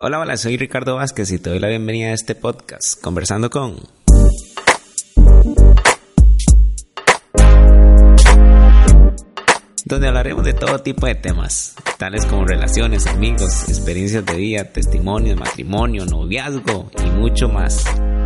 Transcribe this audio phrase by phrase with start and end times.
[0.00, 3.76] Hola, hola, soy Ricardo Vázquez y te doy la bienvenida a este podcast, conversando con...
[9.84, 15.38] donde hablaremos de todo tipo de temas, tales como relaciones, amigos, experiencias de vida, testimonios,
[15.38, 17.84] matrimonio, noviazgo y mucho más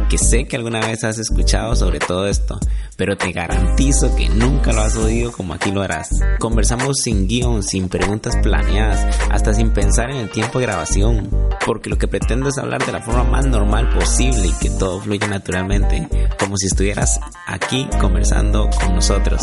[0.08, 2.58] que sé que alguna vez has escuchado sobre todo esto,
[2.96, 6.10] pero te garantizo que nunca lo has oído como aquí lo harás.
[6.38, 11.30] Conversamos sin guion, sin preguntas planeadas, hasta sin pensar en el tiempo de grabación,
[11.64, 15.00] porque lo que pretendo es hablar de la forma más normal posible y que todo
[15.00, 19.42] fluya naturalmente, como si estuvieras aquí conversando con nosotros.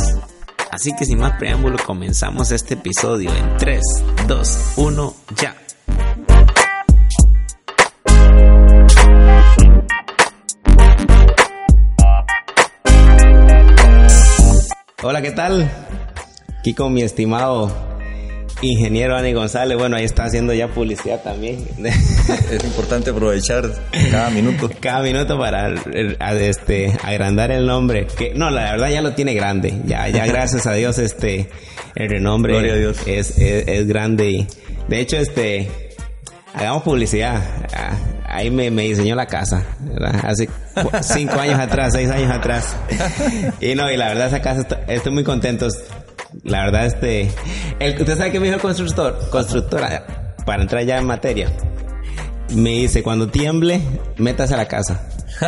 [0.72, 3.82] Así que sin más preámbulo comenzamos este episodio en 3,
[4.28, 5.65] 2, 1, ya.
[15.08, 15.70] Hola, ¿qué tal?
[16.58, 17.72] Aquí con mi estimado
[18.64, 19.78] ingeniero Ani González.
[19.78, 21.64] Bueno, ahí está haciendo ya publicidad también.
[22.52, 23.70] Es importante aprovechar
[24.09, 24.68] cada minuto.
[24.80, 25.76] Cada minuto para
[26.39, 28.08] este agrandar el nombre.
[28.08, 29.80] Que no, la verdad ya lo tiene grande.
[29.86, 31.52] Ya, ya gracias a Dios, este
[31.94, 32.58] el renombre
[33.06, 34.31] Es, es, es grande.
[34.31, 34.48] Y,
[34.88, 35.84] de hecho, este
[36.56, 37.42] hagamos publicidad.
[37.75, 39.64] Ah, ahí me, me diseñó la casa.
[40.23, 40.50] Hace
[41.02, 42.75] cinco años atrás, seis años atrás.
[43.59, 45.67] Y no, y la verdad esa casa estoy, muy contento.
[46.44, 47.31] La verdad, este...
[47.80, 49.30] El, ¿Usted sabe qué me dijo el constructor?
[49.30, 51.50] Constructora, para entrar ya en materia.
[52.53, 53.81] Me dice, cuando tiemble,
[54.17, 55.02] métase a la casa.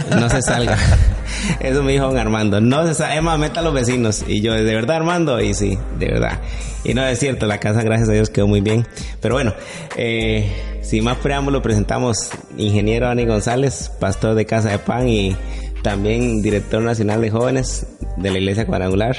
[0.09, 0.77] No se salga.
[1.59, 2.59] Eso me dijo don Armando.
[2.61, 3.15] No se salga.
[3.15, 4.23] Emma, meta a los vecinos.
[4.27, 5.39] Y yo, ¿de verdad, Armando?
[5.41, 6.39] Y sí, de verdad.
[6.83, 8.87] Y no es cierto, la casa, gracias a Dios, quedó muy bien.
[9.21, 9.53] Pero bueno,
[9.97, 15.35] eh, sin más preámbulo, presentamos ingeniero Ani González, pastor de Casa de Pan y
[15.83, 19.17] también director nacional de jóvenes de la Iglesia Cuadrangular.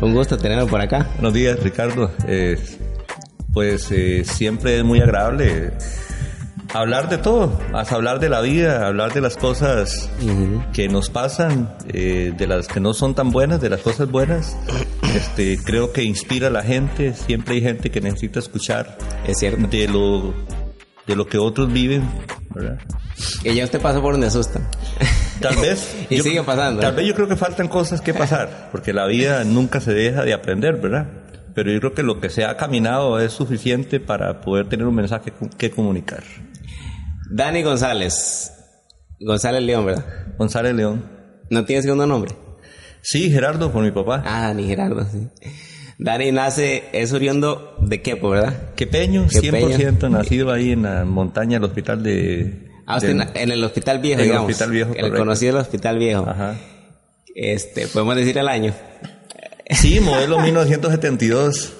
[0.00, 1.08] Un gusto tenerlo por acá.
[1.14, 2.10] Buenos días, Ricardo.
[2.28, 2.58] Eh,
[3.52, 5.72] pues eh, siempre es muy agradable
[6.78, 10.10] hablar de todo, hasta hablar de la vida, hablar de las cosas
[10.72, 14.56] que nos pasan, eh, de las que no son tan buenas, de las cosas buenas.
[15.16, 19.66] Este, creo que inspira a la gente, siempre hay gente que necesita escuchar es cierto.
[19.68, 20.34] de lo
[21.06, 22.02] de lo que otros viven,
[22.54, 22.78] ¿verdad?
[23.42, 24.68] Y ya usted pasó por donde asustan.
[25.40, 25.96] Tal vez.
[26.10, 26.82] y sigue pasando.
[26.82, 30.22] Tal vez yo creo que faltan cosas que pasar, porque la vida nunca se deja
[30.22, 31.06] de aprender, ¿verdad?
[31.54, 34.94] Pero yo creo que lo que se ha caminado es suficiente para poder tener un
[34.94, 36.24] mensaje que comunicar.
[37.30, 38.52] Dani González.
[39.20, 40.04] González León, ¿verdad?
[40.38, 41.04] González León.
[41.50, 42.32] ¿No tiene segundo nombre?
[43.02, 44.22] Sí, Gerardo, por mi papá.
[44.26, 45.28] Ah, Dani Gerardo, sí.
[45.98, 48.74] Dani nace, es oriundo de Quepo, ¿verdad?
[48.74, 52.68] Quepeño, 100% nacido ahí en la montaña del hospital de...
[52.86, 54.46] Ah, usted en el hospital viejo, en digamos.
[54.48, 56.28] el hospital viejo, El conocido el hospital viejo.
[56.28, 56.56] Ajá.
[57.34, 58.72] Este, podemos decir el año.
[59.70, 61.72] Sí, modelo 1972.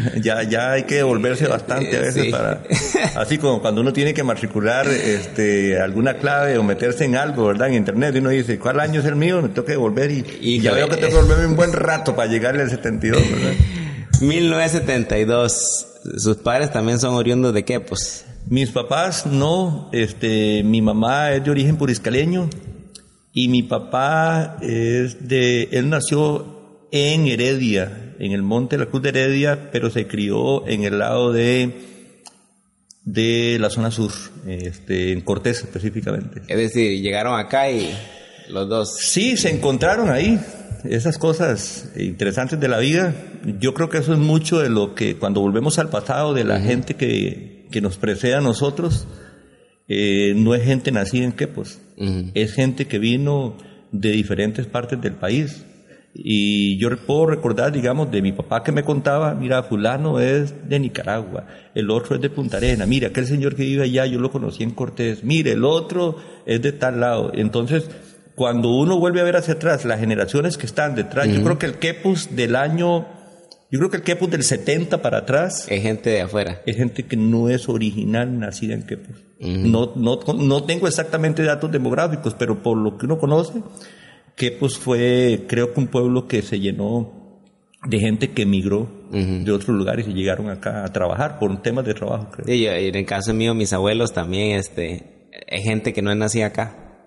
[0.22, 2.30] Ya, ya hay que devolverse bastante a veces Sí.
[2.30, 2.62] para,
[3.16, 7.68] así como cuando uno tiene que matricular, este, alguna clave o meterse en algo, ¿verdad?
[7.68, 9.40] En internet, y uno dice, ¿cuál año es el mío?
[9.42, 12.14] Me tengo que devolver y, Y ya veo que tengo que volverme un buen rato
[12.16, 13.52] para llegarle al 72, ¿verdad?
[14.20, 15.86] 1972.
[16.16, 18.24] Sus padres también son oriundos de Quepos.
[18.48, 22.48] Mis papás no, este, mi mamá es de origen puriscaleño
[23.32, 26.59] y mi papá es de, él nació
[26.92, 30.98] en Heredia, en el Monte de la Cruz de Heredia, pero se crió en el
[30.98, 31.72] lado de,
[33.04, 34.12] de la zona sur,
[34.46, 36.42] este, en Cortés específicamente.
[36.48, 37.90] Es decir, llegaron acá y
[38.48, 38.96] los dos.
[38.98, 40.38] Sí, se encontraron ahí
[40.84, 43.14] esas cosas interesantes de la vida.
[43.60, 46.60] Yo creo que eso es mucho de lo que cuando volvemos al pasado, de la
[46.60, 49.06] gente que, que nos precede a nosotros,
[49.88, 52.30] eh, no es gente nacida en Quepos, Ujú.
[52.34, 53.56] es gente que vino
[53.92, 55.64] de diferentes partes del país.
[56.12, 60.80] Y yo puedo recordar, digamos, de mi papá que me contaba, mira, fulano es de
[60.80, 64.32] Nicaragua, el otro es de Punta Arena, mira, aquel señor que vive allá, yo lo
[64.32, 66.16] conocí en Cortés, mire, el otro
[66.46, 67.30] es de tal lado.
[67.32, 67.88] Entonces,
[68.34, 71.66] cuando uno vuelve a ver hacia atrás, las generaciones que están detrás, yo creo que
[71.66, 73.06] el Quepus del año,
[73.70, 76.60] yo creo que el Quepus del 70 para atrás, Es gente de afuera.
[76.66, 79.16] es gente que no es original nacida en Quepos.
[79.38, 83.62] no, no, no tengo exactamente datos demográficos, pero por lo que uno conoce,
[84.40, 87.42] Quepos fue, creo que un pueblo que se llenó
[87.86, 91.92] de gente que emigró de otros lugares y llegaron acá a trabajar por temas de
[91.92, 92.46] trabajo, creo.
[92.46, 96.10] Sí, yo- y en el caso mío, mis abuelos también, este, es gente que no
[96.10, 97.04] es nacida acá.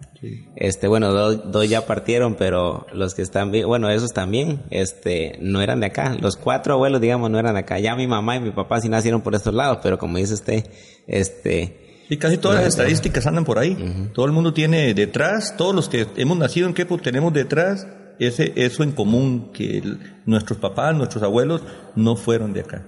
[0.56, 5.38] Este, bueno, dos, dos ya partieron, pero los que están bien, bueno, esos también, este,
[5.42, 6.16] no eran de acá.
[6.22, 7.80] Los cuatro abuelos, digamos, no eran de acá.
[7.80, 10.66] Ya mi mamá y mi papá sí nacieron por estos lados, pero como dice usted,
[11.08, 11.83] este,
[12.14, 14.10] Y casi todas las estadísticas andan por ahí.
[14.14, 17.88] Todo el mundo tiene detrás, todos los que hemos nacido en Quepos tenemos detrás
[18.20, 21.62] ese, eso en común, que el- nuestros papás, nuestros abuelos
[21.96, 22.84] no fueron de acá.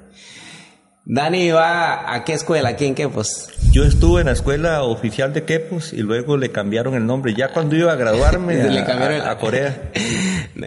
[1.08, 3.50] Dani va a qué escuela, aquí en Quepos.
[3.72, 7.36] Yo estuve en la escuela oficial de Quepos y luego le cambiaron el nombre.
[7.36, 9.92] Ya cuando iba a graduarme a, a, Corea.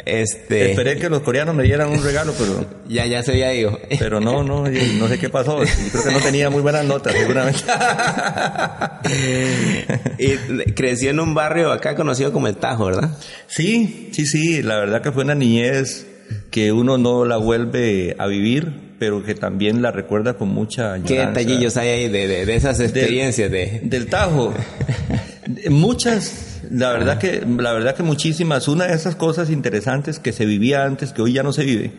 [0.04, 0.70] Este...
[0.70, 2.64] Esperé que los coreanos me dieran un regalo, pero...
[2.88, 3.80] Ya, ya se había ido.
[3.98, 5.58] Pero no, no, no sé qué pasó.
[5.58, 7.58] Creo que no tenía muy buenas notas, seguramente.
[10.18, 13.10] y creció en un barrio acá conocido como El Tajo, ¿verdad?
[13.48, 14.62] Sí, sí, sí.
[14.62, 16.06] La verdad que fue una niñez
[16.50, 21.20] que uno no la vuelve a vivir pero que también la recuerda con mucha ¿Qué
[21.20, 23.50] detallillos hay ahí de, esas experiencias?
[23.50, 24.52] Del, del Tajo.
[25.70, 28.68] Muchas, la verdad que, la verdad que muchísimas.
[28.68, 31.92] Una de esas cosas interesantes que se vivía antes, que hoy ya no se vive,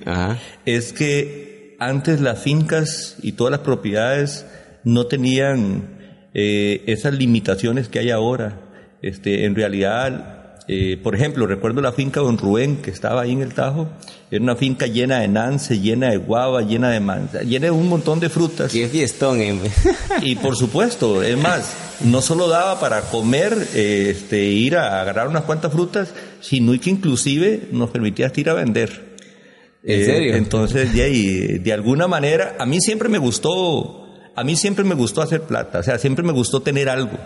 [0.65, 4.45] es que antes las fincas y todas las propiedades
[4.83, 5.97] no tenían
[6.33, 8.61] eh, esas limitaciones que hay ahora.
[9.01, 10.38] Este, en realidad,
[10.71, 13.89] eh, por ejemplo, recuerdo la finca de Don Rubén, que estaba ahí en el Tajo.
[14.29, 17.89] Era una finca llena de nance, llena de guava, llena de manzana, llena de un
[17.89, 18.71] montón de frutas.
[18.71, 19.59] Qué fiestón, eh.
[20.21, 25.27] Y por supuesto, es más, no solo daba para comer, eh, este, ir a agarrar
[25.27, 29.17] unas cuantas frutas, sino que inclusive nos permitía ir a vender.
[29.81, 30.35] ¿En serio?
[30.35, 34.05] Entonces, de, de alguna manera, a mí siempre me gustó,
[34.35, 37.17] a mí siempre me gustó hacer plata, o sea, siempre me gustó tener algo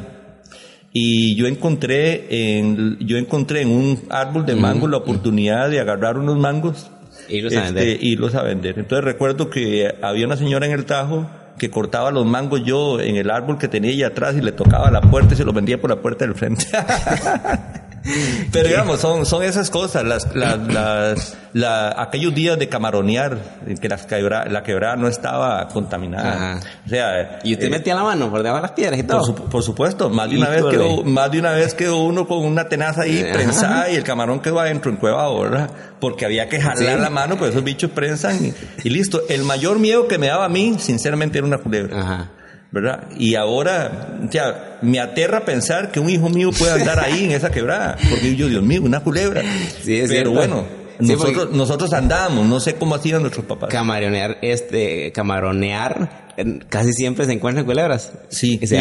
[0.93, 6.19] y yo encontré en, yo encontré en un árbol de mango la oportunidad de agarrar
[6.19, 6.91] unos mangos
[7.27, 7.87] y los, a vender.
[7.99, 8.77] Este, a vender.
[8.77, 13.15] Entonces recuerdo que había una señora en el Tajo que cortaba los mangos yo en
[13.15, 15.81] el árbol que tenía ella atrás y le tocaba la puerta y se los vendía
[15.81, 16.65] por la puerta del frente.
[18.51, 23.87] Pero digamos, son, son esas cosas, las, las, las, aquellos días de camaronear, en que
[23.87, 26.59] las quebra, la quebrada no estaba contaminada.
[26.85, 29.35] O sea, y usted eh, metía la mano por debajo de las piedras y todo.
[29.35, 32.67] Por, supuesto, más de, una vez quedó, más de una vez quedó uno con una
[32.67, 35.69] tenaza ahí prensada y el camarón quedó adentro en cueva ¿verdad?
[35.99, 38.53] Porque había que jalar la mano, pues esos bichos prensan y,
[38.83, 39.21] y, listo.
[39.29, 41.99] El mayor miedo que me daba a mí, sinceramente, era una culebra.
[41.99, 42.29] Ajá.
[42.73, 43.03] ¿Verdad?
[43.19, 47.51] Y ahora, ya, me aterra pensar que un hijo mío pueda andar ahí en esa
[47.51, 49.43] quebrada, porque yo, Dios mío, una culebra.
[49.83, 50.65] Sí, es Pero bueno,
[50.97, 53.69] nosotros, nosotros andamos, no sé cómo hacían nuestros papás.
[53.69, 56.33] Camaronear, este, camaronear,
[56.67, 58.11] casi siempre se encuentran culebras.
[58.29, 58.75] Sí, sí,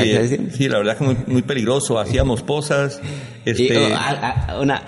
[0.57, 1.99] sí, la verdad que muy, muy peligroso.
[1.99, 2.99] Hacíamos posas.
[3.45, 3.77] Este...
[3.77, 4.85] Oh, una,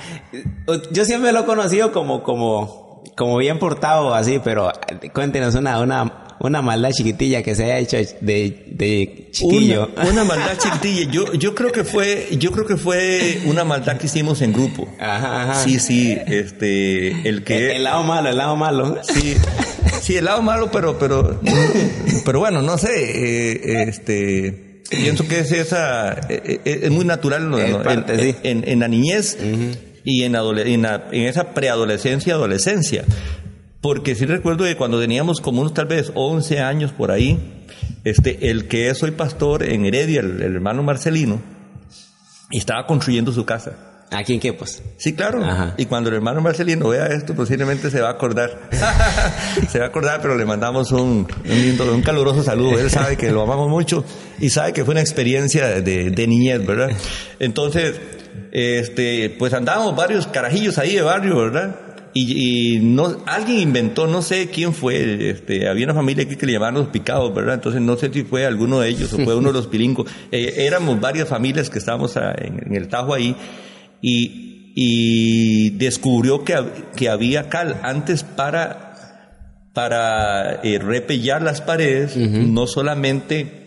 [0.93, 4.73] yo siempre lo he conocido como, como, como bien portado así, pero
[5.13, 9.91] cuéntenos una, una una maldad chiquitilla que se haya hecho de, de chiquillo.
[10.11, 11.11] Una, maldad chiquitilla.
[11.11, 14.89] Yo, yo creo que fue, yo creo que fue una maldad que hicimos en grupo.
[14.99, 15.65] Ajá, ajá.
[15.65, 17.77] Sí, sí, este, el que.
[17.77, 18.99] El, lado malo, el lado malo.
[19.03, 19.37] Sí.
[20.01, 21.41] Sí, el lado malo, pero, pero,
[22.27, 27.51] pero bueno, no sé, eh, este, pienso que es esa, eh, eh, es, muy natural
[28.43, 29.39] en, en, la niñez
[30.05, 33.05] y en, en, en esa preadolescencia, adolescencia.
[33.85, 37.39] Porque sí recuerdo que cuando teníamos como unos tal vez 11 años por ahí,
[38.03, 41.39] este, el que es hoy pastor en Heredia, el, hermano Marcelino,
[42.51, 44.07] estaba construyendo su casa.
[44.11, 44.83] ¿Aquí en qué, pues?
[44.97, 45.43] Sí, claro.
[45.77, 48.71] Y cuando el hermano Marcelino vea esto, posiblemente se va a acordar.
[49.69, 52.79] se va a acordar, pero le mandamos un, un, lindo, un caluroso saludo.
[52.79, 54.03] Él sabe que lo amamos mucho
[54.41, 56.89] y sabe que fue una experiencia de, de niñez, ¿verdad?
[57.39, 58.01] Entonces,
[58.51, 61.84] este, pues andábamos varios carajillos ahí de barrio, ¿verdad?
[62.17, 66.53] Y, no, alguien inventó, no sé quién fue, este, había una familia aquí que le
[66.53, 67.55] llamaban los picados, ¿verdad?
[67.55, 70.09] Entonces no sé si fue alguno de ellos o fue uno de los pilingos.
[70.31, 73.35] Eh, éramos varias familias que estábamos en, el Tajo ahí
[74.01, 76.57] y, y descubrió que,
[76.95, 83.65] que, había cal antes para, para eh, repellar las paredes, no solamente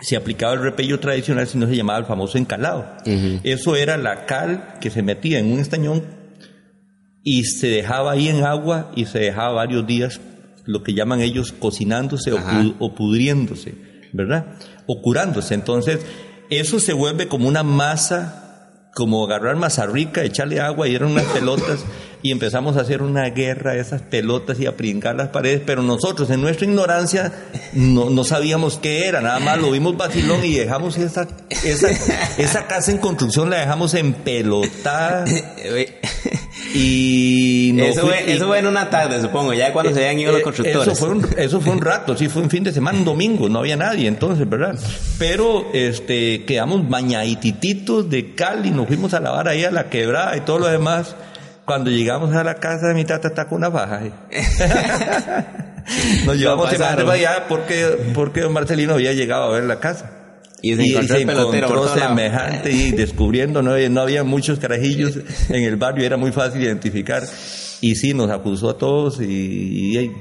[0.00, 2.86] se aplicaba el repello tradicional, sino se llamaba el famoso encalado.
[3.44, 6.21] Eso era la cal que se metía en un estañón
[7.24, 10.20] y se dejaba ahí en agua y se dejaba varios días,
[10.64, 12.32] lo que llaman ellos cocinándose
[12.78, 13.74] o, pudriéndose,
[14.12, 14.58] ¿verdad?
[14.86, 15.54] O curándose.
[15.54, 16.00] Entonces,
[16.50, 21.26] eso se vuelve como una masa, como agarrar masa rica, echarle agua y eran unas
[21.26, 21.84] pelotas
[22.22, 25.82] y empezamos a hacer una guerra de esas pelotas y a pringar las paredes, pero
[25.82, 27.32] nosotros en nuestra ignorancia
[27.72, 31.26] no, no sabíamos qué era, nada más lo vimos vacilón y dejamos esa,
[31.64, 31.90] esa,
[32.38, 35.24] esa casa en construcción, la dejamos empelotada.
[36.74, 40.40] Y eso, fue, eso fue en una tarde, supongo, ya cuando se habían ido los
[40.40, 40.88] eh, constructores.
[40.88, 43.48] Eso fue, un, eso fue un rato, sí, fue un fin de semana, un domingo,
[43.48, 44.78] no había nadie entonces, ¿verdad?
[45.18, 50.36] Pero este, quedamos bañadititos de cal y nos fuimos a lavar ahí a la quebrada
[50.36, 51.14] y todo lo demás.
[51.64, 54.00] Cuando llegamos a la casa de mi tata está con una baja.
[56.26, 60.22] nos llevamos no, allá porque, porque don Marcelino había llegado a ver la casa.
[60.62, 66.16] Y se encontró, semejante y descubriendo, no, no había muchos carajillos en el barrio, era
[66.16, 67.24] muy fácil identificar.
[67.80, 70.12] Y sí, nos acusó a todos y,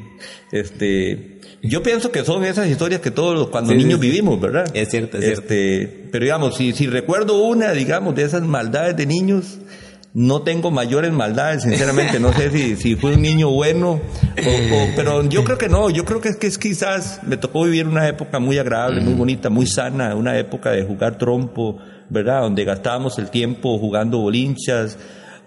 [0.51, 4.65] este, Yo pienso que son esas historias que todos cuando niños vivimos, ¿verdad?
[4.73, 5.43] Es cierto, es cierto.
[5.43, 9.59] Este, pero digamos, si, si recuerdo una, digamos, de esas maldades de niños,
[10.13, 12.19] no tengo mayores maldades, sinceramente.
[12.19, 15.89] No sé si, si fue un niño bueno, o, pero yo creo que no.
[15.89, 19.13] Yo creo que es que es quizás me tocó vivir una época muy agradable, muy
[19.13, 21.77] bonita, muy sana, una época de jugar trompo,
[22.09, 22.41] ¿verdad?
[22.41, 24.97] Donde gastábamos el tiempo jugando bolinchas,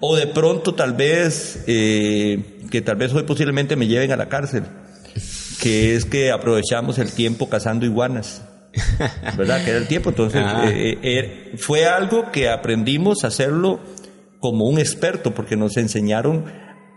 [0.01, 4.29] o de pronto tal vez, eh, que tal vez hoy posiblemente me lleven a la
[4.29, 4.65] cárcel,
[5.61, 8.43] que es que aprovechamos el tiempo cazando iguanas.
[9.37, 9.65] ¿Verdad?
[9.65, 10.11] Que era el tiempo.
[10.11, 10.65] Entonces, ah.
[10.69, 13.79] eh, eh, fue algo que aprendimos a hacerlo
[14.45, 16.45] como un experto, porque nos enseñaron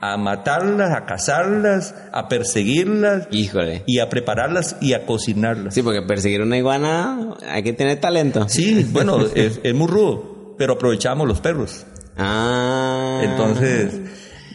[0.02, 3.30] a matarlas, a cazarlas, a perseguirlas.
[3.32, 3.84] Híjole.
[3.88, 5.74] Y a prepararlas y a cocinarlas.
[5.74, 8.50] Sí, porque perseguir una iguana hay que tener talento.
[8.50, 11.86] Sí, bueno, es, muy rudo, pero aprovechamos los perros.
[12.18, 13.22] Ah.
[13.24, 13.94] Entonces,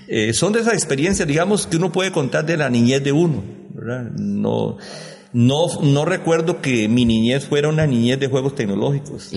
[0.07, 3.43] eh, son de esas experiencias, digamos, que uno puede contar de la niñez de uno.
[4.19, 4.77] No,
[5.33, 9.33] no, no recuerdo que mi niñez fuera una niñez de juegos tecnológicos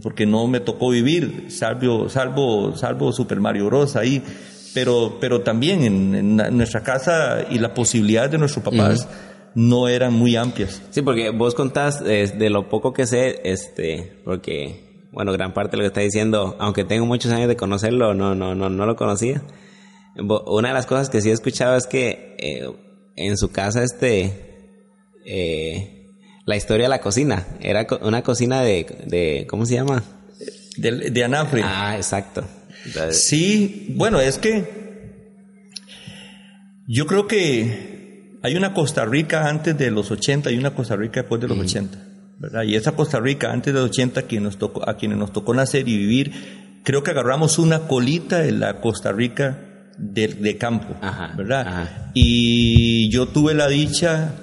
[0.00, 3.96] porque no me tocó vivir, salvo, salvo, salvo Super Mario Bros.
[3.96, 4.22] ahí,
[4.74, 5.84] pero, pero también
[6.14, 9.08] en, nuestra casa y las posibilidades de nuestros papás
[9.54, 10.82] no eran muy amplias.
[10.90, 15.72] Sí, porque vos contás eh, de lo poco que sé, este, porque, bueno, gran parte
[15.72, 18.86] de lo que está diciendo, aunque tengo muchos años de conocerlo, no, no, no, no
[18.86, 19.42] lo conocía.
[20.16, 22.70] Una de las cosas que sí he escuchado es que eh,
[23.16, 24.70] en su casa, este,
[25.26, 26.01] eh,
[26.44, 27.46] la historia de la cocina.
[27.60, 30.02] Era una cocina de, de ¿cómo se llama?
[30.76, 31.62] De, de anafre.
[31.64, 32.44] Ah, exacto.
[33.10, 34.82] Sí, bueno, es que
[36.88, 41.20] yo creo que hay una Costa Rica antes de los 80 y una Costa Rica
[41.20, 41.98] después de los 80.
[42.38, 42.64] ¿verdad?
[42.64, 45.54] Y esa Costa Rica antes de los 80, quien nos tocó, a quienes nos tocó
[45.54, 46.32] nacer y vivir,
[46.82, 49.58] creo que agarramos una colita de la Costa Rica
[49.96, 50.96] de, campo,
[51.36, 52.10] ¿verdad?
[52.14, 54.34] Y yo tuve la dicha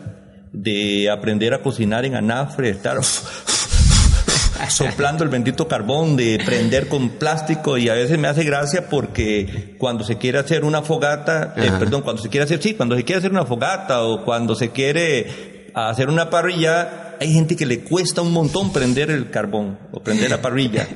[0.51, 2.97] de aprender a cocinar en anafre, estar
[4.69, 9.75] soplando el bendito carbón, de prender con plástico y a veces me hace gracia porque
[9.77, 13.03] cuando se quiere hacer una fogata, eh, perdón, cuando se quiere hacer, sí, cuando se
[13.03, 17.81] quiere hacer una fogata o cuando se quiere hacer una parrilla, hay gente que le
[17.81, 20.87] cuesta un montón prender el carbón o prender la parrilla.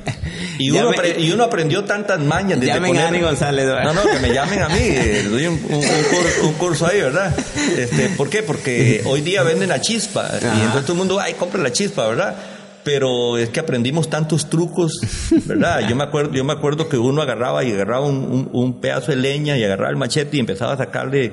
[0.58, 2.60] Y uno, y uno aprendió tantas mañas.
[2.60, 3.66] de llamen a Ani González.
[3.66, 4.80] No, no, que me llamen a mí.
[4.80, 5.60] Eh, doy un,
[6.44, 7.36] un, curso, ahí, ¿verdad?
[7.78, 8.44] Este, ¿Por qué?
[8.44, 10.30] Porque hoy día venden la chispa.
[10.42, 12.36] Y entonces todo el mundo, ay, compra la chispa, ¿verdad?
[12.84, 15.00] pero es que aprendimos tantos trucos,
[15.46, 15.88] ¿verdad?
[15.88, 19.16] Yo me acuerdo, yo me acuerdo que uno agarraba y agarraba un, un, pedazo de
[19.16, 21.32] leña y agarraba el machete y empezaba a sacarle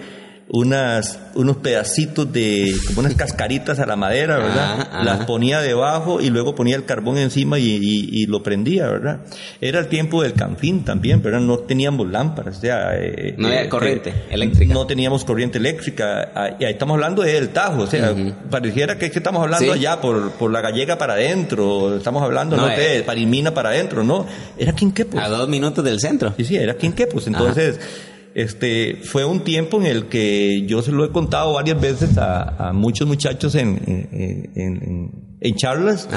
[0.53, 5.05] unas, unos pedacitos de, como unas cascaritas a la madera, ¿verdad?
[5.05, 9.21] Las ponía debajo y luego ponía el carbón encima y, y, lo prendía, ¿verdad?
[9.61, 12.97] Era el tiempo del canfín también, pero no teníamos lámparas, o sea...
[12.97, 14.75] Eh, no había eh, corriente eléctrica.
[14.75, 18.13] No teníamos corriente eléctrica, ah, y ahí estamos hablando del Tajo, o sea,
[18.51, 22.57] pareciera que, es que estamos hablando allá por, por la gallega para adentro, estamos hablando,
[22.57, 24.27] no, sé, eh, Parimina para adentro, no,
[24.59, 25.21] era Quinquepos.
[25.21, 26.35] A dos minutos del centro.
[26.37, 27.79] Sí, sí, era Quinquepos, entonces...
[28.41, 32.73] Este, fue un tiempo en el que yo se lo he contado varias veces a,
[32.73, 33.79] muchos muchachos en,
[35.41, 36.09] en, charlas,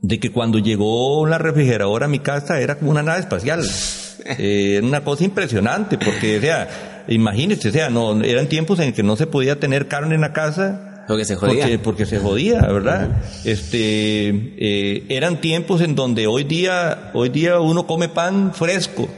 [0.00, 3.64] de que cuando llegó la refrigeradora a mi casa era como una nave espacial.
[4.38, 9.02] eh, una cosa impresionante, porque, o sea, imagínense, o sea, no, eran tiempos en que
[9.02, 11.66] no se podía tener carne en la casa, porque se jodía.
[11.82, 13.22] Porque, se jodía, ¿verdad?
[13.44, 19.08] Este, eh, eran tiempos en donde hoy día, hoy día uno come pan fresco.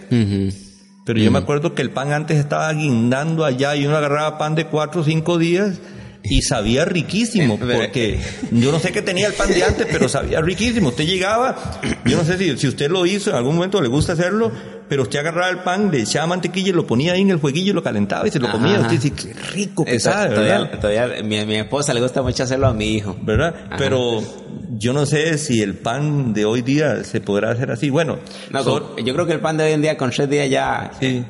[1.11, 4.55] Pero yo me acuerdo que el pan antes estaba guindando allá y uno agarraba pan
[4.55, 5.81] de cuatro o cinco días
[6.23, 8.21] y sabía riquísimo, porque
[8.53, 10.91] yo no sé qué tenía el pan de antes, pero sabía riquísimo.
[10.91, 14.13] Usted llegaba, yo no sé si, si usted lo hizo, en algún momento le gusta
[14.13, 14.53] hacerlo,
[14.91, 17.71] pero usted agarraba el pan, le echaba mantequilla y lo ponía ahí en el fueguillo
[17.71, 18.81] y lo calentaba y se lo comía.
[18.81, 20.81] Usted dice, qué rico que sabe, ¿verdad?
[20.81, 23.17] Todavía, mi, mi, esposa le gusta mucho hacerlo a mi hijo.
[23.23, 23.55] ¿Verdad?
[23.79, 24.21] Pero
[24.81, 27.91] yo no sé si el pan de hoy día se podrá hacer así.
[27.91, 28.19] Bueno,
[28.51, 31.25] yo creo que el pan de hoy en día con tres días ya sí,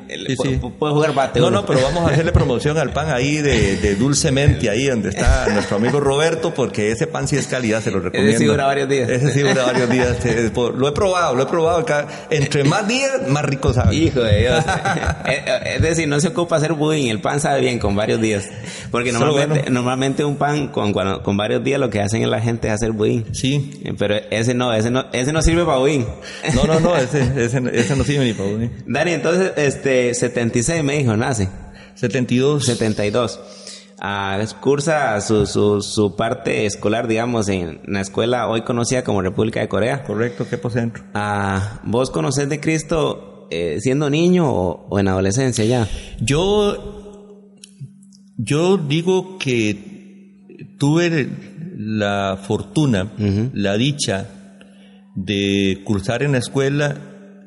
[0.78, 1.40] puede, jugar bate.
[1.40, 5.10] No, no, pero vamos a hacerle promoción al pan ahí de, de Dulcemente, ahí donde
[5.10, 8.30] está nuestro amigo Roberto, porque ese pan sí es calidad, se lo recomiendo.
[8.30, 9.10] Ese sí dura varios días.
[9.10, 10.16] Ese sí dura varios días.
[10.54, 11.84] Lo he probado, lo he probado.
[12.30, 13.94] Entre más días, más rico sabe.
[13.94, 14.64] Hijo de Dios.
[15.26, 18.20] Eh, eh, es decir, no se ocupa hacer budín, el pan sabe bien con varios
[18.20, 18.48] días.
[18.90, 22.74] Porque normalmente, normalmente un pan con, con varios días lo que hacen la gente es
[22.74, 23.26] hacer budín.
[23.32, 23.80] Sí.
[23.84, 26.06] Eh, pero ese no, ese no, ese no sirve para budín.
[26.54, 28.72] No, no, no, ese, ese, ese no sirve ni para budín.
[28.86, 31.48] Dani, entonces, este, 76 me dijo, nace.
[31.94, 32.64] 72.
[32.64, 33.40] 72.
[34.02, 39.60] Ah, cursa su, su, su, parte escolar, digamos, en la escuela hoy conocida como República
[39.60, 40.04] de Corea.
[40.04, 41.04] Correcto, ¿qué por centro?
[41.12, 45.88] Ah, ¿Vos conocés de Cristo eh, siendo niño o, en adolescencia ya?
[46.20, 47.46] Yo
[48.36, 49.90] Yo digo que
[50.78, 51.28] tuve
[51.76, 53.12] la fortuna,
[53.52, 54.28] la dicha
[55.14, 56.96] de cursar en la escuela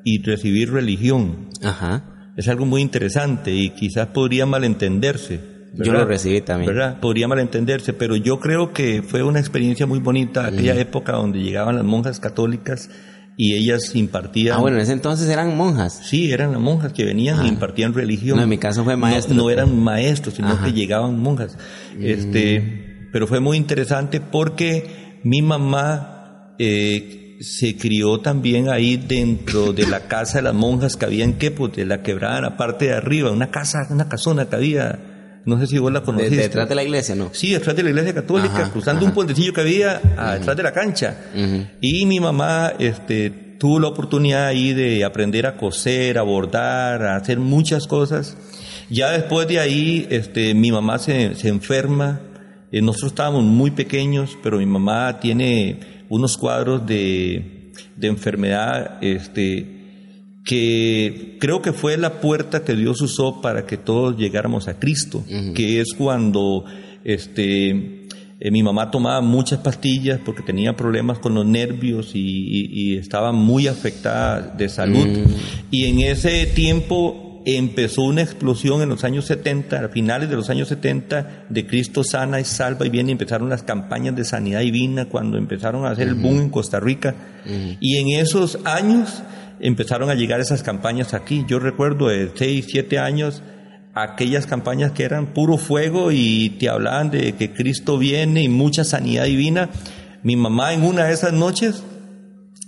[0.03, 1.49] y recibir religión.
[1.63, 2.33] Ajá.
[2.35, 5.39] Es algo muy interesante y quizás podría malentenderse.
[5.75, 6.73] Yo lo recibí también.
[6.73, 6.99] ¿verdad?
[6.99, 11.75] Podría malentenderse, pero yo creo que fue una experiencia muy bonita aquella época donde llegaban
[11.75, 12.89] las monjas católicas
[13.35, 14.57] y ellas impartían...
[14.57, 16.01] Ah, bueno, en ese entonces eran monjas.
[16.03, 18.37] Sí, eran las monjas que venían e impartían religión.
[18.37, 19.35] No, en mi caso fue maestro.
[19.35, 21.57] No, eran maestros, sino que llegaban monjas.
[21.99, 23.09] Este, mm.
[23.11, 30.01] pero fue muy interesante porque mi mamá eh, se crió también ahí dentro de la
[30.07, 33.31] casa de las monjas que había en Quepos, de la quebrada, la parte de arriba,
[33.31, 35.12] una casa, una casona que había
[35.45, 36.37] no sé si vos la conociste.
[36.37, 37.29] ¿Detrás de la iglesia, no?
[37.33, 39.99] Sí, detrás de la iglesia católica, cruzando un puentecillo que había
[40.33, 41.17] detrás de la cancha.
[41.81, 47.15] Y mi mamá este, tuvo la oportunidad ahí de aprender a coser, a bordar, a
[47.15, 48.37] hacer muchas cosas.
[48.89, 52.21] Ya después de ahí, este, mi mamá se, se enferma.
[52.71, 59.82] Eh, nosotros estábamos muy pequeños, pero mi mamá tiene unos cuadros de, de enfermedad este,
[60.43, 65.23] que creo que fue la puerta que Dios usó para que todos llegáramos a Cristo,
[65.55, 66.65] que es cuando
[67.03, 68.03] este,
[68.39, 73.67] eh, mi mamá tomaba muchas pastillas porque tenía problemas con los nervios y, estaba muy
[73.67, 75.07] afectada de salud.
[75.07, 75.25] Mm.
[75.71, 80.49] Y en ese tiempo empezó una explosión en los años 70, a finales de los
[80.49, 85.05] años 70, de Cristo sana y salva y viene, empezaron las campañas de sanidad divina
[85.05, 87.15] cuando empezaron a hacer el boom en Costa Rica.
[87.79, 89.23] Y en esos años
[89.59, 91.45] empezaron a llegar esas campañas aquí.
[91.47, 93.41] Yo recuerdo de 6, 7 años
[93.93, 98.83] aquellas campañas que eran puro fuego y te hablaban de que Cristo viene y mucha
[98.83, 99.69] sanidad divina.
[100.23, 101.83] Mi mamá en una de esas noches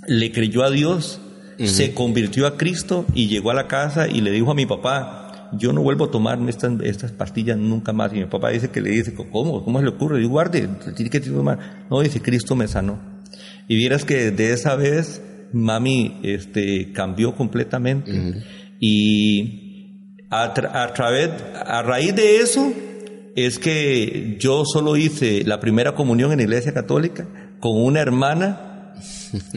[0.08, 1.20] le creyó a Dios,
[1.58, 5.50] se convirtió a Cristo y llegó a la casa y le dijo a mi papá,
[5.54, 8.12] yo no vuelvo a tomar estas, estas pastillas nunca más.
[8.14, 9.64] Y mi papá dice que le dice, ¿cómo?
[9.64, 10.22] ¿Cómo se le ocurre?
[10.22, 11.86] Y guarde, tiene que tomar.
[11.90, 13.00] No, dice, Cristo me sanó.
[13.68, 15.22] Y vieras que de esa vez
[15.54, 18.44] mami este, cambió completamente.
[18.80, 19.66] Y
[20.30, 20.54] a,
[20.94, 21.30] través,
[21.66, 22.74] a raíz de eso,
[23.36, 27.28] es que yo solo hice la primera comunión en la iglesia católica
[27.60, 28.94] con una hermana,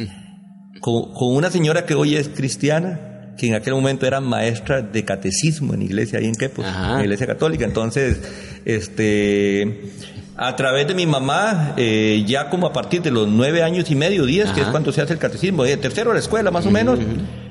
[0.81, 5.74] con, una señora que hoy es cristiana, que en aquel momento era maestra de catecismo
[5.74, 7.64] en la iglesia ahí en Quepos, en la iglesia católica.
[7.64, 8.20] Entonces,
[8.64, 9.92] este,
[10.40, 13.96] a través de mi mamá, eh, ya como a partir de los nueve años y
[13.96, 16.64] medio, diez, que es cuando se hace el catecismo, de tercero de la escuela más
[16.64, 17.01] o menos,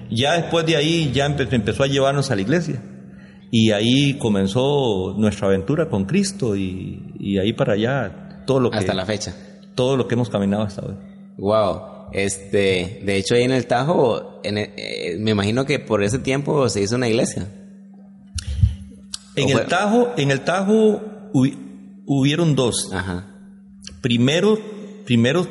[0.09, 2.81] ya después de ahí ya empezó a llevarnos a la iglesia.
[3.51, 8.77] Y ahí comenzó nuestra aventura con Cristo y, ahí para allá todo lo que...
[8.77, 9.35] Hasta la fecha.
[9.75, 10.95] Todo lo que hemos caminado hasta hoy.
[11.37, 11.81] Wow.
[12.13, 16.81] Este, de hecho ahí en el Tajo, eh, me imagino que por ese tiempo se
[16.81, 17.47] hizo una iglesia.
[19.35, 21.01] En el Tajo, en el Tajo
[22.07, 22.89] hubieron dos.
[24.01, 24.57] Primero,
[25.05, 25.47] primero,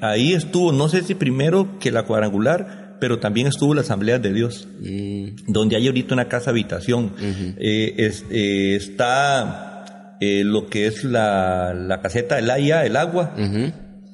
[0.00, 4.32] ahí estuvo, no sé si primero que la cuadrangular, pero también estuvo la Asamblea de
[4.32, 5.52] Dios, mm.
[5.52, 7.12] donde hay ahorita una casa habitación.
[7.20, 13.34] Eh, eh, está eh, lo que es la, la, caseta del AIA, el agua.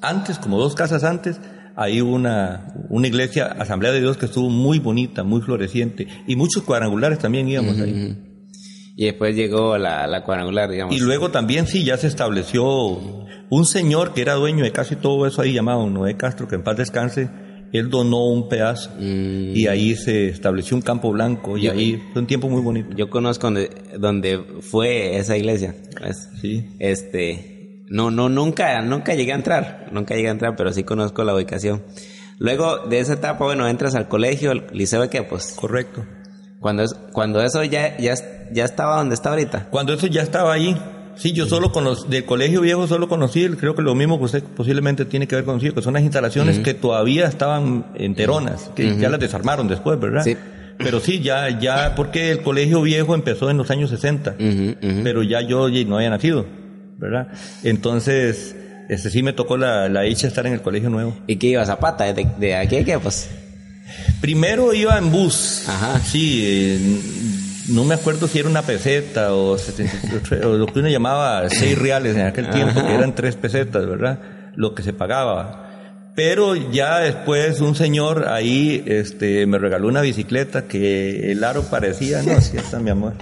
[0.01, 1.39] Antes, como dos casas antes,
[1.75, 6.07] hay una, una iglesia, Asamblea de Dios, que estuvo muy bonita, muy floreciente.
[6.27, 8.17] Y muchos cuadrangulares también íbamos ahí
[8.95, 10.95] y después llegó la, la cuadrangular, digamos.
[10.95, 12.65] Y luego también sí, ya se estableció
[13.49, 16.63] un señor que era dueño de casi todo eso ahí llamado Noé Castro, que en
[16.63, 17.29] paz descanse,
[17.73, 19.55] él donó un pedazo mm.
[19.55, 22.89] y ahí se estableció un campo blanco y ahí fue un tiempo muy bonito.
[22.95, 25.75] Yo conozco donde, donde fue esa iglesia.
[26.41, 26.69] sí.
[26.79, 31.23] Este, no, no, nunca, nunca llegué a entrar, nunca llegué a entrar, pero sí conozco
[31.25, 31.83] la ubicación.
[32.39, 35.53] Luego de esa etapa, bueno, entras al colegio, al liceo de qué, pues.
[35.59, 36.05] Correcto.
[36.61, 38.13] Cuando, es, cuando eso ya, ya,
[38.53, 39.67] ya estaba donde está ahorita.
[39.71, 40.79] Cuando eso ya estaba ahí.
[41.15, 44.25] Sí, yo solo con los del colegio viejo solo conocí, creo que lo mismo que
[44.25, 48.95] usted posiblemente tiene que ver con que son las instalaciones que todavía estaban enteronas, que
[48.97, 50.23] ya las desarmaron después, ¿verdad?
[50.23, 50.37] Sí.
[50.77, 54.35] Pero sí, ya, ya, porque el colegio viejo empezó en los años 60,
[55.03, 56.45] pero ya yo no había nacido,
[56.97, 57.27] ¿verdad?
[57.63, 58.55] Entonces,
[58.87, 61.15] este sí me tocó la, la dicha estar en el colegio nuevo.
[61.27, 62.11] ¿Y qué iba Zapata?
[62.13, 63.29] ¿De, de aquí a qué, pues?
[64.19, 65.63] Primero iba en bus.
[65.67, 65.99] Ajá.
[65.99, 67.23] Sí,
[67.69, 72.25] no me acuerdo si era una peseta o, lo que uno llamaba seis reales en
[72.25, 74.19] aquel tiempo, que eran tres pesetas, ¿verdad?
[74.55, 75.67] Lo que se pagaba.
[76.13, 82.21] Pero ya después un señor ahí este, me regaló una bicicleta que el aro parecía,
[82.21, 83.13] no, sí está mi amor.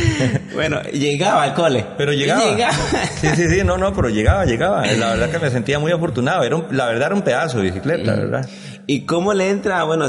[0.54, 1.84] bueno, llegaba al cole.
[1.98, 2.72] Pero llegaba.
[3.20, 4.86] Sí, sí, sí, no, no, pero llegaba, llegaba.
[4.86, 6.44] La verdad que me sentía muy afortunado.
[6.44, 8.48] Era la verdad era un pedazo de bicicleta, ¿verdad?
[8.86, 9.82] ¿Y cómo le entra?
[9.84, 10.06] Bueno,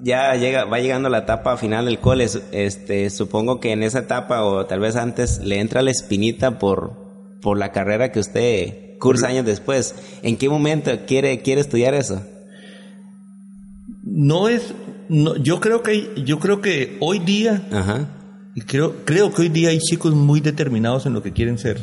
[0.00, 4.44] ya llega, va llegando la etapa final del cole, este, supongo que en esa etapa
[4.44, 6.92] o tal vez antes le entra la espinita por,
[7.40, 9.94] por la carrera que usted cursa años después.
[10.22, 12.22] ¿En qué momento quiere, quiere estudiar eso?
[14.04, 14.74] No es,
[15.08, 17.62] no, yo creo que, yo creo que hoy día,
[18.66, 21.80] creo, creo que hoy día hay chicos muy determinados en lo que quieren ser.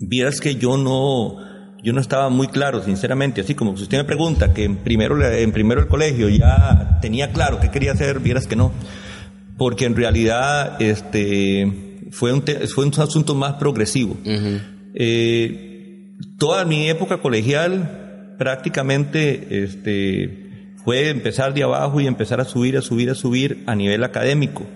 [0.00, 1.36] Vieras que yo no,
[1.82, 5.22] yo no estaba muy claro, sinceramente, así como si usted me pregunta que en primero,
[5.24, 8.72] en primero el colegio ya tenía claro qué quería hacer, vieras que no,
[9.56, 14.16] porque en realidad este, fue, un fue un asunto más progresivo.
[14.94, 22.76] Eh, toda mi época colegial prácticamente este, fue empezar de abajo y empezar a subir,
[22.76, 24.66] a subir, a subir a nivel académico.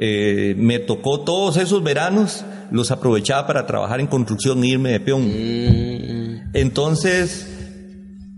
[0.00, 5.00] Eh, me tocó todos esos veranos, los aprovechaba para trabajar en construcción e irme de
[5.00, 5.26] peón.
[5.26, 6.27] Mm.
[6.52, 7.48] Entonces,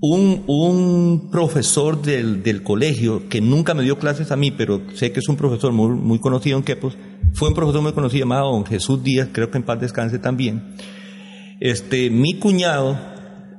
[0.00, 5.12] un, un profesor del, del, colegio, que nunca me dio clases a mí, pero sé
[5.12, 6.96] que es un profesor muy, muy conocido en Quepos,
[7.34, 10.74] fue un profesor muy conocido llamado don Jesús Díaz, creo que en paz descanse también.
[11.60, 12.98] Este, mi cuñado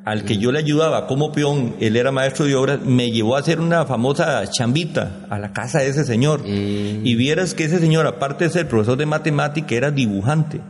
[0.03, 3.39] al que yo le ayudaba como peón, él era maestro de obras, me llevó a
[3.39, 6.41] hacer una famosa chambita a la casa de ese señor.
[6.41, 7.05] Mm.
[7.05, 10.61] Y vieras que ese señor, aparte de ser profesor de matemática, era dibujante.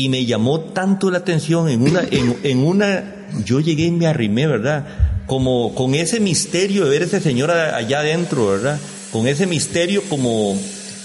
[0.00, 4.46] Y me llamó tanto la atención en una, en, una, yo llegué y me arrimé,
[4.46, 4.86] ¿verdad?
[5.26, 8.80] Como con ese misterio de ver a ese señor allá adentro, ¿verdad?
[9.12, 10.56] Con ese misterio como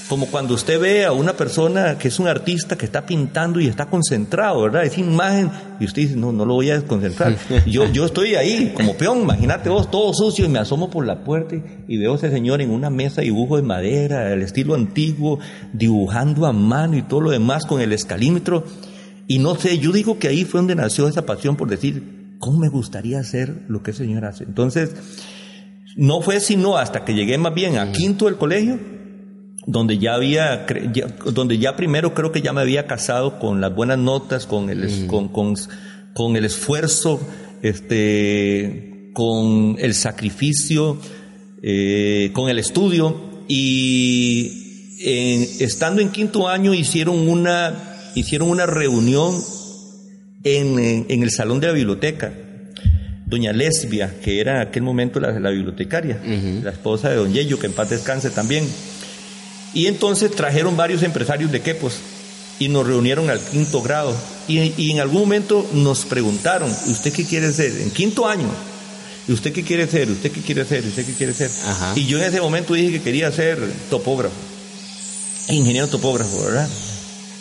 [0.07, 3.67] como cuando usted ve a una persona que es un artista que está pintando y
[3.67, 4.85] está concentrado, ¿verdad?
[4.85, 7.35] Esa imagen, y usted dice, no, no lo voy a desconcentrar.
[7.65, 11.23] Yo, yo estoy ahí como peón, imagínate vos, todo sucio, y me asomo por la
[11.23, 11.55] puerta
[11.87, 15.39] y veo a ese señor en una mesa dibujo de madera, el estilo antiguo,
[15.73, 18.63] dibujando a mano y todo lo demás con el escalímetro.
[19.27, 22.59] Y no sé, yo digo que ahí fue donde nació esa pasión por decir, ¿cómo
[22.59, 24.43] me gustaría hacer lo que ese señor hace?
[24.43, 24.91] Entonces,
[25.95, 28.79] no fue sino hasta que llegué más bien a quinto del colegio,
[29.65, 30.67] donde ya había,
[31.33, 35.07] donde ya primero creo que ya me había casado con las buenas notas, con el,
[35.07, 37.19] con, con, el esfuerzo,
[37.63, 40.99] este, con el sacrificio,
[41.63, 43.33] eh, con el estudio.
[43.47, 44.65] Y
[45.59, 49.39] estando en quinto año hicieron una, hicieron una reunión
[50.43, 52.33] en, en, el salón de la biblioteca.
[53.27, 56.19] Doña Lesbia, que era en aquel momento la, la bibliotecaria,
[56.63, 58.65] la esposa de Don Yello, que en paz descanse también
[59.75, 61.95] y entonces trajeron varios empresarios de Quepos
[62.59, 64.15] y nos reunieron al quinto grado.
[64.47, 67.71] Y, en algún momento nos preguntaron, ¿usted qué quiere ser?
[67.81, 68.47] En quinto año.
[69.27, 70.09] ¿Y usted qué quiere ser?
[70.09, 70.85] ¿Usted qué quiere ser?
[70.85, 71.51] ¿Usted qué quiere ser?
[71.95, 74.35] Y yo en ese momento dije que quería ser topógrafo.
[75.49, 76.69] Ingeniero topógrafo, ¿verdad?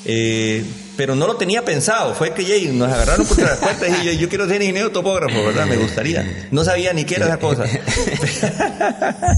[0.07, 0.65] Eh,
[0.97, 4.29] pero no lo tenía pensado, fue que nos agarraron por las puertas y yo, yo,
[4.29, 5.67] quiero ser ingeniero topógrafo, ¿verdad?
[5.67, 6.47] Me gustaría.
[6.51, 7.65] No sabía ni qué era esa cosa.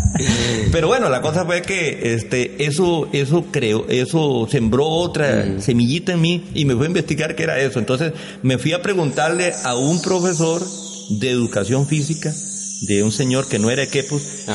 [0.73, 5.63] pero bueno, la cosa fue que este, eso, eso creó, eso sembró otra mm.
[5.63, 7.79] semillita en mí y me fui a investigar qué era eso.
[7.79, 10.63] Entonces me fui a preguntarle a un profesor
[11.09, 12.35] de educación física
[12.83, 14.05] de un señor que no era de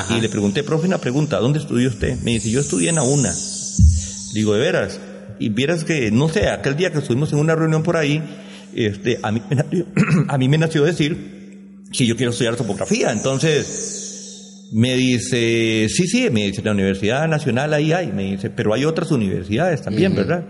[0.09, 2.19] y le pregunté, profe, una pregunta, ¿dónde estudió usted?
[2.21, 3.33] Me dice, yo estudié en la UNA.
[4.33, 4.99] Digo, ¿de veras?
[5.41, 8.21] Y vieras que, no sé, aquel día que estuvimos en una reunión por ahí,
[8.75, 9.41] este, a, mí,
[10.27, 13.11] a mí me nació decir que yo quiero estudiar topografía.
[13.11, 18.73] Entonces, me dice, sí, sí, me dice, la Universidad Nacional ahí hay, me dice, pero
[18.73, 20.45] hay otras universidades también, ¿verdad?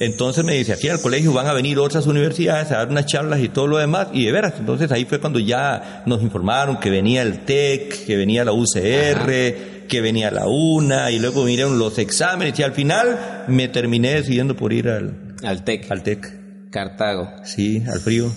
[0.00, 3.40] Entonces me dice, aquí al colegio van a venir otras universidades a dar unas charlas
[3.40, 6.90] y todo lo demás, y de veras, entonces ahí fue cuando ya nos informaron que
[6.90, 11.98] venía el TEC, que venía la UCR, que venía la una y luego vinieron los
[11.98, 15.90] exámenes y al final me terminé decidiendo por ir al, al TEC.
[15.90, 16.70] Al TEC.
[16.70, 17.30] Cartago.
[17.44, 18.32] Sí, al frío.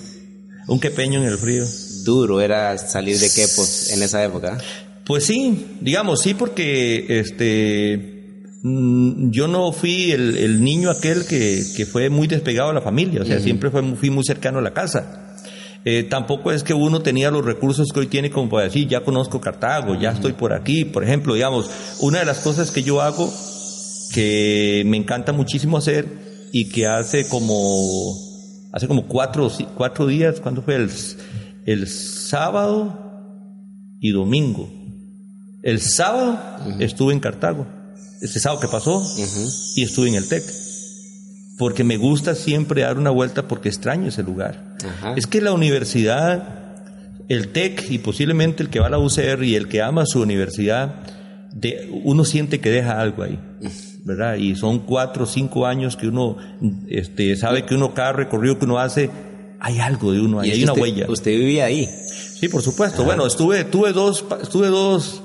[0.68, 1.66] Un quepeño en el frío.
[2.04, 4.58] Duro era salir de Quepos en esa época.
[5.06, 8.17] Pues sí, digamos sí porque este
[8.64, 13.26] yo no fui el, niño aquel que, que, fue muy despegado de la familia, o
[13.26, 15.28] sea, siempre fue, fui muy cercano a la casa.
[15.90, 19.06] Eh, tampoco es que uno tenía los recursos que hoy tiene como para decir, ya
[19.06, 20.84] conozco Cartago, ya estoy por aquí.
[20.84, 21.70] Por ejemplo, digamos,
[22.02, 23.34] una de las cosas que yo hago,
[24.14, 26.06] que me encanta muchísimo hacer
[26.52, 28.14] y que hace como,
[28.74, 30.90] hace como cuatro, cuatro días, cuando fue el,
[31.66, 33.08] el sábado
[34.02, 34.70] y domingo.
[35.64, 36.38] El sábado
[36.80, 37.66] estuve en Cartago,
[38.22, 39.04] ese sábado que pasó,
[39.76, 40.44] y estuve en el TEC
[41.58, 44.78] porque me gusta siempre dar una vuelta porque extraño ese lugar.
[45.16, 46.76] Es que la universidad,
[47.30, 50.22] el TEC y posiblemente el que va a la UCR y el que ama su
[50.22, 51.04] universidad,
[51.52, 53.40] de, uno siente que deja algo ahí,
[54.06, 54.36] ¿verdad?
[54.36, 56.38] Y son cuatro o cinco años que uno
[56.88, 59.10] este, sabe que uno cada recorrido que uno hace,
[59.60, 61.08] hay algo de uno ahí, hay una huella.
[61.10, 61.90] ¿Usted vivía ahí?
[62.40, 63.04] Sí, por supuesto.
[63.04, 65.24] Bueno, estuve, tuve dos, estuve dos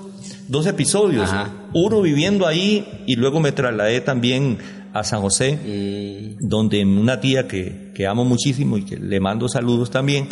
[0.52, 1.30] dos episodios.
[1.72, 4.58] Uno viviendo ahí y luego me trasladé también
[4.92, 9.90] a San José, donde una tía que, que, amo muchísimo y que le mando saludos
[9.90, 10.28] también,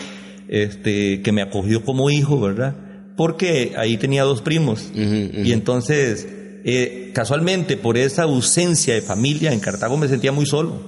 [0.48, 2.76] este, que me acogió como hijo, ¿verdad?
[3.16, 4.92] Porque ahí tenía dos primos.
[4.94, 6.28] Y entonces,
[6.64, 10.82] eh, casualmente, por esa ausencia de familia en Cartago me sentía muy solo,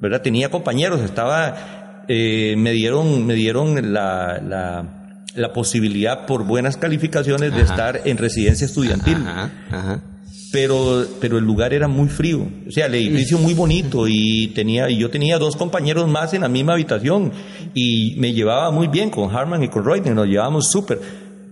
[0.00, 0.20] ¿verdad?
[0.20, 5.03] Tenía compañeros, estaba, eh, me dieron, me dieron la, la
[5.34, 9.18] la posibilidad por buenas calificaciones de estar en residencia estudiantil.
[10.52, 12.46] Pero, pero el lugar era muy frío.
[12.68, 16.42] O sea, el edificio muy bonito y tenía, y yo tenía dos compañeros más en
[16.42, 17.32] la misma habitación
[17.74, 21.00] y me llevaba muy bien con Harman y con Roy, nos llevábamos súper.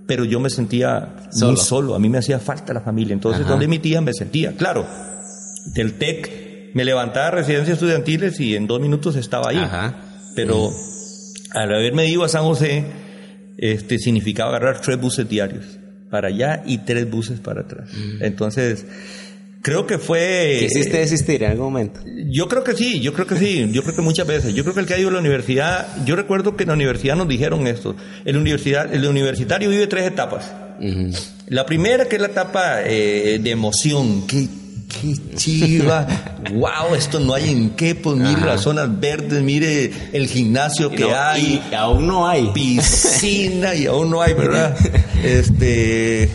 [0.07, 3.13] Pero yo me sentía muy solo, a mí me hacía falta la familia.
[3.15, 4.87] Entonces, donde mi tía me sentía, claro,
[5.75, 9.63] del TEC me levantaba a residencias estudiantiles y en dos minutos estaba ahí.
[10.37, 10.71] Pero
[11.55, 12.85] al haberme ido a San José,
[13.59, 15.65] este, significaba agarrar tres buses diarios
[16.11, 17.89] para allá y tres buses para atrás.
[17.93, 18.25] Mm.
[18.25, 18.85] Entonces,
[19.63, 20.59] creo que fue...
[20.61, 22.01] ¿Quisiste desistir en algún momento?
[22.31, 24.55] Yo creo que sí, yo creo que sí, yo creo que muchas veces.
[24.55, 26.75] Yo creo que el que ha ido a la universidad, yo recuerdo que en la
[26.75, 30.53] universidad nos dijeron esto, el, universidad, el universitario vive tres etapas.
[31.49, 34.49] La primera que es la etapa eh, de emoción, que
[35.01, 36.07] qué chiva,
[36.53, 41.13] wow, esto no hay en qué, pues mire las zonas verdes, mire el gimnasio que
[41.13, 41.63] hay.
[41.71, 42.51] Y aún no hay.
[42.55, 44.77] Piscina y aún no hay, ¿verdad?
[45.23, 46.29] Este,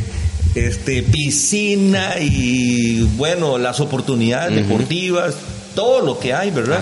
[0.55, 5.35] este, piscina y bueno, las oportunidades deportivas,
[5.75, 6.79] todo lo que hay, ¿verdad?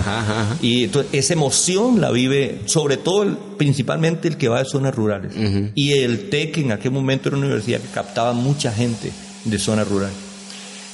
[0.61, 5.33] Y esa emoción la vive, sobre todo, principalmente el que va de zonas rurales.
[5.75, 9.11] Y el TEC en aquel momento era una universidad que captaba mucha gente
[9.43, 10.24] de zonas rurales.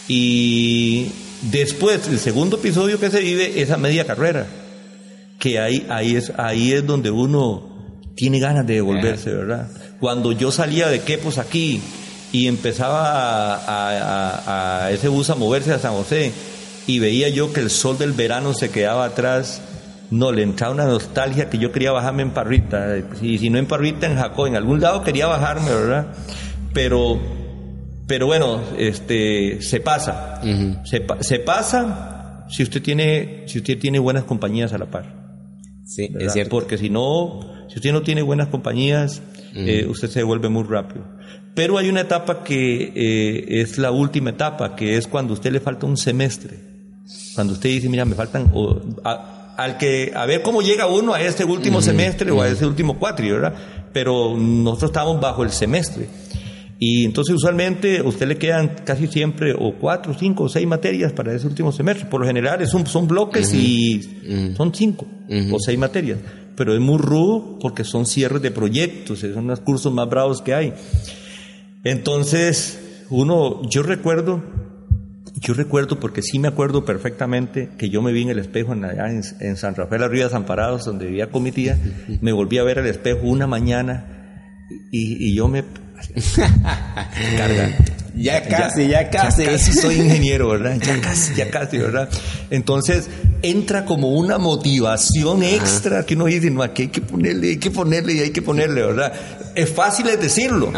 [0.07, 1.11] Y
[1.51, 4.47] después, el segundo episodio que se vive es a media carrera,
[5.39, 7.71] que ahí, ahí, es, ahí es donde uno
[8.15, 9.69] tiene ganas de devolverse, ¿verdad?
[9.99, 11.81] Cuando yo salía de Quepos aquí
[12.31, 16.31] y empezaba a, a, ese bus a moverse a San José
[16.87, 19.61] y veía yo que el sol del verano se quedaba atrás,
[20.09, 23.65] no, le entraba una nostalgia que yo quería bajarme en Parrita, y si no en
[23.65, 26.07] Parrita, en Jacó, en algún lado quería bajarme, ¿verdad?
[26.73, 27.19] Pero
[28.11, 30.41] pero bueno, este, se pasa.
[30.83, 35.39] se, pasa si usted, tiene, si usted tiene buenas compañías a la par.
[35.85, 36.49] Sí, es cierto.
[36.49, 39.21] Porque si no, si usted no tiene buenas compañías,
[39.55, 41.05] eh, usted se devuelve muy rápido.
[41.55, 45.53] Pero hay una etapa que eh, es la última etapa, que es cuando a usted
[45.53, 46.57] le falta un semestre.
[47.33, 48.51] Cuando usted dice, mira, me faltan...
[49.55, 52.99] al que, a ver cómo llega uno a este último semestre o a ese último
[52.99, 53.53] cuatri, ¿verdad?
[53.93, 56.09] Pero nosotros estamos bajo el semestre.
[56.83, 61.13] Y entonces usualmente a usted le quedan casi siempre o cuatro, cinco o seis materias
[61.13, 62.07] para ese último semestre.
[62.09, 64.01] Por lo general son, son bloques y
[64.57, 65.05] son cinco
[65.51, 66.17] o seis materias.
[66.55, 70.55] Pero es muy rudo porque son cierres de proyectos, son los cursos más bravos que
[70.55, 70.73] hay.
[71.83, 74.41] Entonces, uno, yo recuerdo,
[75.35, 78.85] yo recuerdo porque sí me acuerdo perfectamente que yo me vi en el espejo en,
[78.85, 81.77] allá en, San Rafael Arriba Desamparados, donde vivía con mi tía,
[82.21, 84.47] me volví a ver al espejo una mañana
[84.91, 85.63] y, y yo me
[87.37, 87.77] Carga.
[88.13, 89.43] Ya casi, ya, casi.
[89.45, 90.77] Ya casi soy ingeniero, ¿verdad?
[90.81, 92.09] Ya casi, ya casi, ¿verdad?
[92.49, 93.09] Entonces
[93.41, 97.71] entra como una motivación extra que uno dice, no, aquí hay que ponerle, hay que
[97.71, 99.13] ponerle y hay que ponerle, ¿verdad?
[99.55, 100.71] Es fácil decirlo.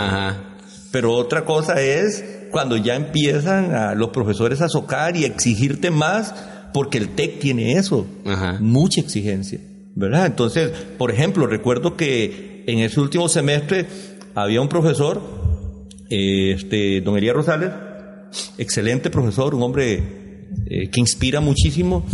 [0.91, 5.89] Pero otra cosa es cuando ya empiezan a los profesores a socar y a exigirte
[5.89, 6.35] más,
[6.71, 8.05] porque el TEC tiene eso,
[8.59, 9.59] mucha exigencia,
[9.95, 10.27] ¿verdad?
[10.27, 13.85] Entonces, por ejemplo, recuerdo que en ese último semestre
[14.35, 15.21] había un profesor,
[16.09, 17.71] este, don Elías Rosales,
[18.57, 22.05] excelente profesor, un hombre eh, que inspira muchísimo,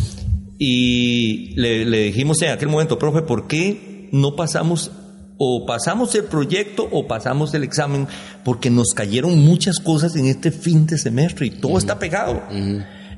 [0.61, 4.91] y le, dijimos en aquel momento, profe, ¿por qué no pasamos
[5.37, 8.07] o pasamos el proyecto o pasamos el examen?
[8.43, 12.43] Porque nos cayeron muchas cosas en este fin de semestre y todo está pegado.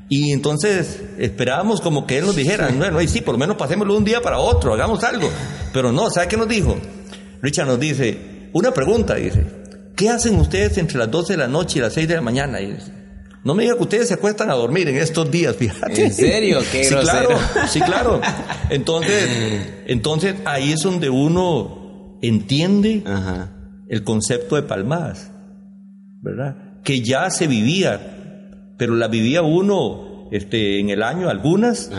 [0.08, 4.04] Y entonces esperábamos como que él nos dijera, bueno, sí, por lo menos pasémoslo un
[4.04, 5.28] día para otro, hagamos algo.
[5.72, 6.76] Pero no, ¿sabe qué nos dijo?
[7.40, 9.44] Richard nos dice, una pregunta, dice,
[9.96, 12.58] ¿qué hacen ustedes entre las 12 de la noche y las 6 de la mañana?
[13.44, 16.04] no me diga que ustedes se acuestan a dormir en estos días, fíjate.
[16.04, 16.58] ¿En serio?
[16.70, 17.30] Qué sí, claro,
[17.68, 18.20] sí, claro.
[18.70, 19.28] Entonces,
[19.86, 23.02] entonces ahí es donde uno entiende
[23.88, 25.32] el concepto de palmadas,
[26.20, 26.56] ¿verdad?
[26.84, 31.90] Que ya se vivía, pero la vivía uno este, en el año, algunas,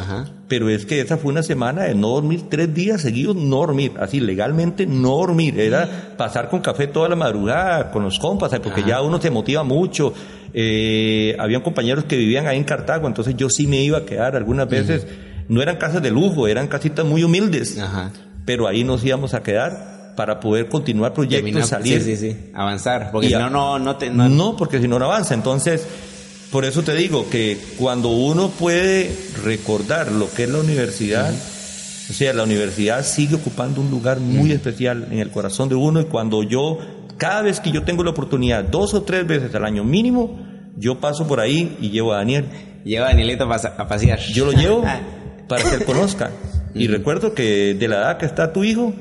[0.53, 3.93] pero es que esa fue una semana de no dormir, tres días seguidos no dormir,
[3.99, 8.83] así legalmente no dormir, era pasar con café toda la madrugada, con los compas, porque
[8.83, 10.13] ya uno se motiva mucho.
[10.53, 14.35] Eh, habían compañeros que vivían ahí en Cartago, entonces yo sí me iba a quedar
[14.35, 15.07] algunas veces,
[15.49, 17.81] no eran casas de lujo, eran casitas muy humildes,
[18.45, 21.99] pero ahí nos íbamos a quedar para poder continuar proyectos, salir.
[21.99, 25.05] Sí, sí, sí, avanzar, porque si no, no, no, te, no, porque si no, no
[25.05, 25.33] avanza.
[25.33, 25.87] Entonces,
[26.53, 29.11] por eso te digo que cuando uno puede
[29.43, 34.51] recordar lo que es la universidad, o sea, la universidad sigue ocupando un lugar muy
[34.51, 36.77] especial en el corazón de uno y cuando yo,
[37.17, 40.39] cada vez que yo tengo la oportunidad, dos o tres veces al año mínimo,
[40.77, 42.45] yo paso por ahí y llevo a Daniel.
[42.85, 44.19] Llevo a Danielito a pasear.
[44.19, 44.83] Yo lo llevo
[45.47, 46.29] para que él conozca.
[46.75, 48.93] Y recuerdo que de la edad que está tu hijo,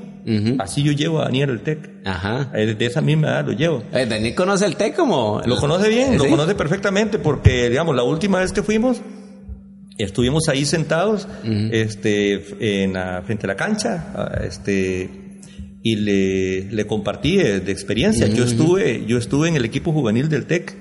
[0.58, 1.90] Así yo llevo a Daniel el TEC.
[2.04, 2.50] Ajá.
[2.54, 3.82] Eh, de esa misma edad lo llevo.
[3.92, 5.40] Eh, Daniel conoce el TEC como...
[5.44, 9.00] Lo conoce bien, lo conoce perfectamente porque, digamos, la última vez que fuimos,
[9.98, 15.10] estuvimos ahí sentados este, en frente a la cancha ah, este,
[15.82, 18.26] y le, le compartí de, experiencia.
[18.28, 20.76] Yo, estuve, yo estuve en el equipo juvenil del TEC.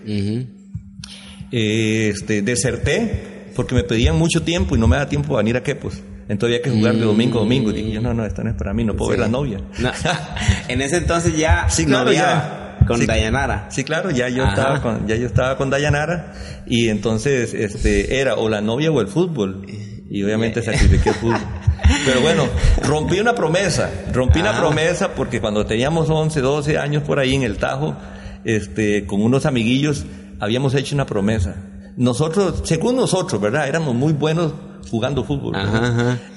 [1.52, 5.64] este, deserté porque me pedían mucho tiempo y no me da tiempo a venir a
[5.64, 6.02] Quepos.
[6.32, 7.72] Entonces había que jugar de domingo a domingo.
[7.72, 9.60] Y dije, yo, no, no, esta no es para mí, no puedo ver la novia.
[10.70, 12.78] En ese entonces ya sí, claro, ya.
[12.88, 13.67] con Dayanara.
[13.70, 16.32] Sí, claro, ya yo, estaba con, ya yo estaba con Dayanara
[16.65, 19.65] y entonces este, era o la novia o el fútbol.
[20.10, 21.41] Y obviamente sacrifiqué el fútbol.
[22.06, 22.48] Pero bueno,
[22.82, 27.44] rompí una promesa, rompí una promesa porque cuando teníamos 11, 12 años por ahí en
[27.44, 27.98] el Tajo,
[28.46, 30.06] este, con unos amiguillos,
[30.39, 31.58] habíamos hecho una promesa.
[31.98, 33.67] Nosotros, según nosotros, ¿verdad?
[33.67, 34.54] Éramos muy buenos
[34.89, 35.56] jugando fútbol.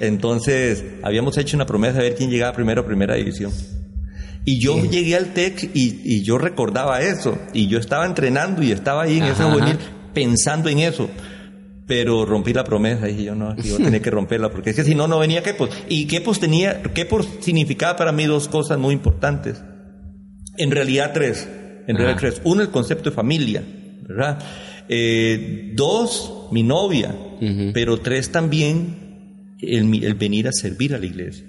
[0.00, 3.52] Entonces, habíamos hecho una promesa de ver quién llegaba primero a primera división.
[4.44, 7.38] Y yo llegué al TEC y, yo recordaba eso.
[7.52, 9.78] Y yo estaba entrenando y estaba ahí en ese juvenil
[10.12, 11.08] pensando en eso.
[11.86, 14.84] Pero rompí la promesa y dije yo no, yo tenía que romperla porque es que
[14.84, 15.68] si no, no venía Kepos.
[15.88, 19.62] Y Kepos tenía, Kepos significaba para mí dos cosas muy importantes.
[20.56, 21.48] En realidad tres.
[21.86, 22.40] En realidad tres.
[22.44, 23.62] Uno, el concepto de familia,
[24.02, 24.38] ¿verdad?
[24.88, 27.14] Eh, dos, mi novia,
[27.72, 31.44] pero tres también, el, venir a servir a la iglesia.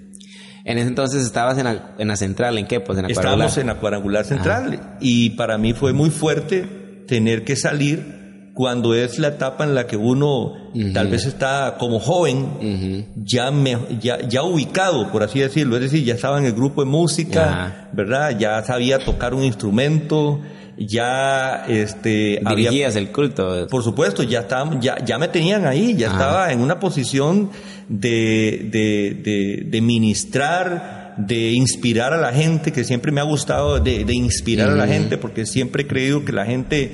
[0.64, 2.80] En ese entonces estabas en la, en la central, ¿en qué?
[2.80, 7.44] Pues en la Estábamos en la cuadrangular central y para mí fue muy fuerte tener
[7.44, 8.16] que salir
[8.56, 10.54] cuando es la etapa en la que uno
[10.94, 13.52] tal vez está como joven, ya,
[14.00, 17.90] ya, ya ubicado, por así decirlo, es decir, ya estaba en el grupo de música,
[17.92, 18.38] ¿verdad?
[18.38, 20.40] Ya sabía tocar un instrumento,
[20.78, 23.66] ya este dirigías el culto.
[23.68, 27.50] Por supuesto ya estaba, ya ya me tenían ahí ya estaba en una posición
[27.88, 34.04] de, de, de, ministrar de inspirar a la gente que siempre me ha gustado de,
[34.12, 36.90] inspirar a la gente porque siempre he creído que la gente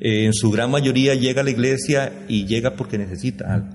[0.00, 3.68] eh, en su gran mayoría llega a la iglesia y llega porque necesita algo.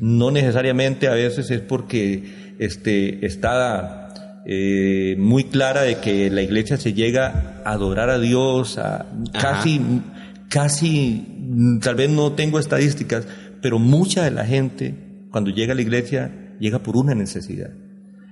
[0.00, 3.99] No necesariamente a veces es porque este está
[4.46, 9.06] eh, muy clara de que la iglesia se llega a adorar a Dios, a
[9.38, 9.80] casi,
[10.48, 13.26] casi, tal vez no tengo estadísticas,
[13.60, 14.94] pero mucha de la gente
[15.30, 17.70] cuando llega a la iglesia llega por una necesidad.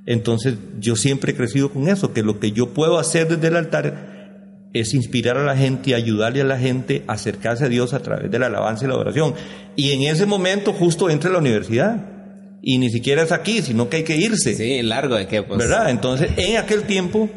[0.07, 3.57] Entonces yo siempre he crecido con eso, que lo que yo puedo hacer desde el
[3.57, 7.93] altar es inspirar a la gente y ayudarle a la gente a acercarse a Dios
[7.93, 9.35] a través de la alabanza y la oración.
[9.77, 12.18] Y en ese momento justo entra la universidad
[12.63, 14.55] y ni siquiera es aquí, sino que hay que irse.
[14.55, 15.59] Sí, largo de qué, pues.
[15.59, 15.91] ¿Verdad?
[15.91, 17.29] Entonces, en aquel tiempo,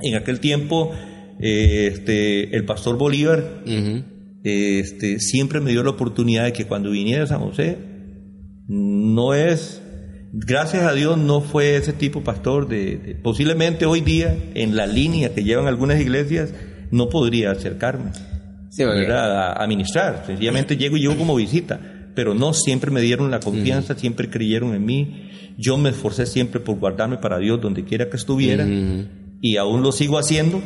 [0.00, 0.92] en aquel tiempo,
[1.40, 3.62] eh, este, el pastor Bolívar
[4.42, 7.78] este, siempre me dio la oportunidad de que cuando viniera a San José,
[8.68, 9.82] no es,
[10.32, 15.34] gracias a Dios, no fue ese tipo pastor de, posiblemente hoy día, en la línea
[15.34, 16.54] que llevan algunas iglesias,
[16.90, 18.12] no podría acercarme.
[18.70, 23.30] Sí, a, a, ministrar, sencillamente llego y llego como visita pero no siempre me dieron
[23.30, 25.30] la confianza, siempre creyeron en mí.
[25.58, 28.66] Yo me esforcé siempre por guardarme para Dios donde quiera que estuviera
[29.40, 30.62] y aún lo sigo haciendo,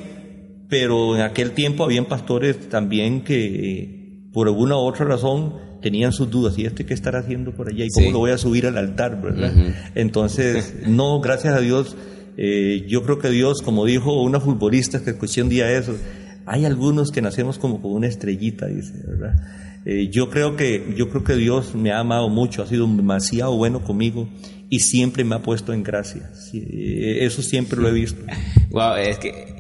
[0.68, 6.30] pero en aquel tiempo habían pastores también que por alguna u otra razón tenían sus
[6.30, 7.85] dudas, ¿y este qué estará haciendo por allá?
[7.85, 9.20] ¿Y cómo lo voy a subir al altar?
[9.22, 9.52] ¿verdad?
[9.94, 11.96] Entonces, no, gracias a Dios,
[12.37, 15.96] eh, yo creo que Dios, como dijo una futbolista que escuché un día eso,
[16.44, 19.37] hay algunos que nacemos como con una estrellita, dice, ¿verdad?
[19.88, 23.57] Eh, yo creo que yo creo que Dios me ha amado mucho, ha sido demasiado
[23.57, 24.29] bueno conmigo
[24.68, 26.29] y siempre me ha puesto en gracia.
[26.53, 28.20] Eh, eso siempre lo he visto.
[28.70, 29.55] Wow, es que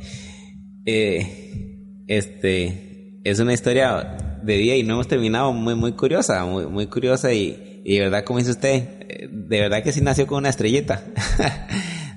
[0.84, 6.66] eh, este es una historia de día y no hemos terminado muy muy curiosa, muy
[6.66, 10.38] muy curiosa y, y de verdad como dice usted, de verdad que sí nació con
[10.38, 11.04] una estrellita.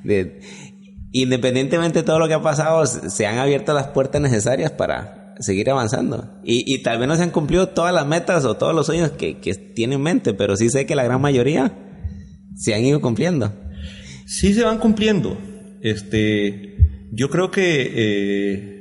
[1.11, 5.69] independientemente de todo lo que ha pasado, se han abierto las puertas necesarias para seguir
[5.69, 6.39] avanzando.
[6.43, 9.11] Y, y, tal vez no se han cumplido todas las metas o todos los sueños
[9.11, 11.73] que, que tiene en mente, pero sí sé que la gran mayoría
[12.55, 13.53] se han ido cumpliendo.
[14.25, 15.37] Sí se van cumpliendo.
[15.81, 16.77] Este,
[17.11, 18.79] yo creo que eh,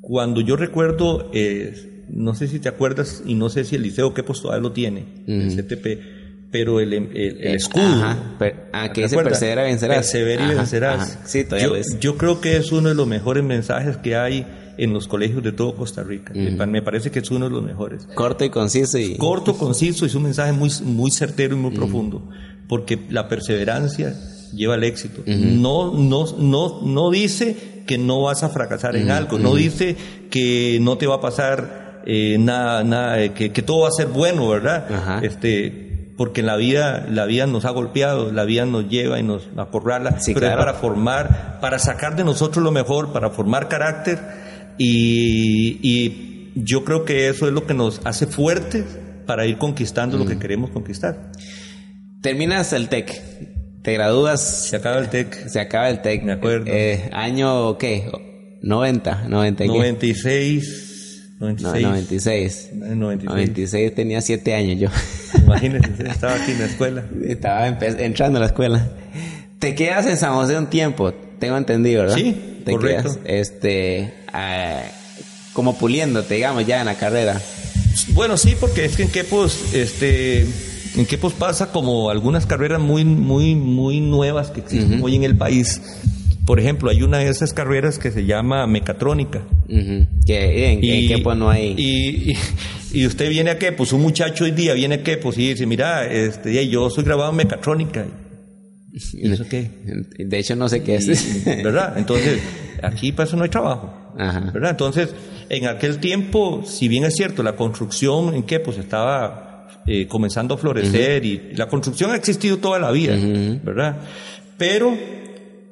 [0.00, 4.14] cuando yo recuerdo, eh, no sé si te acuerdas y no sé si el Liceo
[4.14, 7.84] qué todavía lo tiene, el CTP, pero el, el, eh, escudo.
[7.84, 8.36] Ajá,
[8.72, 9.96] ah, que dice persevera vencerás.
[9.96, 11.18] Persevera y vencerás.
[11.24, 14.46] Sí, yo, yo, creo que es uno de los mejores mensajes que hay
[14.78, 16.32] en los colegios de todo Costa Rica.
[16.32, 18.06] Me parece que es uno de los mejores.
[18.14, 18.98] Corto y conciso.
[18.98, 19.16] Y...
[19.16, 22.22] Corto, conciso, y es un mensaje muy, muy certero y muy profundo,
[22.68, 24.14] porque la perseverancia
[24.54, 25.22] lleva al éxito.
[25.26, 29.96] no, no, no, no dice que no vas a fracasar en algo, no dice
[30.30, 34.06] que no te va a pasar eh, nada, nada que, que, todo va a ser
[34.06, 35.24] bueno, ¿verdad?
[35.24, 39.48] Este, porque la vida, la vida nos ha golpeado, la vida nos lleva y nos
[39.56, 44.47] acorrala, pero es para formar, para sacar de nosotros lo mejor, para formar carácter
[44.78, 48.84] y, y yo creo que eso es lo que nos hace fuertes
[49.26, 51.32] para ir conquistando lo que queremos conquistar.
[52.22, 53.20] Terminas el TEC,
[53.82, 54.40] te gradúas.
[54.42, 55.48] Se acaba el TEC.
[55.48, 56.22] Se acaba el TEC.
[56.24, 56.66] Me acuerdo.
[56.66, 58.10] Eh, año, ¿qué?
[58.62, 61.36] 90, 90 96.
[61.38, 61.82] 96.
[61.82, 62.70] 96.
[62.72, 63.94] 96.
[63.94, 64.88] tenía 7 años yo.
[65.42, 67.04] Imagínese, estaba aquí en la escuela.
[67.24, 68.88] Estaba entrando a la escuela.
[69.58, 72.16] Te quedas en San José un tiempo, tengo entendido, ¿verdad?
[72.16, 73.02] Sí, te correcto.
[73.02, 74.82] quedas este, eh,
[75.52, 77.40] como puliéndote, digamos, ya en la carrera.
[78.08, 80.46] Bueno, sí, porque es que en Quepos, este,
[80.96, 85.36] en Quepos pasa como algunas carreras muy, muy, muy nuevas que existen hoy en el
[85.36, 85.80] país
[86.48, 89.42] por ejemplo, hay una de esas carreras que se llama mecatrónica.
[89.68, 91.74] que en, pues no hay.
[91.76, 92.32] Y,
[92.90, 95.50] y, usted viene a qué, pues un muchacho hoy día viene a qué, pues y
[95.50, 98.06] dice, mira, este, yo soy grabado en mecatrónica.
[99.12, 99.70] ¿Y eso qué?
[100.18, 101.44] De hecho, no sé qué es.
[101.44, 101.96] ¿Verdad?
[101.96, 102.40] Entonces,
[102.82, 104.12] aquí para eso no hay trabajo.
[104.16, 104.70] ¿Verdad?
[104.70, 105.14] Entonces,
[105.48, 110.54] en aquel tiempo, si bien es cierto, la construcción en qué, pues estaba eh, comenzando
[110.54, 113.16] a florecer y la construcción ha existido toda la vida,
[113.64, 113.96] ¿verdad?
[114.56, 114.94] Pero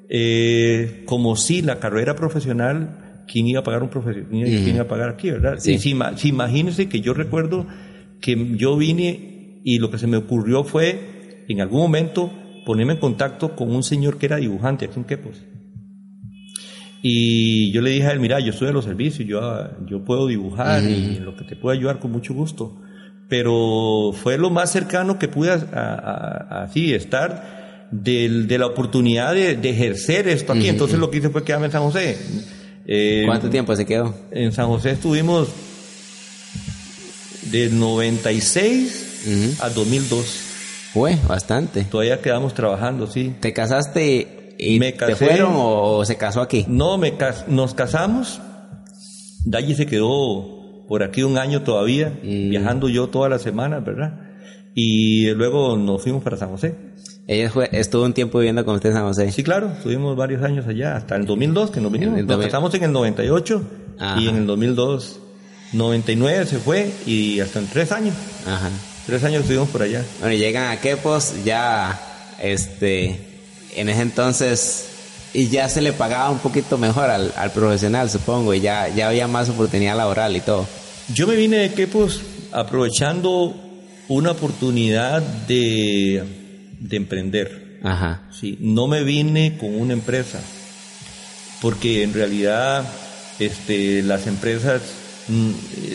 [0.09, 4.29] eh, como si la carrera profesional, ¿quién iba a pagar un profesional?
[4.31, 5.57] ¿Quién iba a pagar aquí, verdad?
[5.59, 5.79] Sí.
[5.79, 5.91] Si,
[6.29, 7.67] imagínense que yo recuerdo
[8.21, 12.33] que yo vine y lo que se me ocurrió fue, en algún momento,
[12.67, 15.37] ponerme en contacto con un señor que era dibujante aquí en Quepos.
[17.01, 19.41] Y yo le dije a él, mira, yo estoy de los servicios, yo,
[19.87, 22.83] yo puedo dibujar y lo que te puedo ayudar con mucho gusto.
[23.29, 30.53] Pero fue lo más cercano que pude así estar de la oportunidad de, ejercer esto
[30.53, 30.69] aquí.
[30.69, 32.19] Entonces lo que hice fue quedarme en San José.
[32.85, 34.13] Eh, ¿Cuánto tiempo se quedó?
[34.33, 35.49] En San José estuvimos
[37.53, 40.46] de 96 a 2002.
[40.93, 41.85] Fue bastante.
[41.85, 43.35] Todavía quedamos trabajando, sí.
[43.41, 46.65] ¿Te casaste y me te fueron o, se casó aquí?
[46.69, 47.13] No, me
[47.49, 48.41] nos casamos.
[49.45, 52.51] Dalle se quedó por aquí un año todavía, mm.
[52.51, 54.21] viajando yo todas las semanas, ¿verdad?
[54.75, 56.75] Y luego nos fuimos para San José.
[57.27, 59.33] Ella fue, estuvo un tiempo viviendo con usted en San José.
[59.33, 62.25] Sí, claro, estuvimos varios años allá, hasta el 2002 que nos vinimos.
[62.25, 63.63] Nos casamos en el 98
[64.19, 65.21] y en el 2002,
[65.73, 68.15] 99 se fue y hasta en tres años.
[68.47, 68.71] Ajá.
[69.07, 70.05] Tres años estuvimos por allá.
[70.21, 73.21] Bueno, y llegan a Quepos ya, este,
[73.77, 74.87] en ese entonces,
[75.33, 79.09] y ya se le pagaba un poquito mejor al, al profesional, supongo, y ya, ya
[79.09, 80.67] había más oportunidad laboral y todo.
[81.15, 82.21] Yo me vine de Quepos
[82.53, 83.55] aprovechando
[84.09, 86.45] una oportunidad de
[86.81, 87.79] de emprender.
[87.83, 88.23] Ajá.
[88.33, 90.41] Sí, no me vine con una empresa,
[91.61, 92.85] porque en realidad
[93.39, 94.83] este, las empresas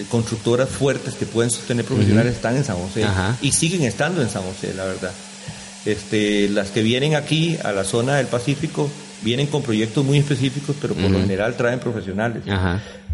[0.10, 3.06] constructoras fuertes que pueden sostener profesionales están en San José
[3.42, 5.12] y siguen estando en San José, la verdad.
[5.86, 8.90] Este, las que vienen aquí a la zona del Pacífico
[9.24, 12.44] vienen con proyectos muy específicos, pero por lo general traen profesionales.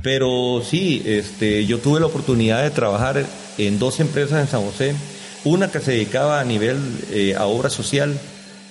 [0.02, 3.26] Pero sí, este, yo tuve la oportunidad de trabajar
[3.58, 4.96] en dos empresas en San José.
[5.44, 6.78] Una que se dedicaba a nivel
[7.12, 8.18] eh, a obra social,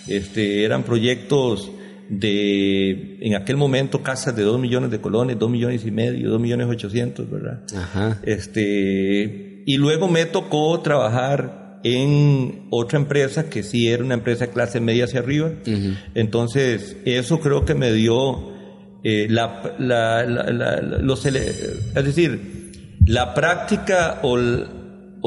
[0.07, 1.71] este, eran proyectos
[2.09, 6.41] de, en aquel momento, casas de 2 millones de colones, 2 millones y medio, 2
[6.41, 7.63] millones 800, ¿verdad?
[7.75, 8.21] Ajá.
[8.25, 14.53] Este, y luego me tocó trabajar en otra empresa que sí era una empresa de
[14.53, 15.53] clase media hacia arriba.
[16.15, 18.53] Entonces, eso creo que me dio
[19.05, 22.73] eh, la, la, la, los, es decir,
[23.07, 24.37] la práctica o,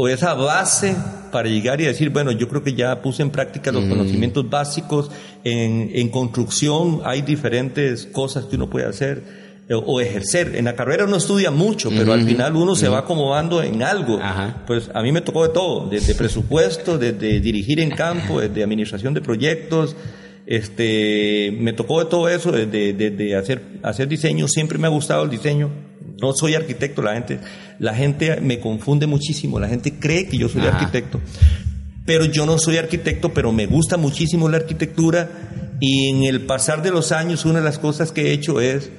[0.02, 0.96] o esa base
[1.30, 3.90] para llegar y decir, bueno, yo creo que ya puse en práctica los mm.
[3.90, 5.12] conocimientos básicos,
[5.44, 9.22] en, en, construcción hay diferentes cosas que uno puede hacer
[9.68, 10.56] eh, o ejercer.
[10.56, 14.22] En la carrera uno estudia mucho, pero al final uno se va acomodando en algo.
[14.66, 19.14] Pues a mí me tocó de todo, desde presupuesto, desde dirigir en campo, desde administración
[19.14, 19.98] de proyectos,
[20.46, 25.26] este, me tocó de todo eso, desde, desde hacer, hacer diseño, siempre me ha gustado
[25.26, 25.89] el diseño
[26.22, 27.40] no soy arquitecto, la gente,
[27.80, 31.20] la gente me confunde muchísimo, la gente cree que yo soy arquitecto,
[32.06, 35.30] pero yo no soy arquitecto, pero me gusta muchísimo la arquitectura
[35.80, 38.92] y en el pasar de los años una de las cosas que he hecho es,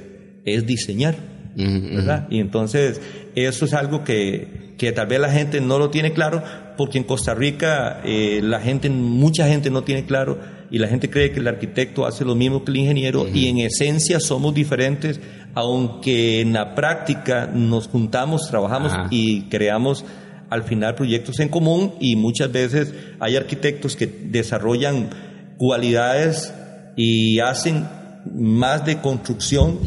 [0.45, 1.16] es diseñar.
[1.57, 2.27] ¿verdad?
[2.31, 3.01] Y entonces
[3.35, 6.43] eso es algo que, que, tal vez la gente no lo tiene claro,
[6.77, 10.39] porque en Costa Rica eh, la gente, mucha gente no tiene claro
[10.71, 13.59] y la gente cree que el arquitecto hace lo mismo que el ingeniero y en
[13.59, 15.21] esencia somos diferentes,
[15.55, 20.05] aunque en la práctica nos juntamos, trabajamos y creamos
[20.49, 25.11] al final proyectos en común y muchas veces hay arquitectos que desarrollan
[25.57, 26.53] cualidades
[26.97, 27.89] y hacen
[28.33, 29.79] más de construcción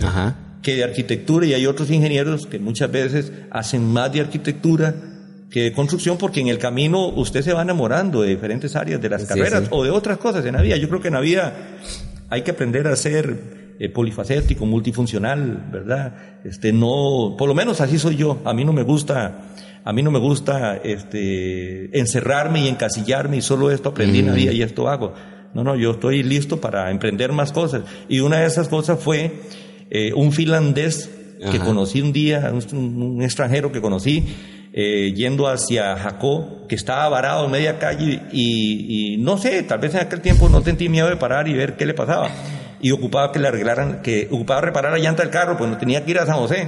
[0.62, 4.96] que de arquitectura y hay otros ingenieros que muchas veces hacen más de arquitectura
[5.54, 9.26] que construcción porque en el camino usted se va enamorando de diferentes áreas de las
[9.26, 10.78] carreras o de otras cosas en la vida.
[10.78, 11.78] Yo creo que en la vida
[12.28, 16.40] hay que aprender a ser eh, polifacético, multifuncional, ¿verdad?
[16.44, 18.42] Este no, por lo menos así soy yo.
[18.46, 19.42] A mí no me gusta
[19.86, 24.34] a mí no me gusta este encerrarme y encasillarme y solo esto aprendí en la
[24.34, 25.14] vida y esto hago.
[25.54, 27.84] No, no, yo estoy listo para emprender más cosas.
[28.10, 29.42] Y una de esas cosas fue
[29.92, 31.12] eh, un finlandés
[31.52, 34.24] que conocí un día, un, extranjero que conocí,
[34.74, 39.94] eh, yendo hacia Jacó, que estaba varado en media calle y, no sé, tal vez
[39.94, 42.30] en aquel tiempo no sentí miedo de parar y ver qué le pasaba.
[42.82, 46.04] Y ocupaba que le arreglaran, que ocupaba reparar la llanta del carro, pues no tenía
[46.04, 46.68] que ir a San José.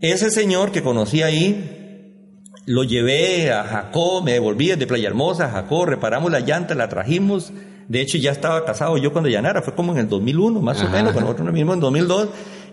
[0.00, 5.50] Ese señor que conocí ahí, lo llevé a Jacó, me devolví desde Playa Hermosa a
[5.50, 7.52] Jacó, reparamos la llanta, la trajimos,
[7.88, 10.88] de hecho, ya estaba casado yo cuando Yanara, fue como en el 2001, más o
[10.88, 12.28] menos, con nosotros mismo en 2002.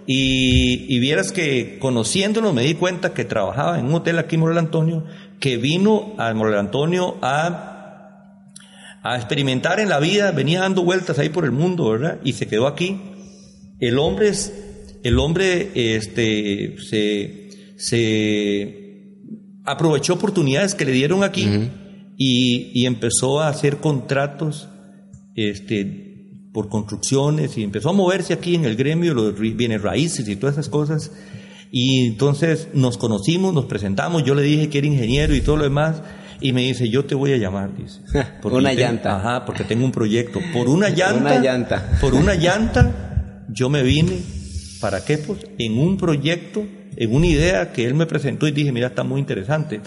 [0.07, 4.41] Y, y, vieras que conociéndolo me di cuenta que trabajaba en un hotel aquí en
[4.41, 5.05] Morel Antonio,
[5.39, 8.49] que vino a Morel Antonio a,
[9.03, 12.19] a experimentar en la vida, venía dando vueltas ahí por el mundo, ¿verdad?
[12.23, 12.99] Y se quedó aquí.
[13.79, 14.31] El hombre,
[15.03, 18.81] el hombre este, se, se
[19.65, 21.47] aprovechó oportunidades que le dieron aquí
[22.17, 24.67] y, y empezó a hacer contratos
[25.35, 26.10] este,
[26.53, 30.55] por construcciones y empezó a moverse aquí en el gremio, los bienes raíces y todas
[30.55, 31.11] esas cosas.
[31.71, 35.63] Y entonces nos conocimos, nos presentamos, yo le dije que era ingeniero y todo lo
[35.63, 36.01] demás.
[36.43, 37.99] Y me dice, yo te voy a llamar, dice.
[38.43, 39.15] una llanta.
[39.15, 40.39] Ajá, porque tengo un proyecto.
[40.51, 41.17] Por una llanta.
[41.17, 41.97] una llanta.
[42.01, 44.17] Por una llanta, yo me vine
[44.81, 48.71] para qué pues en un proyecto, en una idea que él me presentó y dije,
[48.71, 49.81] mira, está muy interesante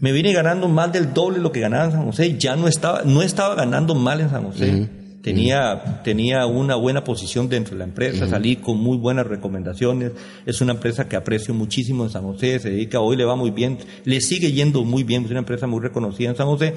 [0.00, 3.02] me vine ganando más del doble lo que ganaba en San José, ya no estaba,
[3.04, 4.88] no estaba ganando mal en San José.
[5.22, 10.12] Tenía, tenía una buena posición dentro de la empresa, salí con muy buenas recomendaciones.
[10.46, 13.50] Es una empresa que aprecio muchísimo en San José, se dedica, hoy le va muy
[13.50, 16.74] bien, le sigue yendo muy bien, es una empresa muy reconocida en San José.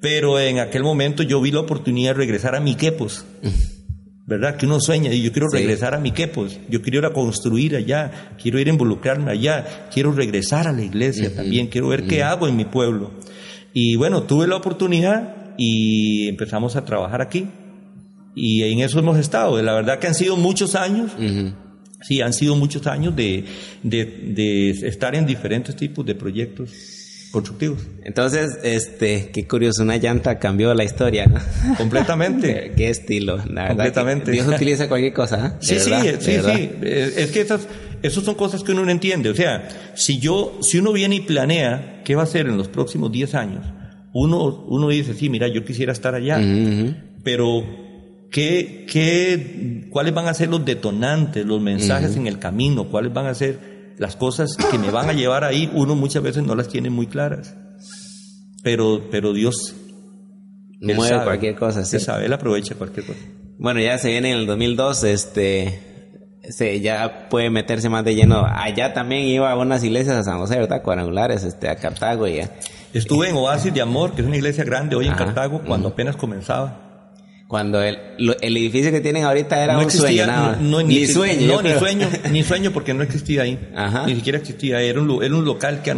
[0.00, 3.24] Pero en aquel momento yo vi la oportunidad de regresar a Miquepos.
[4.26, 4.56] ¿verdad?
[4.56, 7.76] Que uno sueña y yo quiero regresar a mi quepos, yo quiero ir a construir
[7.76, 12.22] allá, quiero ir a involucrarme allá, quiero regresar a la iglesia también, quiero ver qué
[12.22, 13.10] hago en mi pueblo.
[13.74, 17.48] Y bueno, tuve la oportunidad y empezamos a trabajar aquí
[18.34, 19.60] y en eso hemos estado.
[19.62, 21.12] La verdad que han sido muchos años.
[22.02, 23.44] Sí, han sido muchos años de,
[23.82, 26.70] de, de estar en diferentes tipos de proyectos
[27.34, 27.80] constructivos.
[28.04, 31.40] Entonces, este, qué curioso, una llanta cambió la historia, ¿no?
[31.76, 32.72] Completamente.
[32.76, 34.30] qué estilo, Completamente.
[34.30, 35.56] Dios utiliza cualquier cosa, ¿eh?
[35.60, 36.70] Sí, sí, sí, sí.
[36.82, 37.66] Es que esas,
[38.02, 39.30] esas son cosas que uno no entiende.
[39.30, 42.68] O sea, si yo, si uno viene y planea qué va a hacer en los
[42.68, 43.66] próximos 10 años,
[44.12, 46.38] uno, uno dice, sí, mira, yo quisiera estar allá,
[47.24, 47.64] pero
[48.34, 52.88] ¿qué, qué, ¿cuáles van a ser los detonantes, los mensajes en el camino?
[52.88, 56.42] ¿Cuáles van a ser las cosas que me van a llevar ahí, uno muchas veces
[56.42, 57.54] no las tiene muy claras.
[58.64, 59.76] Pero, pero Dios
[60.80, 61.94] mueve cualquier cosa, sí.
[61.94, 63.20] Él sabe, él aprovecha cualquier cosa.
[63.56, 65.80] Bueno, ya se viene en el 2002, este,
[66.48, 68.44] se, ya puede meterse más de lleno.
[68.44, 70.82] Allá también iba a unas iglesias a San José, ¿verdad?
[70.82, 72.50] Cuadrangulares, este, a Cartago ya.
[72.92, 76.16] Estuve en Oasis de Amor, que es una iglesia grande hoy en Cartago, cuando apenas
[76.16, 76.83] comenzaba.
[77.46, 77.98] Cuando el,
[78.40, 80.26] el edificio que tienen ahorita era un sueño,
[80.60, 81.46] no, ni, sueño.
[81.46, 83.58] No, ni sueño, ni sueño porque no existía ahí.
[84.06, 84.80] Ni siquiera existía.
[84.80, 85.94] Era un, era un local que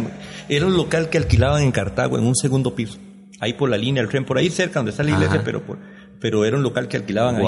[0.49, 2.97] era un local que alquilaban en Cartago en un segundo piso.
[3.39, 5.63] Ahí por la línea del tren, por ahí cerca donde está la iglesia, pero
[6.19, 7.45] pero era un local que alquilaban ahí.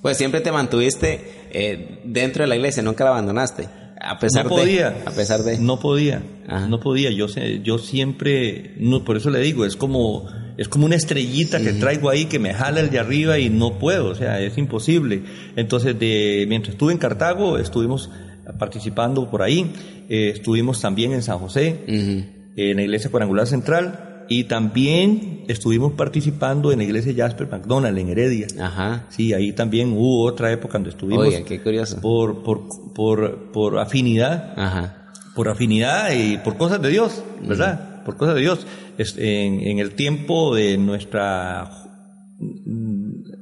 [0.00, 3.68] Pues siempre te mantuviste eh, dentro de la iglesia, nunca la abandonaste.
[4.00, 5.58] A pesar no podía, de, a pesar de.
[5.58, 6.22] No podía,
[6.68, 7.10] no podía.
[7.10, 7.26] Yo,
[7.62, 10.26] yo siempre, no, por eso le digo, es como
[10.56, 13.78] es como una estrellita que traigo ahí que me jala el de arriba y no
[13.78, 15.22] puedo, o sea, es imposible.
[15.56, 18.10] Entonces, de, mientras estuve en Cartago, estuvimos
[18.58, 19.72] participando por ahí,
[20.08, 26.72] eh, estuvimos también en San José, en la iglesia cuadrangular central, y también estuvimos participando
[26.72, 28.46] en la iglesia Jasper McDonald en Heredia.
[28.60, 29.06] Ajá.
[29.10, 31.26] Sí, ahí también hubo otra época donde estuvimos.
[31.26, 32.00] Oye, qué curioso.
[32.00, 32.62] Por, por,
[32.94, 34.54] por, por afinidad.
[34.56, 35.10] Ajá.
[35.34, 37.91] Por afinidad y por cosas de Dios, ¿verdad?
[38.04, 38.66] Por cosas de Dios.
[38.98, 41.70] En, el tiempo de nuestra,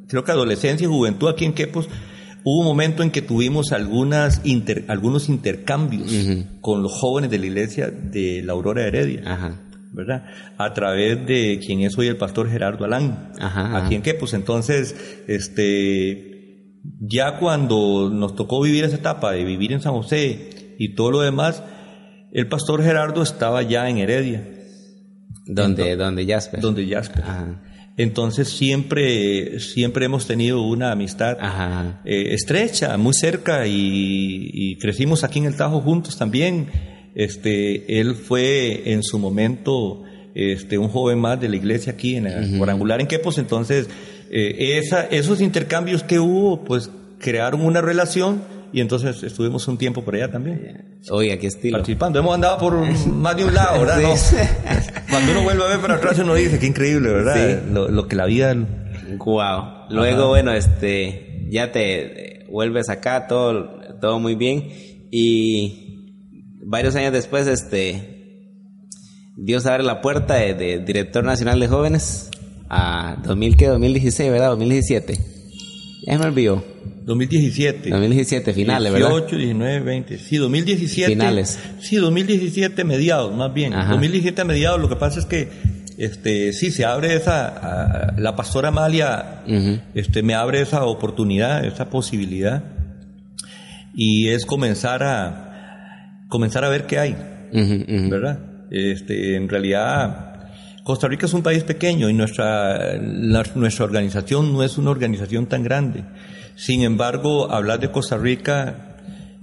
[0.09, 1.89] creo que adolescencia y juventud aquí en Quepos,
[2.43, 4.41] Hubo un momento en que tuvimos algunas
[4.89, 6.11] algunos intercambios
[6.63, 9.59] con los jóvenes de la iglesia de la Aurora Heredia.
[9.93, 10.25] ¿verdad?
[10.57, 13.33] A través de quien es hoy el pastor Gerardo Alán.
[13.41, 14.95] Ajá, Aquí en pues entonces,
[15.27, 21.11] este, ya cuando nos tocó vivir esa etapa de vivir en San José y todo
[21.11, 21.63] lo demás,
[22.33, 24.47] el pastor Gerardo estaba ya en Heredia.
[25.47, 26.61] Donde, donde Jasper.
[26.61, 27.24] Donde Jasper.
[27.97, 31.37] Entonces siempre, siempre hemos tenido una amistad
[32.05, 36.68] eh, estrecha, muy cerca y, crecimos aquí en el Tajo juntos también.
[37.14, 40.05] Este, él fue en su momento
[40.35, 43.91] este, un joven más de la iglesia aquí en el Cuadrangular en Quepos, entonces
[44.31, 48.43] eh, esa, esos intercambios que hubo pues crearon una relación
[48.73, 50.99] y entonces estuvimos un tiempo por allá también.
[51.11, 51.79] Oiga, qué estilo.
[51.79, 52.18] Participando.
[52.18, 52.75] Hemos andado por
[53.07, 53.99] más de un lado, ¿verdad?
[55.11, 57.62] Cuando uno vuelve a ver para atrás uno dice, qué increíble, ¿verdad?
[57.71, 58.55] Lo, que la vida...
[59.18, 59.89] Wow.
[59.91, 64.68] Luego, bueno, este, ya te vuelves acá, todo, todo muy bien.
[65.11, 65.91] Y
[66.64, 68.21] varios años después, este,
[69.37, 72.31] Dios abre la puerta de, director nacional de jóvenes
[72.68, 73.66] a 2000, ¿qué?
[73.66, 74.51] 2016, ¿verdad?
[74.51, 75.39] 2017.
[76.03, 76.64] Ya me olvidó.
[77.05, 77.90] 2017.
[77.90, 79.11] 2017, finales, ¿verdad?
[79.11, 80.18] 18, 19, 20.
[80.18, 81.12] Sí, 2017.
[81.12, 81.59] Finales.
[81.80, 83.72] Sí, 2017 mediados, más bien.
[83.72, 85.48] 2017 mediados, lo que pasa es que
[85.98, 89.42] este sí se abre esa la pastora Amalia
[89.94, 92.64] este me abre esa oportunidad, esa posibilidad
[93.94, 97.16] y es comenzar a comenzar a ver qué hay.
[97.53, 98.38] ¿Verdad?
[98.70, 100.30] Este en realidad
[100.91, 105.62] Costa Rica es un país pequeño y nuestra, nuestra organización no es una organización tan
[105.62, 106.03] grande.
[106.57, 108.97] Sin embargo, hablar de Costa Rica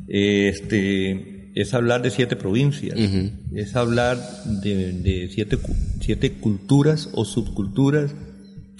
[0.09, 2.99] este, es hablar de siete provincias,
[3.55, 5.57] es hablar de, siete,
[6.01, 8.13] siete culturas o subculturas,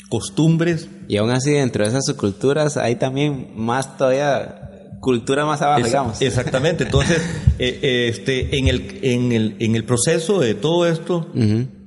[0.10, 0.90] costumbres.
[1.08, 6.22] Y aún así, dentro de esas subculturas hay también más todavía cultura más abajo, digamos.
[6.22, 6.84] Exactamente.
[6.84, 7.22] Entonces,
[7.60, 11.32] eh, eh, este, en, el, en, el, en el proceso de todo esto,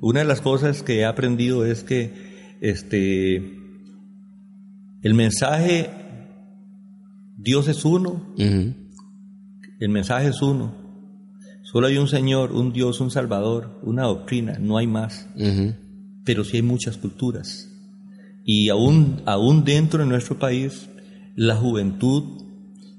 [0.01, 2.13] una de las cosas que he aprendido es que
[2.61, 3.37] este,
[5.03, 5.91] el mensaje
[7.37, 8.35] Dios es uno.
[8.37, 10.75] El mensaje es uno.
[11.63, 15.29] Solo hay un Señor, un Dios, un Salvador, una doctrina, no hay más.
[16.25, 17.69] Pero sí hay muchas culturas.
[18.45, 20.89] Y aún, aún dentro de nuestro país,
[21.35, 22.43] la juventud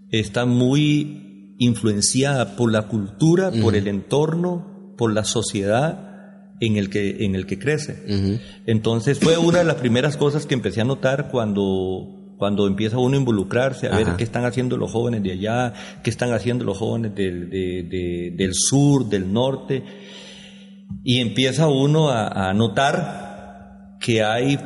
[0.10, 6.11] está muy influenciada por la cultura, por el entorno, por la sociedad
[6.62, 8.40] en el que, en el que crece.
[8.66, 13.18] Entonces fue una de las primeras cosas que empecé a notar cuando cuando empieza uno
[13.18, 16.76] a involucrarse, a ver qué están haciendo los jóvenes de allá, qué están haciendo los
[16.76, 19.84] jóvenes del, del sur, del norte,
[21.04, 24.58] y empieza uno a, notar que hay,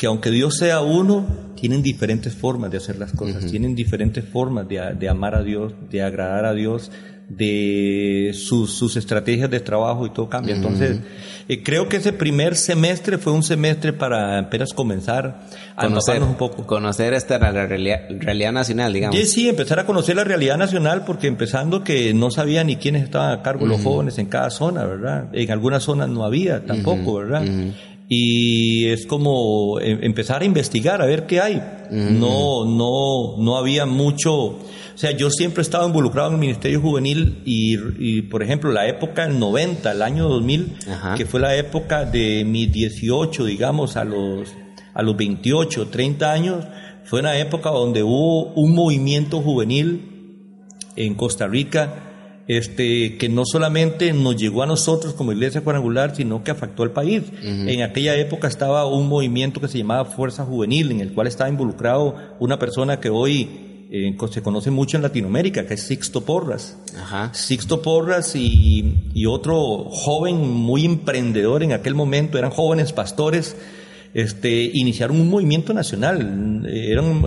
[0.00, 1.26] que aunque Dios sea uno,
[1.56, 5.74] tienen diferentes formas de hacer las cosas, tienen diferentes formas de, de, amar a Dios,
[5.90, 6.90] de agradar a Dios,
[7.28, 10.54] de sus, sus estrategias de trabajo y todo cambia.
[10.54, 11.00] Entonces,
[11.48, 15.42] eh, creo que ese primer semestre fue un semestre para apenas comenzar
[15.76, 16.66] a conocer un poco.
[16.66, 19.18] Conocer esta la realidad, nacional, digamos.
[19.18, 23.04] Sí, sí, empezar a conocer la realidad nacional porque empezando que no sabía ni quiénes
[23.04, 25.28] estaban a cargo los jóvenes en cada zona, ¿verdad?
[25.34, 27.44] En algunas zonas no había tampoco, ¿verdad?
[28.12, 31.62] Y es como eh, empezar a investigar a ver qué hay.
[31.92, 34.58] No, no, no había mucho, o
[34.96, 39.26] sea, yo siempre he estado involucrado en el Ministerio Juvenil y, por ejemplo, la época
[39.26, 40.76] del 90, el año 2000,
[41.16, 44.54] que fue la época de mis 18, digamos, a los,
[44.92, 46.64] a los 28, 30 años,
[47.04, 50.46] fue una época donde hubo un movimiento juvenil
[50.96, 52.09] en Costa Rica
[52.50, 56.90] este, que no solamente nos llegó a nosotros como iglesia cuadrangular, sino que afectó al
[56.90, 57.22] país.
[57.44, 61.48] En aquella época estaba un movimiento que se llamaba Fuerza Juvenil, en el cual estaba
[61.48, 66.76] involucrado una persona que hoy eh, se conoce mucho en Latinoamérica, que es Sixto Porras.
[67.34, 73.54] Sixto Porras y, y, otro joven muy emprendedor en aquel momento, eran jóvenes pastores
[74.12, 76.66] este, iniciaron un movimiento nacional.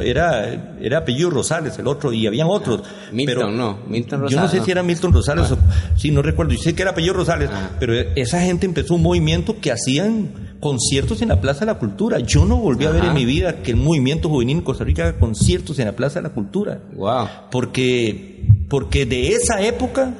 [0.03, 2.83] era, era apellido Rosales el otro, y habían otros.
[3.11, 4.35] Milton, pero no, Milton Rosales.
[4.35, 5.57] Yo no sé si era Milton Rosales, o,
[5.95, 6.53] sí, no recuerdo.
[6.53, 7.71] Yo sé que era apellido Rosales, ah.
[7.79, 10.29] pero esa gente empezó un movimiento que hacían
[10.59, 12.19] conciertos en la Plaza de la Cultura.
[12.19, 15.03] Yo no volví a ver en mi vida que el movimiento juvenil en Costa Rica
[15.03, 16.79] haga conciertos en la Plaza de la Cultura.
[16.95, 17.27] Wow.
[17.49, 20.13] Porque, porque de esa época,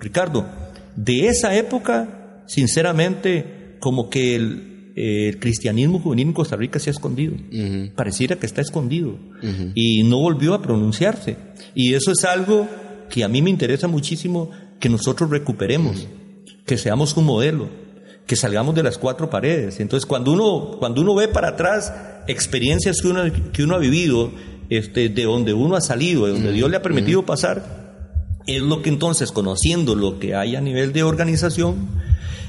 [0.00, 0.46] Ricardo,
[0.96, 4.67] de esa época, sinceramente, como que el,
[5.00, 7.34] el cristianismo juvenil en Costa Rica se ha escondido.
[7.94, 9.16] Pareciera que está escondido.
[9.74, 11.36] Y no volvió a pronunciarse.
[11.74, 12.68] Y eso es algo
[13.08, 16.06] que a mí me interesa muchísimo que nosotros recuperemos,
[16.66, 17.68] que seamos un modelo,
[18.26, 19.80] que salgamos de las cuatro paredes.
[19.80, 21.92] Entonces, cuando uno, cuando uno ve para atrás
[22.26, 23.22] experiencias que uno,
[23.52, 24.32] que uno ha vivido,
[24.68, 27.88] este, de donde uno ha salido, de donde Dios le ha permitido pasar,
[28.46, 31.88] es lo que entonces, conociendo lo que hay a nivel de organización,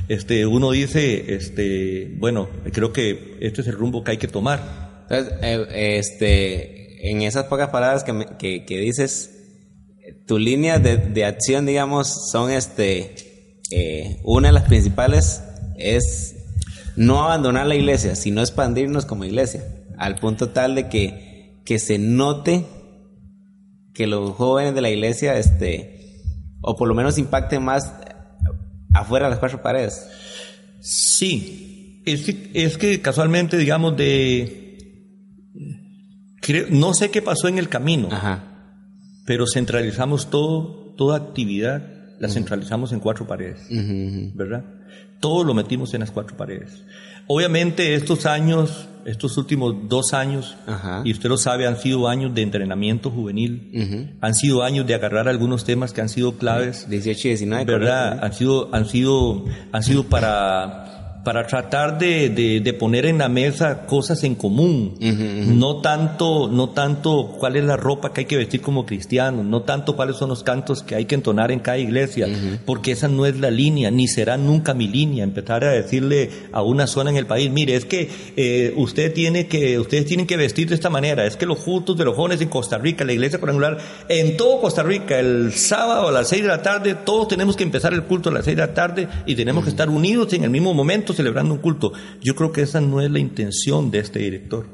[0.09, 5.03] este, uno dice, este, bueno, creo que este es el rumbo que hay que tomar.
[5.03, 9.31] Entonces, eh, este, en esas pocas palabras que, que, dices,
[10.25, 13.15] tu línea de, de, acción, digamos, son este,
[13.69, 15.43] eh, una de las principales
[15.77, 16.35] es
[16.95, 19.63] no abandonar la iglesia, sino expandirnos como iglesia,
[19.99, 22.65] al punto tal de que, que se note
[23.93, 26.23] que los jóvenes de la iglesia, este,
[26.61, 27.93] o por lo menos impacten más
[28.99, 30.07] afuera de las cuatro paredes.
[30.81, 35.05] Sí, es que, es que casualmente, digamos, de...
[36.69, 38.09] no sé qué pasó en el camino,
[39.25, 41.83] pero centralizamos todo, toda actividad,
[42.19, 43.67] la centralizamos en cuatro paredes,
[44.35, 44.65] ¿verdad?
[45.19, 46.83] Todo lo metimos en las cuatro paredes.
[47.27, 50.57] Obviamente estos años, estos últimos dos años,
[51.03, 55.27] y usted lo sabe, han sido años de entrenamiento juvenil, han sido años de agarrar
[55.27, 56.89] algunos temas que han sido claves.
[56.89, 57.65] 18 y 19.
[57.65, 58.23] ¿Verdad?
[58.23, 63.85] Han sido, han sido, han sido para para tratar de, de, poner en la mesa
[63.85, 68.61] cosas en común, no tanto no tanto cuál es la ropa que hay que vestir
[68.61, 72.27] como cristianos, no tanto cuáles son los cantos que hay que entonar en cada iglesia,
[72.65, 76.61] porque esa no es la línea, ni será nunca mi línea, empezar a decirle a
[76.61, 80.37] una zona en el país, mire, es que eh, usted tiene que, ustedes tienen que
[80.37, 83.13] vestir de esta manera, es que los juntos de los jóvenes en Costa Rica, la
[83.13, 87.27] iglesia cuadrangular, en todo Costa Rica, el sábado a las seis de la tarde, todos
[87.27, 89.89] tenemos que empezar el culto a las seis de la tarde y tenemos que estar
[89.89, 91.91] unidos en el mismo momento celebrando un culto.
[92.21, 94.67] Yo creo que esa no es la intención de este director.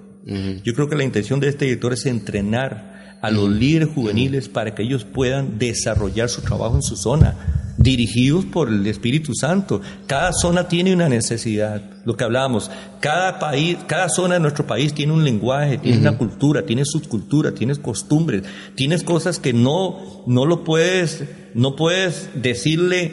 [0.64, 4.74] Yo creo que la intención de este director es entrenar a los líderes juveniles para
[4.74, 9.82] que ellos puedan desarrollar su trabajo en su zona, dirigidos por el Espíritu Santo.
[10.08, 14.94] Cada zona tiene una necesidad, lo que hablábamos, cada país, cada zona de nuestro país
[14.94, 18.44] tiene un lenguaje, tiene una cultura, tiene subcultura, tiene costumbres,
[18.76, 21.24] tienes cosas que no, no lo puedes,
[21.54, 23.12] no puedes decirle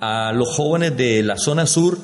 [0.00, 1.98] a los jóvenes de la zona sur,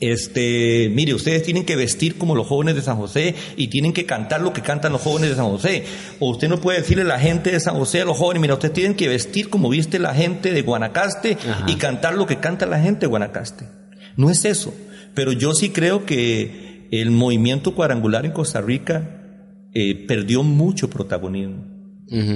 [0.00, 4.06] este, mire, ustedes tienen que vestir como los jóvenes de San José y tienen que
[4.06, 5.84] cantar lo que cantan los jóvenes de San José.
[6.18, 8.54] O usted no puede decirle a la gente de San José, a los jóvenes, mira,
[8.54, 11.36] ustedes tienen que vestir como viste la gente de Guanacaste
[11.66, 13.66] y cantar lo que canta la gente de Guanacaste.
[14.16, 14.74] No es eso.
[15.14, 19.20] Pero yo sí creo que el movimiento cuadrangular en Costa Rica
[19.74, 21.68] eh, perdió mucho protagonismo.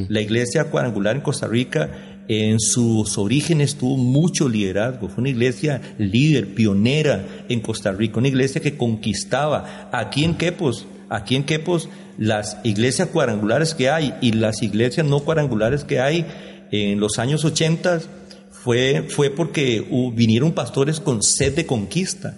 [0.09, 5.81] La iglesia cuadrangular en Costa Rica en sus orígenes tuvo mucho liderazgo, fue una iglesia
[5.99, 9.91] líder, pionera en Costa Rica, una iglesia que conquistaba.
[9.93, 15.21] Aquí en Quepos, aquí en Quepos, las iglesias cuadrangulares que hay y las iglesias no
[15.21, 16.27] cuadrangulares que hay
[16.71, 18.01] en los años 80
[18.51, 22.37] fue, fue porque vinieron pastores con sed de conquista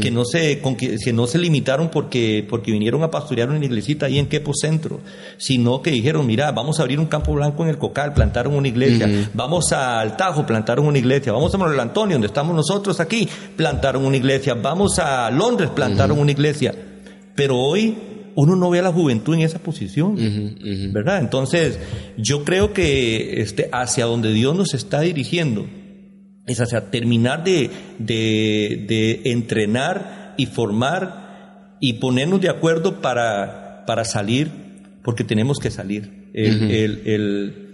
[0.00, 4.18] que, no se, que no se limitaron porque, porque vinieron a pastorear una iglesita ahí
[4.18, 5.00] en Quepo Centro,
[5.36, 8.66] sino que dijeron, mira, vamos a abrir un campo blanco en el Cocal, plantaron una
[8.66, 13.28] iglesia, vamos al Tajo, plantaron una iglesia, vamos a Manuel Antonio, donde estamos nosotros aquí,
[13.56, 16.74] plantaron una iglesia, vamos a Londres, plantaron una iglesia.
[17.36, 17.96] Pero hoy
[18.34, 20.16] uno no ve a la juventud en esa posición,
[20.92, 21.20] ¿verdad?
[21.20, 21.78] Entonces,
[22.16, 25.66] yo creo que este, hacia donde Dios nos está dirigiendo,
[26.48, 34.50] es hacia terminar de, de, entrenar y formar y ponernos de acuerdo para, para salir,
[35.04, 36.30] porque tenemos que salir.
[36.32, 37.72] El,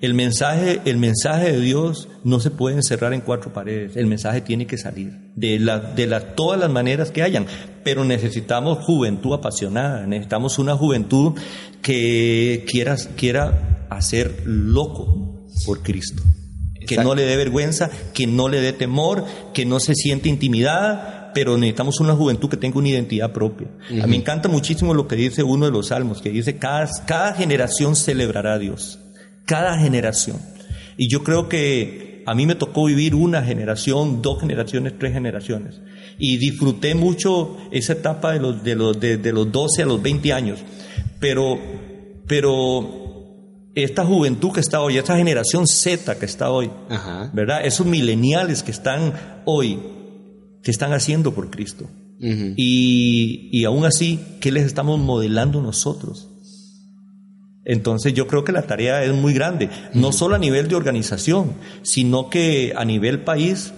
[0.00, 4.40] el, mensaje, el mensaje de Dios no se puede encerrar en cuatro paredes, el mensaje
[4.40, 6.06] tiene que salir de, la, de
[6.36, 7.46] todas las maneras que hayan,
[7.82, 11.32] pero necesitamos juventud apasionada, necesitamos una juventud
[11.80, 16.22] que quiera, quiera hacer loco por Cristo
[16.84, 21.32] que no le dé vergüenza, que no le dé temor, que no se siente intimidada,
[21.34, 23.68] pero necesitamos una juventud que tenga una identidad propia.
[23.90, 26.88] A mí me encanta muchísimo lo que dice uno de los salmos, que dice, cada,
[27.06, 28.98] cada generación celebrará a Dios,
[29.44, 30.38] cada generación.
[30.96, 35.80] Y yo creo que a mí me tocó vivir una generación, dos generaciones, tres generaciones.
[36.18, 40.00] Y disfruté mucho esa etapa de los, de los, de, de los 12 a los
[40.00, 40.60] 20 años.
[41.18, 41.58] Pero,
[42.26, 43.03] pero
[43.74, 46.70] esta juventud que está hoy, esta generación Z que está hoy,
[47.32, 47.64] ¿verdad?
[47.64, 49.12] Esos mileniales que están
[49.44, 49.80] hoy,
[50.62, 51.88] ¿qué están haciendo por Cristo?
[52.20, 56.30] y, y aún así, ¿qué les estamos modelando nosotros?
[57.64, 61.52] Entonces yo creo que la tarea es muy grande, no solo a nivel de organización,
[61.82, 63.72] sino que a nivel país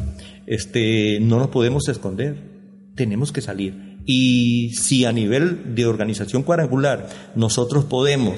[0.46, 2.36] este, no nos podemos esconder,
[2.94, 3.96] tenemos que salir.
[4.04, 8.36] Y si a nivel de organización cuadrangular nosotros podemos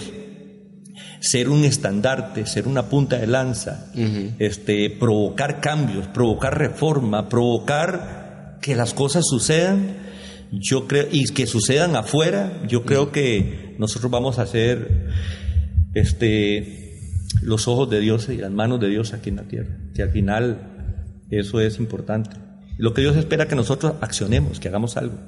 [1.21, 3.91] ser un estandarte, ser una punta de lanza,
[4.39, 9.97] este, provocar cambios, provocar reforma, provocar que las cosas sucedan,
[10.51, 15.09] Yo creo, y que sucedan afuera, yo creo que nosotros vamos a ser
[15.95, 16.97] este,
[17.43, 19.77] los ojos de Dios y las manos de Dios aquí en la tierra.
[19.95, 22.31] Que al final eso es importante.
[22.79, 25.19] Lo que Dios espera que nosotros accionemos, que hagamos algo.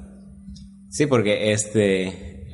[0.89, 2.47] Sí, porque este.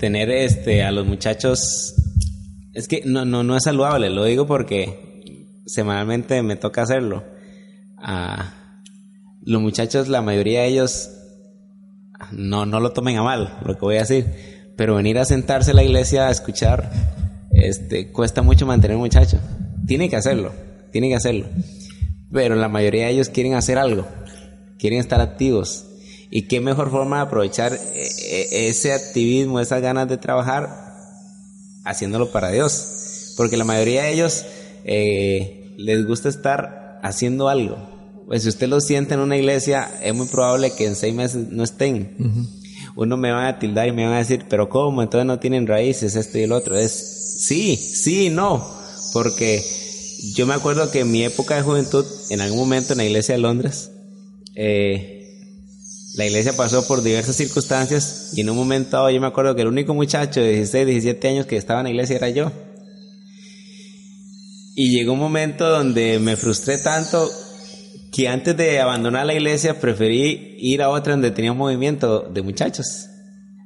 [0.00, 1.94] Tener este a los muchachos
[2.72, 7.22] es que no, no, no es saludable, lo digo porque semanalmente me toca hacerlo.
[7.98, 8.54] a
[9.42, 11.10] los muchachos, la mayoría de ellos,
[12.32, 14.26] no, no lo tomen a mal, lo que voy a decir,
[14.76, 16.90] pero venir a sentarse a la iglesia a escuchar,
[17.52, 19.38] este, cuesta mucho mantener un muchacho.
[19.86, 20.52] Tiene que hacerlo,
[20.92, 21.46] tiene que hacerlo.
[22.32, 24.06] Pero la mayoría de ellos quieren hacer algo,
[24.78, 25.86] quieren estar activos.
[26.30, 30.68] Y qué mejor forma de aprovechar eh, eh, ese activismo, esas ganas de trabajar,
[31.84, 33.34] haciéndolo para Dios.
[33.36, 34.44] Porque la mayoría de ellos
[34.84, 37.78] eh, les gusta estar haciendo algo.
[38.26, 41.48] Pues si usted lo siente en una iglesia, es muy probable que en seis meses
[41.50, 42.48] no estén.
[42.94, 45.02] Uno me va a tildar y me van a decir, pero ¿cómo?
[45.02, 46.76] Entonces no tienen raíces, esto y el otro.
[46.76, 46.92] Es
[47.40, 48.64] sí, sí, no.
[49.12, 49.64] Porque
[50.34, 53.34] yo me acuerdo que en mi época de juventud, en algún momento en la iglesia
[53.34, 53.90] de Londres,
[54.54, 55.19] eh,
[56.20, 59.68] la iglesia pasó por diversas circunstancias y en un momento yo me acuerdo que el
[59.68, 62.52] único muchacho de 16, 17 años que estaba en la iglesia era yo.
[64.76, 67.26] Y llegó un momento donde me frustré tanto
[68.12, 72.42] que antes de abandonar la iglesia preferí ir a otra donde tenía un movimiento de
[72.42, 73.06] muchachos.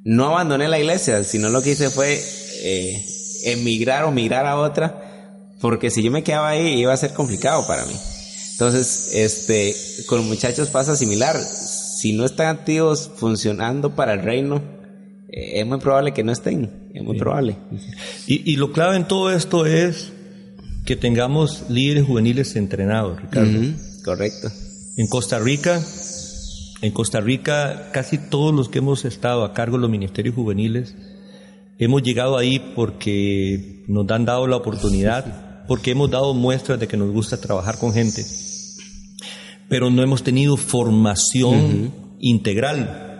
[0.05, 2.22] No abandoné la iglesia, sino lo que hice fue
[2.62, 3.05] eh,
[3.46, 7.66] emigrar o migrar a otra, porque si yo me quedaba ahí iba a ser complicado
[7.66, 7.94] para mí.
[8.52, 9.74] Entonces, este,
[10.07, 11.36] con muchachos pasa similar
[12.05, 14.61] si no están activos funcionando para el reino,
[15.30, 17.57] eh, es muy probable que no estén, es muy probable.
[18.26, 20.12] Y, lo clave en todo esto es
[20.84, 23.59] que tengamos líderes juveniles entrenados, Ricardo.
[24.05, 24.50] correcto.
[24.98, 25.82] En Costa Rica,
[26.82, 30.94] en Costa Rica, casi todos los que hemos estado a cargo de los ministerios juveniles,
[31.78, 36.98] hemos llegado ahí porque nos han dado la oportunidad, porque hemos dado muestras de que
[36.98, 38.26] nos gusta trabajar con gente
[39.68, 43.18] pero no hemos tenido formación integral.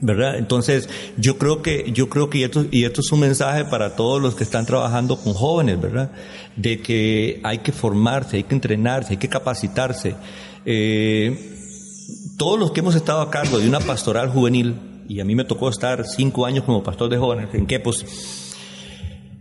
[0.00, 0.36] ¿verdad?
[0.36, 4.20] Entonces, yo creo que, yo creo que esto, y esto es un mensaje para todos
[4.20, 6.12] los que están trabajando con jóvenes, ¿verdad?
[6.56, 10.14] De que hay que formarse, hay que entrenarse, hay que capacitarse.
[10.64, 11.54] Eh,
[12.36, 14.74] todos los que hemos estado a cargo de una pastoral juvenil,
[15.08, 18.04] y a mí me tocó estar cinco años como pastor de jóvenes en Quepos,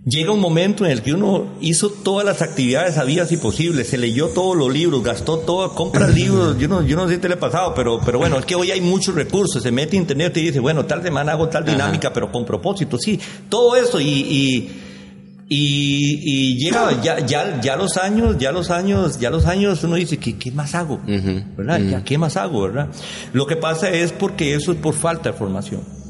[0.08, 3.97] Llega un momento en el que uno hizo todas las actividades habidas y posibles, se
[3.97, 7.28] leyó todos los libros, gastó todo, compra libros, yo no, yo no sé si te
[7.28, 9.99] le ha pasado, pero, pero bueno, es que hoy hay muchos recursos, se mete a
[9.99, 13.99] internet y dice, bueno, tal semana hago tal dinámica, pero con propósito, sí, todo eso
[13.99, 14.72] y, y,
[15.49, 20.18] y, llega ya, ya, ya los años, ya los años, ya los años uno dice,
[20.18, 20.99] ¿qué, qué más hago?
[21.58, 21.80] ¿Verdad?
[21.80, 22.62] ¿Ya qué más hago?
[22.62, 22.89] ¿Verdad?
[23.34, 26.05] Lo que pasa es porque eso es por falta de formación.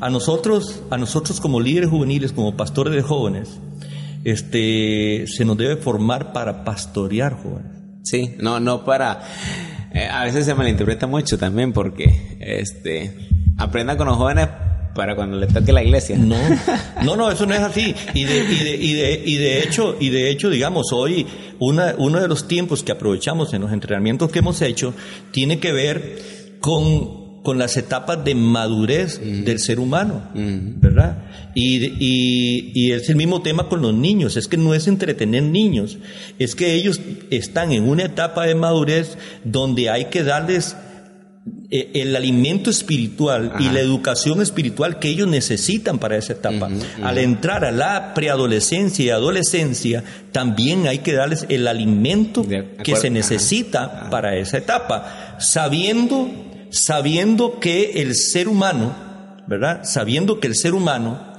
[0.00, 3.58] A nosotros, a nosotros como líderes juveniles, como pastores de jóvenes,
[4.24, 7.72] este, se nos debe formar para pastorear jóvenes.
[8.02, 9.22] Sí, no, no para.
[9.92, 13.16] Eh, a veces se malinterpreta mucho también porque, este,
[13.56, 14.48] aprenda con los jóvenes
[14.94, 16.16] para cuando le toque la iglesia.
[16.18, 16.36] No,
[17.04, 17.94] no, no, eso no es así.
[18.14, 21.26] Y de, y de, y de, y de hecho, y de hecho, digamos, hoy
[21.58, 24.94] una, uno de los tiempos que aprovechamos en los entrenamientos que hemos hecho
[25.30, 26.18] tiene que ver
[26.60, 31.18] con con las etapas de madurez del ser humano, ¿verdad?
[31.54, 35.98] Y, es el mismo tema con los niños, es que no es entretener niños,
[36.40, 40.76] es que ellos están en una etapa de madurez donde hay que darles
[41.70, 46.68] eh, el alimento espiritual y la educación espiritual que ellos necesitan para esa etapa.
[47.00, 52.44] Al entrar a la preadolescencia y adolescencia, también hay que darles el alimento
[52.82, 58.94] que se necesita para esa etapa, sabiendo sabiendo que el ser humano,
[59.46, 59.84] ¿verdad?
[59.84, 61.36] Sabiendo que el ser humano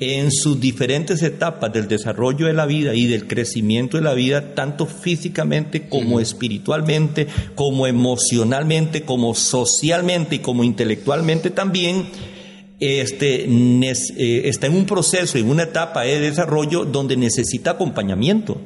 [0.00, 4.54] en sus diferentes etapas del desarrollo de la vida y del crecimiento de la vida,
[4.54, 12.06] tanto físicamente como espiritualmente, como emocionalmente, como socialmente y como intelectualmente también,
[12.80, 18.58] este, eh, está en un proceso, en una etapa de desarrollo donde necesita acompañamiento.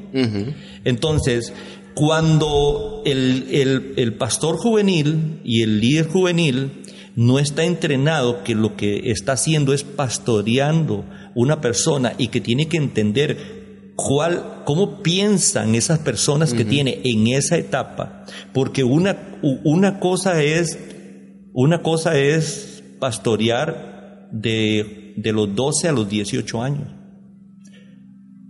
[0.84, 1.52] Entonces,
[1.94, 6.82] cuando el, pastor juvenil y el líder juvenil
[7.16, 12.66] no está entrenado que lo que está haciendo es pastoreando una persona y que tiene
[12.66, 20.00] que entender cuál, cómo piensan esas personas que tiene en esa etapa, porque una, una
[20.00, 20.78] cosa es,
[21.52, 27.03] una cosa es pastorear de, de los 12 a los 18 años.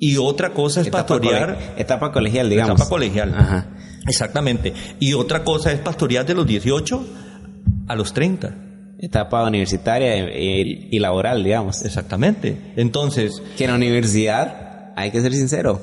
[0.07, 1.74] Y otra cosa es pastorear.
[1.78, 2.78] etapa colegial, digamos.
[2.78, 3.66] Etapa colegial.
[4.07, 4.74] Exactamente.
[5.00, 7.07] Y otra cosa es pastorear de los 18
[7.88, 8.55] a los 30.
[8.98, 11.82] Etapa universitaria y, laboral, digamos.
[11.86, 12.74] Exactamente.
[12.76, 13.42] Entonces...
[13.57, 15.80] Que en la universidad, hay que ser sincero,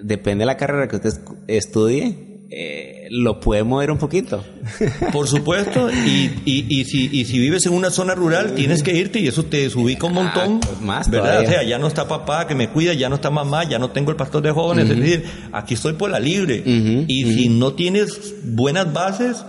[0.00, 1.14] depende de la carrera que usted
[1.48, 4.44] estudie, eh, lo puede mover un poquito.
[5.12, 9.18] Por supuesto, y, y, si, y si vives en una zona rural, tienes que irte
[9.18, 10.60] y eso te desubica un ah, montón.
[10.60, 11.42] Pues más ¿verdad?
[11.42, 13.90] O sea, ya no está papá que me cuida, ya no está mamá, ya no
[13.90, 14.88] tengo el pastor de jóvenes.
[14.88, 16.62] Es decir, aquí estoy por la libre.
[16.64, 19.44] y si no tienes buenas bases,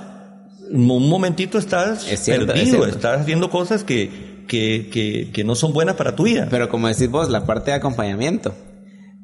[0.71, 6.15] un momentito estás perdido, estás haciendo cosas que, que, que, que no son buenas para
[6.15, 6.47] tu vida.
[6.49, 8.53] Pero como decís vos, la parte de acompañamiento.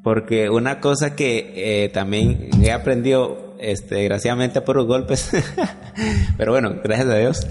[0.04, 5.30] Porque una cosa que eh, también he aprendido, este, desgraciadamente por los golpes,
[6.36, 7.46] pero bueno, gracias a Dios,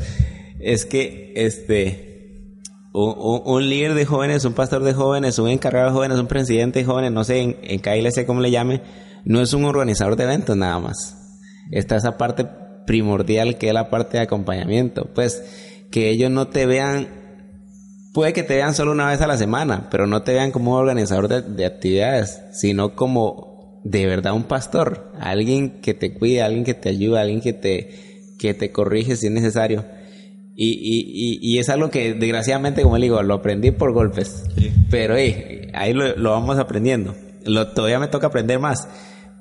[0.60, 2.60] es que este,
[2.94, 6.86] un, líder de jóvenes, un pastor de jóvenes, un encargado de jóvenes, un presidente de
[6.86, 8.82] jóvenes, no sé en, en cada iglesia cómo le llame,
[9.26, 11.18] no es un organizador de eventos nada más.
[11.72, 12.46] Está esa parte
[12.86, 15.10] primordial que es la parte de acompañamiento.
[15.14, 17.08] Pues que ellos no te vean
[18.14, 20.76] puede que te vean solo una vez a la semana, pero no te vean como
[20.76, 23.53] organizador de, actividades, sino como
[23.84, 27.90] de verdad un pastor, alguien que te cuida, alguien que te ayuda, alguien que te,
[28.40, 29.86] que te corrige si es necesario.
[30.56, 34.44] Y, y, y, es algo que desgraciadamente, como le digo, lo aprendí por golpes.
[34.92, 37.16] Pero ahí lo, vamos aprendiendo.
[37.46, 38.88] Lo, todavía me toca aprender más.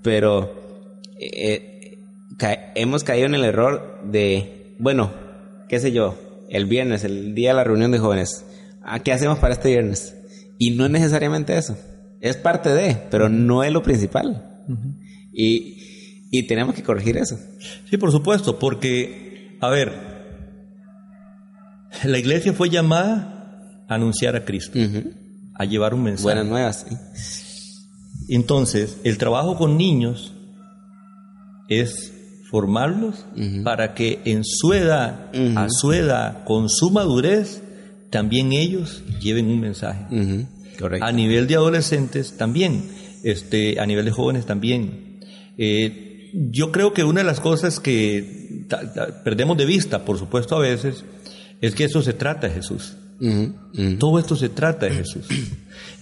[0.02, 0.54] Pero
[1.20, 1.98] eh,
[2.74, 5.12] hemos caído en el error de, bueno,
[5.68, 6.18] qué sé yo,
[6.48, 8.46] el viernes, el día de la reunión de jóvenes
[8.84, 10.16] ¿a qué hacemos para este viernes?
[10.58, 11.76] Y no es necesariamente eso.
[12.22, 14.64] Es parte de, pero no es lo principal.
[15.32, 17.36] y, y, tenemos que corregir eso.
[17.90, 19.92] Sí, por supuesto, porque, a ver,
[22.04, 24.78] la iglesia fue llamada a anunciar a Cristo,
[25.54, 26.22] a llevar un mensaje.
[26.22, 26.86] Buenas nuevas.
[28.28, 30.32] Entonces, el trabajo con niños
[31.68, 32.12] es
[32.50, 33.26] formarlos
[33.64, 37.62] para que en su edad, a su edad, con su madurez,
[38.10, 40.06] también ellos lleven un mensaje.
[41.02, 42.84] A nivel de adolescentes también,
[43.22, 45.20] este, a nivel de jóvenes también.
[45.58, 48.66] Eh, yo creo que una de las cosas que
[49.24, 51.04] perdemos de vista, por supuesto a veces,
[51.60, 52.96] es que eso se trata de Jesús.
[53.98, 55.26] Todo esto se trata de Jesús.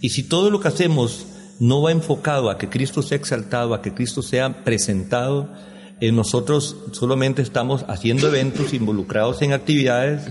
[0.01, 1.27] Y si todo lo que hacemos
[1.59, 5.51] no va enfocado a que Cristo sea exaltado, a que Cristo sea presentado,
[6.01, 10.23] eh, nosotros solamente estamos haciendo eventos involucrados en actividades,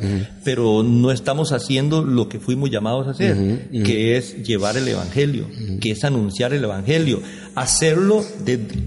[0.43, 5.47] pero no estamos haciendo lo que fuimos llamados a hacer, que es llevar el Evangelio,
[5.79, 7.21] que es anunciar el Evangelio,
[7.53, 8.25] hacerlo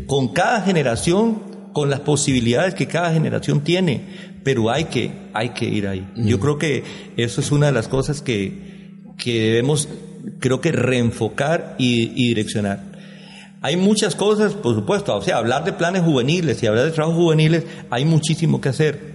[0.06, 5.66] con cada generación, con las posibilidades que cada generación tiene, pero hay que, hay que
[5.66, 6.08] ir ahí.
[6.16, 6.82] Yo creo que
[7.16, 9.88] eso es una de las cosas que, que debemos,
[10.40, 12.91] creo que reenfocar y direccionar.
[13.62, 17.16] Hay muchas cosas, por supuesto, o sea, hablar de planes juveniles y hablar de trabajos
[17.16, 19.12] juveniles, hay muchísimo que hacer.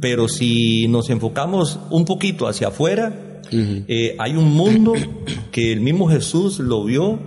[0.00, 4.94] Pero si nos enfocamos un poquito hacia afuera, eh, hay un mundo
[5.50, 7.18] que el mismo Jesús lo vio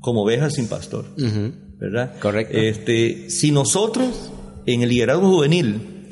[0.00, 1.06] como ovejas sin pastor.
[1.78, 2.18] ¿Verdad?
[2.20, 2.56] Correcto.
[2.56, 4.32] Este, si nosotros
[4.64, 6.08] en el liderazgo juvenil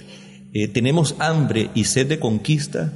[0.53, 2.93] eh, tenemos hambre y sed de conquista,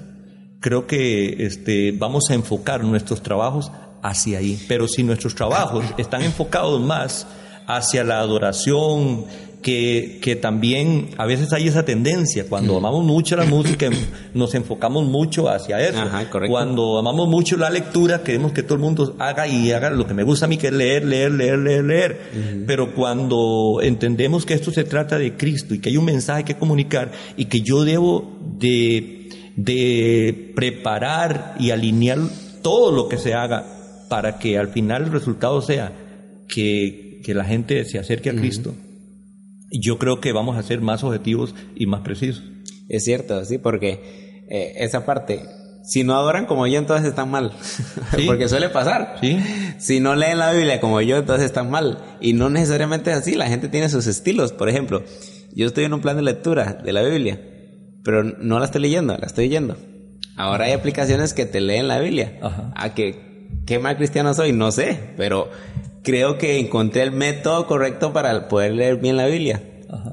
[0.60, 3.72] creo que este, vamos a enfocar nuestros trabajos
[4.06, 4.58] hacia ahí.
[4.68, 7.26] Pero si nuestros trabajos están enfocados más
[7.66, 9.24] hacia la adoración,
[9.60, 12.76] que, que, también a veces hay esa tendencia, cuando mm.
[12.76, 13.90] amamos mucho la música,
[14.34, 15.98] nos enfocamos mucho hacia eso.
[16.46, 20.14] cuando amamos mucho la lectura, queremos que todo el mundo haga y haga lo que
[20.14, 22.20] me gusta a mí, que es leer, leer, leer, leer, leer.
[22.64, 26.54] Pero cuando entendemos que esto se trata de Cristo y que hay un mensaje que
[26.54, 32.18] comunicar y que yo debo de, de preparar y alinear
[32.62, 33.75] todo lo que se haga
[34.08, 35.92] para que al final el resultado sea
[36.48, 38.72] que, la gente se acerque a Cristo,
[39.72, 42.44] yo creo que vamos a ser más objetivos y más precisos.
[42.88, 45.42] Es cierto, sí, porque eh, esa parte,
[45.82, 47.52] si no adoran como yo, entonces están mal.
[48.26, 49.16] porque suele pasar.
[49.20, 49.40] ¿Sí?
[49.78, 51.98] Si no leen la Biblia como yo, entonces están mal.
[52.20, 54.52] Y no necesariamente es así, la gente tiene sus estilos.
[54.52, 55.02] Por ejemplo,
[55.52, 57.40] yo estoy en un plan de lectura de la Biblia,
[58.04, 59.76] pero no la estoy leyendo, la estoy yendo.
[60.36, 62.38] Ahora hay aplicaciones que te leen la Biblia.
[62.76, 63.25] A que
[63.66, 64.52] ¿Qué mal cristiano soy?
[64.52, 65.48] No sé, pero
[66.02, 69.62] creo que encontré el método correcto para poder leer bien la Biblia.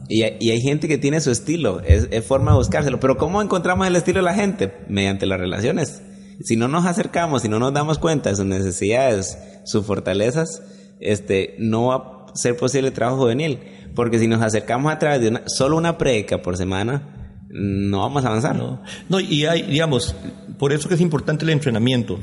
[0.09, 2.99] Y, hay gente que tiene su estilo, es, forma de buscárselo.
[2.99, 4.73] Pero ¿cómo encontramos el estilo de la gente?
[4.88, 6.01] Mediante las relaciones.
[6.43, 10.61] Si no nos acercamos, si no nos damos cuenta de sus necesidades, sus fortalezas,
[10.99, 13.59] este, no va a ser posible el trabajo juvenil.
[13.95, 18.25] Porque si nos acercamos a través de una, solo una predica por semana, no vamos
[18.25, 18.55] a avanzar.
[18.55, 20.15] No, no y hay, digamos,
[20.57, 22.19] por eso que es importante el entrenamiento.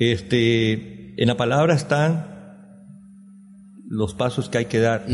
[0.00, 2.26] Este, en la palabra están
[3.86, 5.04] los pasos que hay que dar.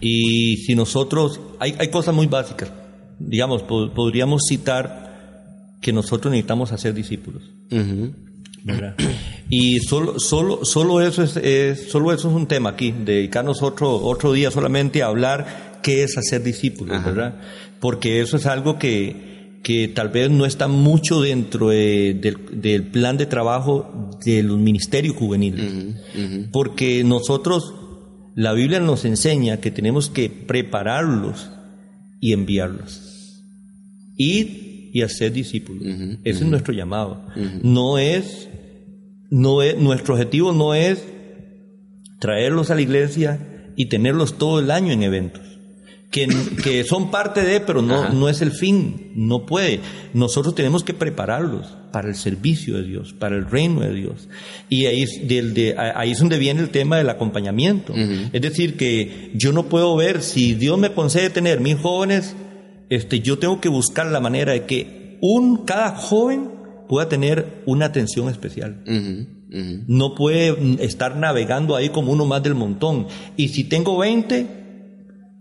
[0.00, 2.72] Y si nosotros, hay, hay cosas muy básicas,
[3.18, 7.42] digamos, podríamos citar que nosotros necesitamos hacer discípulos.
[9.50, 14.32] Y solo, solo, solo, eso es, solo eso es un tema aquí, dedicarnos otro, otro
[14.32, 17.34] día solamente a hablar qué es hacer discípulos, ¿verdad?
[17.80, 19.35] Porque eso es algo que,
[19.66, 25.96] que tal vez no está mucho dentro del, plan de trabajo de los ministerios juveniles.
[26.52, 27.74] Porque nosotros,
[28.36, 31.50] la Biblia nos enseña que tenemos que prepararlos
[32.20, 33.42] y enviarlos.
[34.16, 35.82] Ir y hacer discípulos.
[36.22, 37.26] Ese es nuestro llamado.
[37.64, 38.48] No es
[39.30, 41.04] no es, nuestro objetivo no es
[42.20, 45.42] traerlos a la iglesia y tenerlos todo el año en eventos.
[46.10, 46.28] Que,
[46.62, 49.80] que son parte de, pero no, no es el fin, no puede.
[50.14, 54.28] Nosotros tenemos que prepararlos para el servicio de Dios, para el reino de Dios.
[54.68, 55.04] Y ahí,
[55.76, 57.94] ahí es donde viene el tema del acompañamiento.
[57.94, 62.36] Es decir, que yo no puedo ver, si Dios me concede tener mis jóvenes,
[62.88, 66.50] este, yo tengo que buscar la manera de que un, cada joven
[66.88, 68.82] pueda tener una atención especial.
[69.88, 73.06] No puede estar navegando ahí como uno más del montón.
[73.36, 74.46] Y si tengo 20,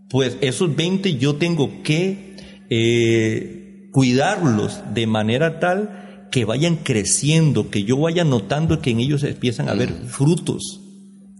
[0.10, 2.36] pues esos 20 yo tengo que
[2.70, 9.24] eh, cuidarlos de manera tal que vayan creciendo, que yo vaya notando que en ellos
[9.24, 10.82] empiezan a haber frutos.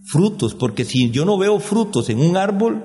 [0.06, 2.84] Frutos, porque si yo no veo frutos en un árbol,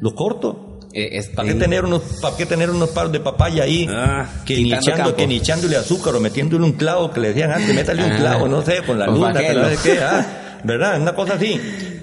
[0.00, 0.78] lo corto.
[0.92, 3.86] Eh, ¿Para, qué tener unos, ¿Para qué tener unos palos de papaya ahí?
[3.88, 7.52] Ah, que, ni echando, que ni echándole azúcar o metiéndole un clavo que le decían
[7.52, 11.00] antes, métale un clavo, no sé, con la luna, que no sé qué, ah, ¿verdad?
[11.00, 11.60] Una cosa así.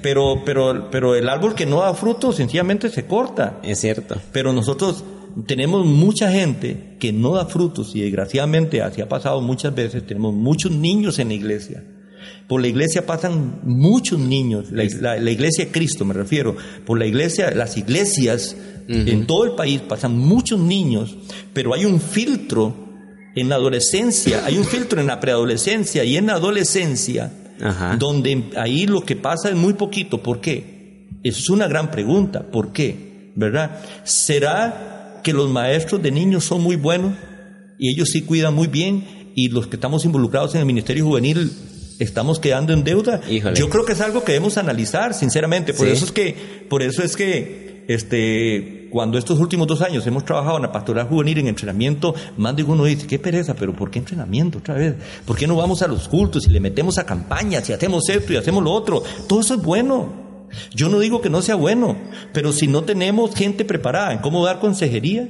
[0.07, 3.59] Pero, pero, pero el árbol que no da fruto sencillamente se corta.
[3.61, 4.15] Es cierto.
[4.31, 5.03] Pero nosotros
[5.45, 10.33] tenemos mucha gente que no da frutos y desgraciadamente así ha pasado muchas veces, tenemos
[10.33, 11.83] muchos niños en la iglesia.
[12.47, 16.55] Por la iglesia pasan muchos niños, la, iglesia de Cristo me refiero,
[16.85, 18.55] por la iglesia, las iglesias
[18.87, 21.17] en todo el país pasan muchos niños,
[21.51, 22.73] pero hay un filtro
[23.35, 27.33] en la adolescencia, hay un filtro en la preadolescencia y en la adolescencia,
[27.97, 30.21] donde ahí lo que pasa es muy poquito.
[30.21, 31.07] ¿Por qué?
[31.23, 32.43] Es una gran pregunta.
[32.43, 33.31] ¿Por qué?
[33.35, 33.79] ¿Verdad?
[34.03, 37.13] ¿Será que los maestros de niños son muy buenos
[37.77, 41.51] y ellos sí cuidan muy bien y los que estamos involucrados en el Ministerio Juvenil
[41.99, 43.21] estamos quedando en deuda?
[43.53, 45.73] Yo creo que es algo que debemos analizar, sinceramente.
[45.73, 50.25] Por eso es que, por eso es que, este, cuando estos últimos dos años hemos
[50.25, 53.89] trabajado en la pastoral juvenil en entrenamiento, más de uno dice, qué pereza, pero ¿por
[53.89, 54.95] qué entrenamiento otra vez?
[55.25, 58.33] ¿Por qué no vamos a los cultos y le metemos a campañas y hacemos esto
[58.33, 59.03] y hacemos lo otro?
[59.27, 60.27] Todo eso es bueno.
[60.73, 61.97] Yo no digo que no sea bueno,
[62.31, 65.27] pero si no tenemos gente preparada en cómo dar consejería,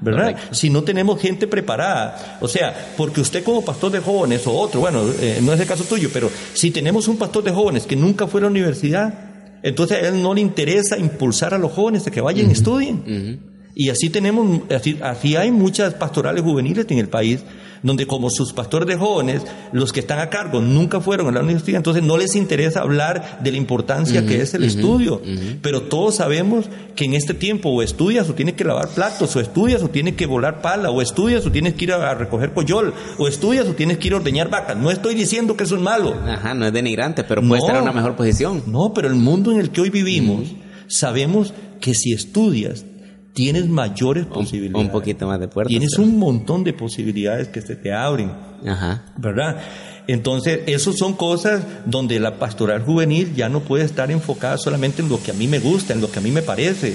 [0.00, 0.36] ¿verdad?
[0.50, 4.80] Si no tenemos gente preparada, o sea, porque usted como pastor de jóvenes o otro,
[4.80, 7.96] bueno, eh, no es el caso tuyo, pero si tenemos un pastor de jóvenes que
[7.96, 9.31] nunca fue a la universidad,
[9.62, 13.40] entonces a él no le interesa impulsar a los jóvenes a que vayan y estudien.
[13.74, 17.42] Y así tenemos, así, así hay muchas pastorales juveniles en el país
[17.82, 21.40] donde como sus pastores de jóvenes, los que están a cargo nunca fueron a la
[21.40, 25.20] universidad, entonces no les interesa hablar de la importancia que es el estudio.
[25.60, 29.40] Pero todos sabemos que en este tiempo o estudias o tienes que lavar platos, o
[29.40, 32.94] estudias o tienes que volar pala, o estudias o tienes que ir a, recoger coyol,
[33.18, 34.76] o estudias o tienes que ir a ordeñar vacas.
[34.76, 36.14] No estoy diciendo que eso es malo.
[36.26, 38.62] Ajá, no es denigrante, pero puede estar en una mejor posición.
[38.66, 40.48] No, pero el mundo en el que hoy vivimos,
[40.86, 42.84] sabemos que si estudias,
[43.32, 44.86] tienes mayores posibilidades.
[44.86, 45.70] Un poquito más de puertas.
[45.70, 48.32] Tienes un montón de posibilidades que se te abren.
[48.66, 49.04] Ajá.
[49.16, 49.60] ¿Verdad?
[50.06, 55.08] Entonces, esas son cosas donde la pastoral juvenil ya no puede estar enfocada solamente en
[55.08, 56.94] lo que a mí me gusta, en lo que a mí me parece.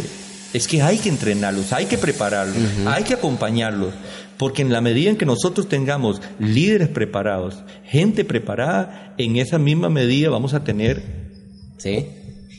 [0.53, 3.93] Es que hay que entrenarlos, hay que prepararlos, hay que acompañarlos.
[4.37, 9.89] Porque en la medida en que nosotros tengamos líderes preparados, gente preparada, en esa misma
[9.89, 11.31] medida vamos a tener.
[11.77, 12.07] Sí.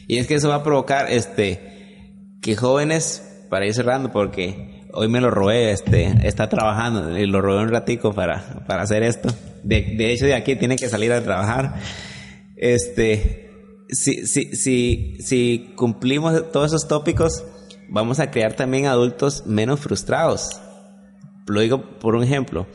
[0.06, 5.08] Y es que eso va a provocar este que jóvenes para ir cerrando porque hoy
[5.08, 9.28] me lo robé, este, está trabajando y lo robé un ratico para, para hacer esto.
[9.62, 11.76] De, de hecho, de aquí tiene que salir a trabajar.
[12.56, 13.50] Este,
[13.88, 17.44] si, si, si, si cumplimos todos esos tópicos,
[17.88, 20.60] vamos a crear también adultos menos frustrados.
[21.46, 22.66] Lo digo por un ejemplo,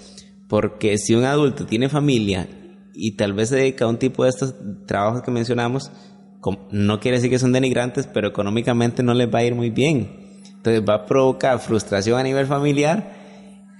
[0.48, 2.48] porque si un adulto tiene familia
[2.94, 4.56] y tal vez se dedica a un tipo de estos
[4.86, 5.92] trabajos que mencionamos,
[6.72, 10.23] no quiere decir que son denigrantes, pero económicamente no les va a ir muy bien.
[10.64, 13.12] Entonces va a provocar frustración a nivel familiar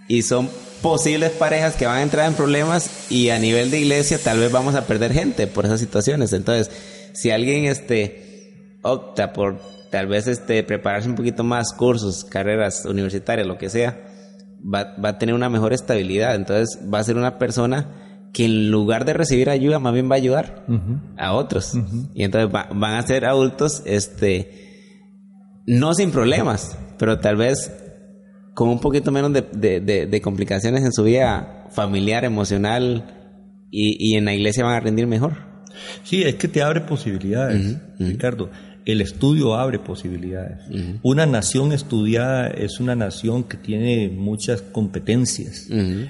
[0.10, 0.50] y son
[0.82, 4.52] posibles parejas que van a entrar en problemas y a nivel de iglesia tal vez
[4.52, 6.34] vamos a perder gente por esas situaciones.
[6.34, 6.70] Entonces,
[7.14, 9.62] si alguien este opta por
[9.92, 14.02] tal vez este prepararse un poquito más cursos, carreras universitarias, lo que sea,
[14.62, 16.36] va, va a tener una mejor estabilidad.
[16.36, 20.16] Entonces, va a ser una persona que en lugar de recibir ayuda, más bien va
[20.16, 20.66] a ayudar
[21.18, 21.76] a otros.
[22.14, 24.73] Y entonces van a ser adultos este
[25.66, 27.72] no sin problemas, pero tal vez
[28.54, 33.06] con un poquito menos de, complicaciones en su vida familiar, emocional
[33.72, 35.38] y, en la iglesia van a rendir mejor.
[36.04, 38.50] Sí, es que te abre posibilidades, Ricardo
[38.86, 40.60] el estudio abre posibilidades.
[41.02, 45.68] Una nación estudiada es una nación que tiene muchas competencias.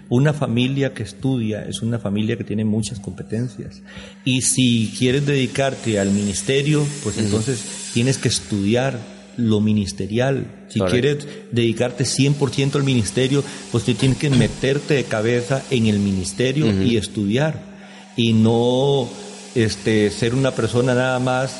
[0.10, 3.82] Una familia que estudia es una familia que tiene muchas competencias.
[4.26, 10.46] Y si quieres dedicarte al ministerio, pues entonces tienes que estudiar lo ministerial.
[10.70, 16.00] Si quieres dedicarte 100% al ministerio, pues tú tienes que meterte de cabeza en el
[16.00, 17.74] ministerio y estudiar.
[18.16, 19.10] Y no
[19.56, 21.56] este, ser una persona nada más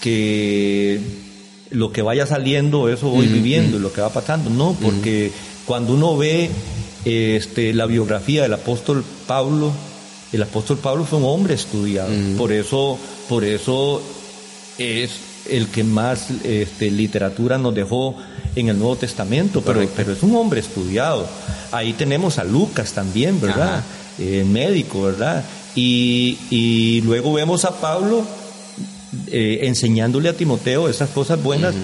[0.00, 1.00] que
[1.70, 4.50] lo que vaya saliendo, eso voy viviendo, lo que va pasando.
[4.50, 5.30] No, porque
[5.64, 6.50] cuando uno ve
[7.04, 9.72] este, la biografía del apóstol Pablo,
[10.32, 12.10] el apóstol Pablo fue un hombre estudiado.
[12.36, 12.98] Por eso,
[13.28, 14.02] por eso
[14.78, 18.16] es el que más este, literatura nos dejó
[18.54, 21.26] en el Nuevo Testamento, pero, pero es un hombre estudiado.
[21.70, 23.82] Ahí tenemos a Lucas también, ¿verdad?
[24.18, 25.44] Eh, médico, ¿verdad?
[25.74, 28.24] Y, y luego vemos a Pablo
[29.28, 31.74] eh, enseñándole a Timoteo esas cosas buenas.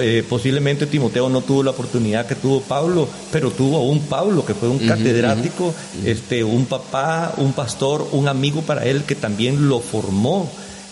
[0.00, 4.52] Eh, posiblemente Timoteo no tuvo la oportunidad que tuvo Pablo, pero tuvo un Pablo que
[4.52, 9.80] fue un catedrático, este, un papá, un pastor, un amigo para él que también lo
[9.80, 10.50] formó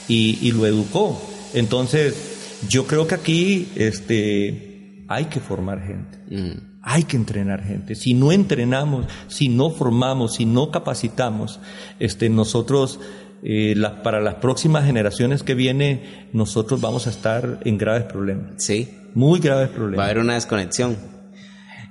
[0.08, 1.20] y, lo educó.
[1.56, 6.62] Entonces, yo creo que aquí este, hay que formar gente.
[6.82, 7.94] Hay que entrenar gente.
[7.94, 11.58] Si no entrenamos, si no formamos, si no capacitamos,
[11.98, 13.00] este, nosotros
[13.42, 18.62] eh, para las próximas generaciones que vienen, nosotros vamos a estar en graves problemas.
[18.62, 18.94] Sí.
[19.14, 19.98] Muy graves problemas.
[19.98, 20.96] Va a haber una desconexión.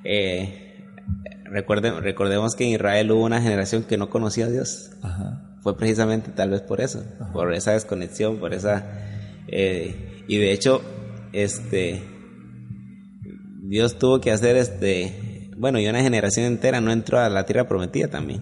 [0.03, 0.75] Eh,
[1.45, 4.91] recordemos que en Israel hubo una generación que no conocía a Dios.
[5.61, 8.85] Fue precisamente tal vez por eso, por esa desconexión, por esa...
[9.57, 10.81] Eh, y de hecho,
[11.31, 12.01] este...
[13.63, 15.49] Dios tuvo que hacer este...
[15.57, 18.41] Bueno, y una generación entera no entró a la tierra prometida también.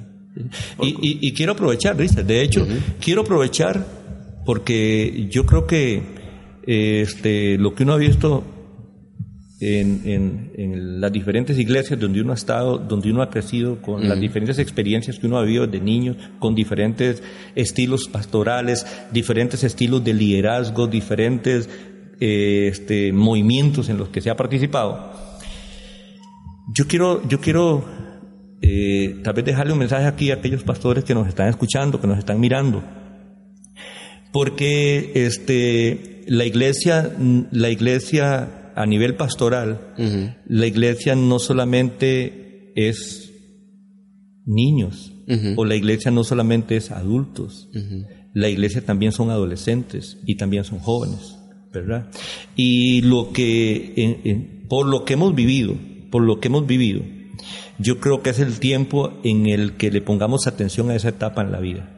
[0.82, 2.66] Y, quiero aprovechar, Richard, de hecho,
[3.00, 3.86] quiero aprovechar
[4.46, 6.02] porque yo creo que
[6.66, 8.44] este, lo que uno ha visto
[9.60, 14.60] en, las diferentes iglesias donde uno ha estado, donde uno ha crecido, con las diferentes
[14.60, 17.24] experiencias que uno ha vivido de niños, con diferentes
[17.56, 21.70] estilos pastorales, diferentes estilos de liderazgo, diferentes
[22.20, 25.12] eh, este, movimientos en los que se ha participado.
[26.74, 27.86] Yo quiero, yo quiero
[28.62, 32.08] eh, tal vez dejarle un mensaje aquí a aquellos pastores que nos están escuchando, que
[32.08, 32.84] nos están mirando.
[34.32, 37.12] Porque este, la iglesia,
[37.52, 39.94] la iglesia a nivel pastoral,
[40.48, 43.32] la iglesia no solamente es
[44.46, 45.12] niños,
[45.56, 47.70] o la iglesia no solamente es adultos,
[48.34, 51.38] la iglesia también son adolescentes y también son jóvenes,
[51.72, 52.10] ¿verdad?
[52.56, 55.76] Y lo que, por lo que hemos vivido,
[56.12, 57.02] por lo que hemos vivido,
[57.80, 61.42] yo creo que es el tiempo en el que le pongamos atención a esa etapa
[61.42, 61.90] en la vida.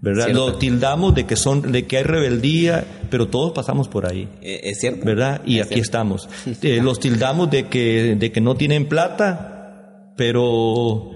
[0.00, 0.28] ¿Verdad?
[0.30, 4.28] Lo tildamos de que son, de que hay rebeldía, pero todos pasamos por ahí.
[4.42, 5.04] Eh, es cierto.
[5.04, 5.42] ¿Verdad?
[5.44, 6.28] Y aquí estamos.
[6.62, 11.10] Eh, los tildamos de que, de que no tienen plata, pero,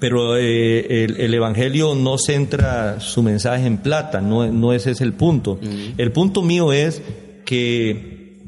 [0.00, 5.12] pero eh, el, evangelio no centra su mensaje en plata, no, no ese es el
[5.12, 5.60] punto.
[5.96, 7.02] El punto mío es
[7.44, 8.38] que,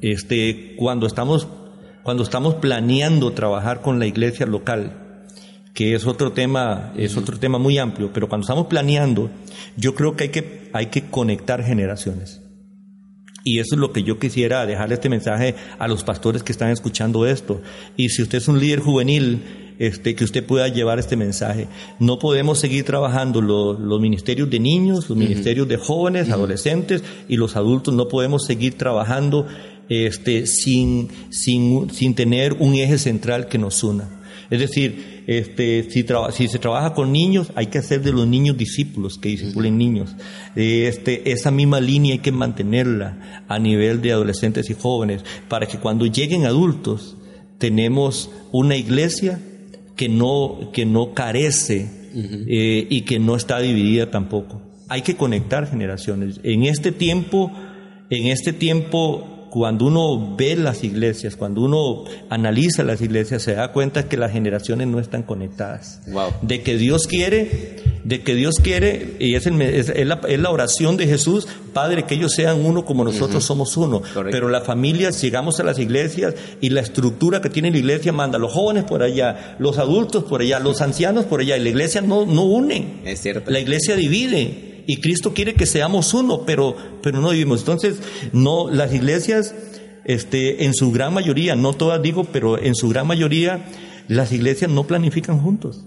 [0.00, 1.48] este, cuando estamos
[2.02, 5.01] cuando estamos planeando trabajar con la iglesia local,
[5.74, 9.30] que es otro tema, es otro tema muy amplio, pero cuando estamos planeando,
[9.76, 12.42] yo creo que hay que, hay que conectar generaciones.
[13.44, 16.70] Y eso es lo que yo quisiera dejarle este mensaje a los pastores que están
[16.70, 17.60] escuchando esto.
[17.96, 19.42] Y si usted es un líder juvenil,
[19.78, 21.66] este, que usted pueda llevar este mensaje.
[21.98, 27.56] No podemos seguir trabajando los ministerios de niños, los ministerios de jóvenes, adolescentes y los
[27.56, 27.92] adultos.
[27.92, 29.48] No podemos seguir trabajando
[29.88, 34.21] este, sin, sin, sin tener un eje central que nos una.
[34.52, 38.58] Es decir, este, si, si, se trabaja con niños, hay que hacer de los niños
[38.58, 40.14] discípulos que discipulen niños.
[40.54, 45.78] Este, esa misma línea hay que mantenerla a nivel de adolescentes y jóvenes para que
[45.78, 47.16] cuando lleguen adultos
[47.56, 49.40] tenemos una iglesia
[49.96, 54.60] que no, que no carece eh, y que no está dividida tampoco.
[54.90, 56.40] Hay que conectar generaciones.
[56.42, 57.50] En este tiempo,
[58.10, 63.70] en este tiempo cuando uno ve las iglesias, cuando uno analiza las iglesias, se da
[63.70, 66.00] cuenta que las generaciones no están conectadas.
[66.40, 72.04] De que Dios quiere, de que Dios quiere, y es, la, oración de Jesús, Padre,
[72.04, 74.00] que ellos sean uno como nosotros somos uno.
[74.30, 78.38] Pero las familias, llegamos a las iglesias y la estructura que tiene la iglesia manda
[78.38, 81.68] a los jóvenes por allá, los adultos por allá, los ancianos por allá, y la
[81.68, 83.02] iglesia no, no unen.
[83.04, 83.50] Es cierto.
[83.50, 84.71] La iglesia divide.
[84.86, 87.60] Y Cristo quiere que seamos uno, pero, pero no vivimos.
[87.60, 88.00] Entonces,
[88.32, 89.54] no, las iglesias,
[90.04, 93.64] este, en su gran mayoría, no todas digo, pero en su gran mayoría,
[94.08, 95.84] las iglesias no planifican juntos.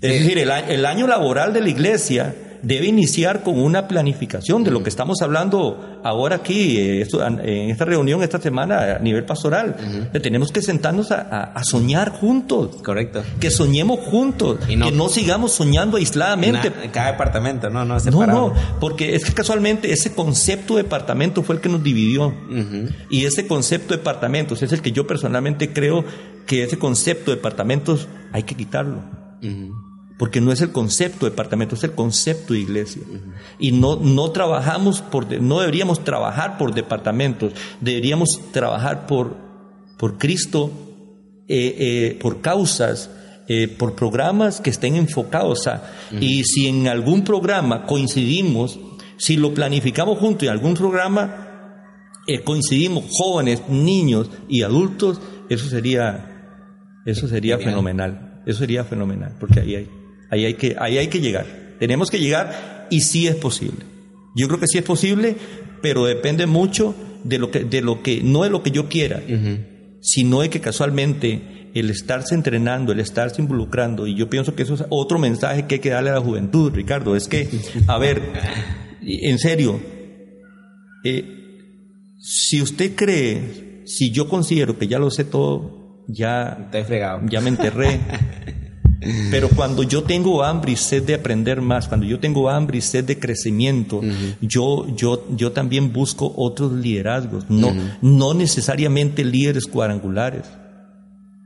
[0.00, 4.70] Es decir, el, el año laboral de la iglesia debe iniciar con una planificación de
[4.70, 9.76] lo que estamos hablando ahora aquí, eh, en esta reunión esta semana a nivel pastoral.
[10.22, 12.76] Tenemos que sentarnos a, soñar juntos.
[12.82, 13.22] Correcto.
[13.40, 14.58] Que soñemos juntos.
[14.68, 16.72] Y que no sigamos soñando aisladamente.
[16.82, 21.42] En cada departamento, no, no, No, no, porque es que casualmente ese concepto de departamento
[21.42, 22.34] fue el que nos dividió.
[23.10, 26.04] Y ese concepto de departamentos es el que yo personalmente creo
[26.46, 29.02] que ese concepto de departamentos hay que quitarlo
[30.18, 33.02] porque no es el concepto de departamento, es el concepto de iglesia.
[33.58, 39.36] Y no, no trabajamos por, no deberíamos trabajar por departamentos, deberíamos trabajar por,
[39.96, 40.72] por Cristo,
[41.46, 43.10] eh, eh, por causas,
[43.46, 45.84] eh, por programas que estén enfocados a,
[46.20, 48.80] y si en algún programa coincidimos,
[49.16, 51.44] si lo planificamos juntos en algún programa,
[52.44, 56.66] coincidimos jóvenes, niños y adultos, eso sería,
[57.06, 58.42] eso sería fenomenal.
[58.44, 59.97] Eso sería fenomenal, porque ahí hay
[60.30, 61.46] Ahí hay que, ahí hay que llegar.
[61.78, 63.84] Tenemos que llegar y sí es posible.
[64.34, 65.36] Yo creo que sí es posible,
[65.82, 66.94] pero depende mucho
[67.24, 69.22] de lo que, de lo que no es lo que yo quiera,
[70.00, 74.74] sino de que casualmente el estarse entrenando, el estarse involucrando, y yo pienso que eso
[74.74, 77.48] es otro mensaje que hay que darle a la juventud, Ricardo, es que,
[77.86, 78.22] a ver,
[79.02, 79.80] en serio,
[81.04, 81.24] eh,
[82.18, 86.70] si usted cree, si yo considero que ya lo sé todo, ya,
[87.28, 88.00] ya me enterré.
[89.30, 92.80] Pero cuando yo tengo hambre y sed de aprender más, cuando yo tengo hambre y
[92.80, 94.00] sed de crecimiento,
[94.40, 100.44] yo, yo, yo también busco otros liderazgos, no, no necesariamente líderes cuadrangulares.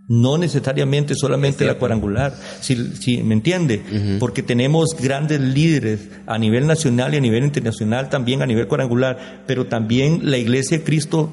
[0.08, 3.82] No necesariamente solamente la cuadrangular, si, me entiende,
[4.18, 9.44] porque tenemos grandes líderes a nivel nacional y a nivel internacional, también a nivel cuadrangular,
[9.46, 11.32] pero también la Iglesia de Cristo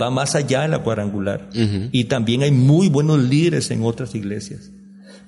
[0.00, 1.50] va más allá de la cuadrangular.
[1.90, 4.70] Y también hay muy buenos líderes en otras iglesias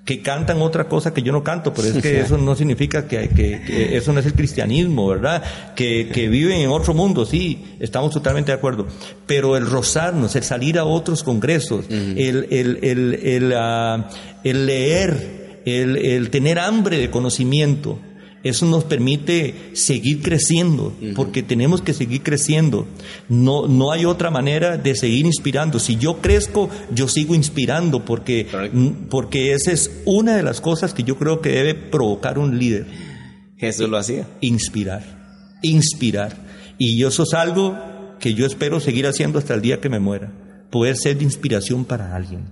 [0.06, 3.28] que cantan otra cosa que yo no canto, pero es que eso no significa que,
[3.28, 5.42] que, eso no es el cristianismo, ¿verdad?
[5.74, 8.86] Que, que, viven en otro mundo, sí, estamos totalmente de acuerdo.
[9.26, 14.08] Pero el rozarnos, el salir a otros congresos, el, el, el, el, ah,
[14.44, 17.98] el leer, el, el tener hambre de conocimiento,
[18.48, 22.86] eso nos permite seguir creciendo, porque tenemos que seguir creciendo.
[23.28, 25.78] No, no hay otra manera de seguir inspirando.
[25.78, 28.47] Si yo crezco, yo sigo inspirando, porque,
[29.10, 32.86] porque esa es una de las cosas que yo creo que debe provocar un líder.
[33.56, 34.27] Jesús lo hacía.
[34.40, 35.02] Inspirar,
[35.62, 36.36] inspirar.
[36.78, 37.77] Y eso es algo
[38.20, 40.31] que yo espero seguir haciendo hasta el día que me muera.
[40.70, 42.44] Poder ser de inspiración para alguien.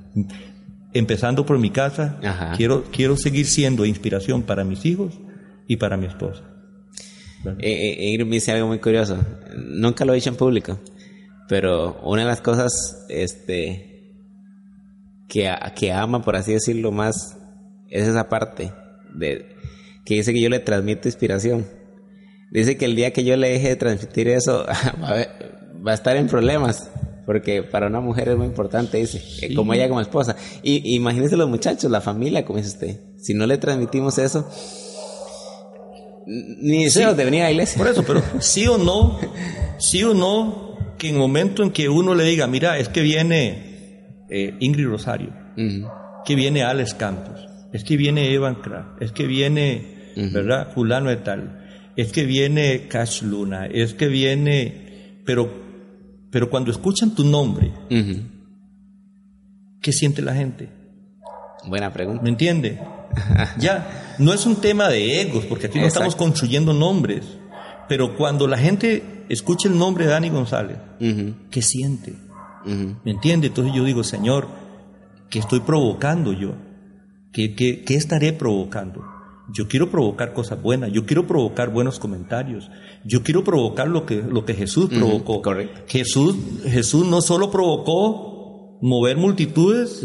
[0.93, 5.15] Empezando por mi casa, quiero, quiero seguir siendo inspiración para mis hijos
[5.67, 6.43] y para mi esposa.
[7.59, 9.19] Eh, eh, Ingrid me dice algo muy curioso.
[9.57, 10.79] Nunca lo he dicho en público,
[11.49, 14.15] pero una de las cosas este,
[15.29, 17.37] que, que ama, por así decirlo, más
[17.91, 18.73] es esa parte
[19.15, 19.55] de
[20.05, 21.67] que dice que yo le transmito inspiración.
[22.51, 24.65] Dice que el día que yo le deje de transmitir eso,
[25.03, 26.91] va a, estar en problemas.
[27.27, 30.37] Porque para una mujer es muy importante, dice, eh, como ella como esposa.
[30.63, 33.01] Y imagínese los muchachos, la familia, como dice usted.
[33.17, 34.47] Si no le transmitimos eso,
[36.27, 37.79] ni deseos de venir a la iglesia.
[37.79, 39.19] Por eso, pero sí o no,
[39.79, 43.03] sí o no, que en el momento en que uno le diga, mira, es que
[43.03, 45.33] viene eh, Ingrid Rosario,
[46.25, 50.73] que viene Alex Campos, es que viene Evan Kraft, es que viene, ¿verdad?
[50.73, 55.53] Fulano de tal, es que viene Cash Luna, es que viene, pero,
[56.31, 57.73] pero cuando escuchan tu nombre,
[59.81, 60.69] ¿qué siente la gente?
[61.67, 62.23] Buena pregunta.
[62.23, 62.79] ¿Me entiende?
[63.59, 67.25] ya, no es un tema de egos, porque aquí no estamos construyendo nombres.
[67.89, 70.79] Pero cuando la gente escucha el nombre de Dani González,
[71.51, 72.15] ¿qué siente?
[72.65, 73.49] ¿Me entiende?
[73.49, 74.49] Entonces yo digo, Señor,
[75.31, 76.55] ¿qué estoy provocando yo?
[77.33, 79.05] ¿Qué, qué, estaré provocando?
[79.53, 82.71] Yo quiero provocar cosas buenas, yo quiero provocar buenos comentarios,
[83.05, 85.43] yo quiero provocar lo que, lo que Jesús provocó.
[85.87, 90.03] Jesús, Jesús no solo provocó mover multitudes,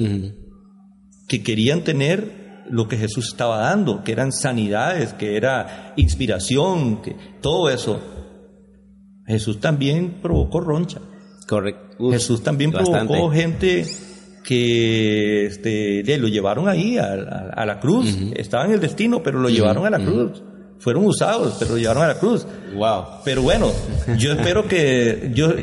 [1.27, 2.39] que querían tener
[2.70, 8.00] lo que Jesús estaba dando, que eran sanidades, que era inspiración, que todo eso.
[9.26, 11.00] Jesús también provocó roncha.
[11.48, 12.12] Correcto.
[12.12, 13.86] Jesús también provocó gente
[14.44, 18.18] que este, lo llevaron ahí a, la cruz.
[18.36, 20.41] Estaba en el destino, pero lo llevaron a la cruz
[20.80, 22.48] fueron usados, pero lo llevaron a la cruz.
[22.74, 23.04] Wow.
[23.26, 23.70] Pero bueno,
[24.18, 25.54] yo espero que yo,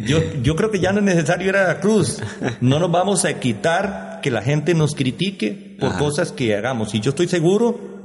[0.00, 2.20] yo, yo creo que ya no es necesario ir a la cruz.
[2.60, 6.94] No nos vamos a quitar que la gente nos critique por cosas que hagamos.
[6.94, 7.96] Y yo estoy seguro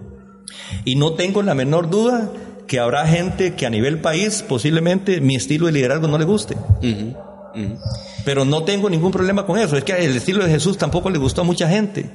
[0.85, 2.31] Y no tengo la menor duda
[2.67, 6.55] que habrá gente que a nivel país posiblemente mi estilo de liderazgo no le guste.
[8.23, 9.75] Pero no tengo ningún problema con eso.
[9.75, 12.09] Es que el estilo de Jesús tampoco le gustó a mucha gente,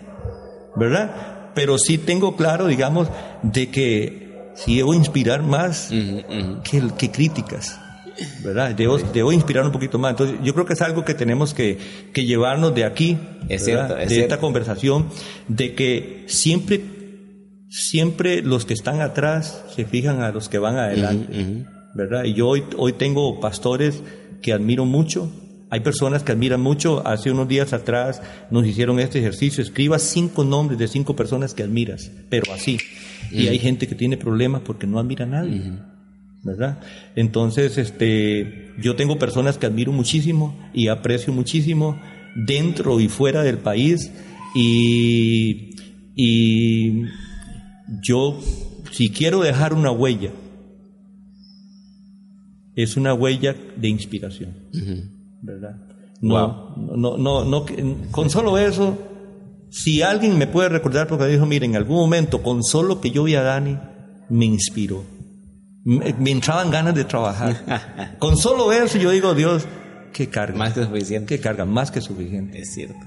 [0.74, 1.50] ¿verdad?
[1.54, 3.08] Pero sí tengo claro, digamos,
[3.42, 7.78] de que si debo inspirar más que, que críticas.
[8.44, 8.74] ¿Verdad?
[8.74, 10.12] Debo, inspirar un poquito más.
[10.12, 11.78] Entonces, yo creo que es algo que tenemos que,
[12.14, 13.18] llevarnos de aquí,
[13.48, 15.08] es cierto, de esta conversación,
[15.48, 16.80] de que siempre,
[17.68, 22.24] siempre los que están atrás se fijan a los que van adelante, ¿verdad?
[22.24, 24.02] Y yo hoy, hoy tengo pastores
[24.42, 25.30] que admiro mucho,
[25.68, 27.06] hay personas que admiran mucho.
[27.06, 29.62] Hace unos días atrás nos hicieron este ejercicio.
[29.62, 32.78] Escriba cinco nombres de cinco personas que admiras, pero así.
[33.32, 35.72] Y hay gente que tiene problemas porque no admira a nadie.
[36.46, 36.78] ¿Verdad?
[37.16, 42.00] Entonces, este, yo tengo personas que admiro muchísimo y aprecio muchísimo
[42.36, 44.12] dentro y fuera del país
[44.54, 45.74] y,
[46.14, 47.02] y
[48.00, 48.40] yo,
[48.92, 50.30] si quiero dejar una huella,
[52.76, 54.54] es una huella de inspiración,
[55.42, 55.82] ¿verdad?
[56.20, 57.66] No, no, no, no,
[58.12, 58.98] con solo eso,
[59.70, 63.24] si alguien me puede recordar porque dijo, mire, en algún momento, con solo que yo
[63.24, 63.78] vi a Dani,
[64.28, 65.15] me inspiró
[65.86, 68.16] me, entraban ganas de trabajar.
[68.18, 69.66] Con solo eso yo digo, Dios,
[70.12, 70.58] qué carga.
[70.58, 71.36] Más que suficiente.
[71.36, 72.60] Qué carga, más que suficiente.
[72.60, 73.06] Es cierto.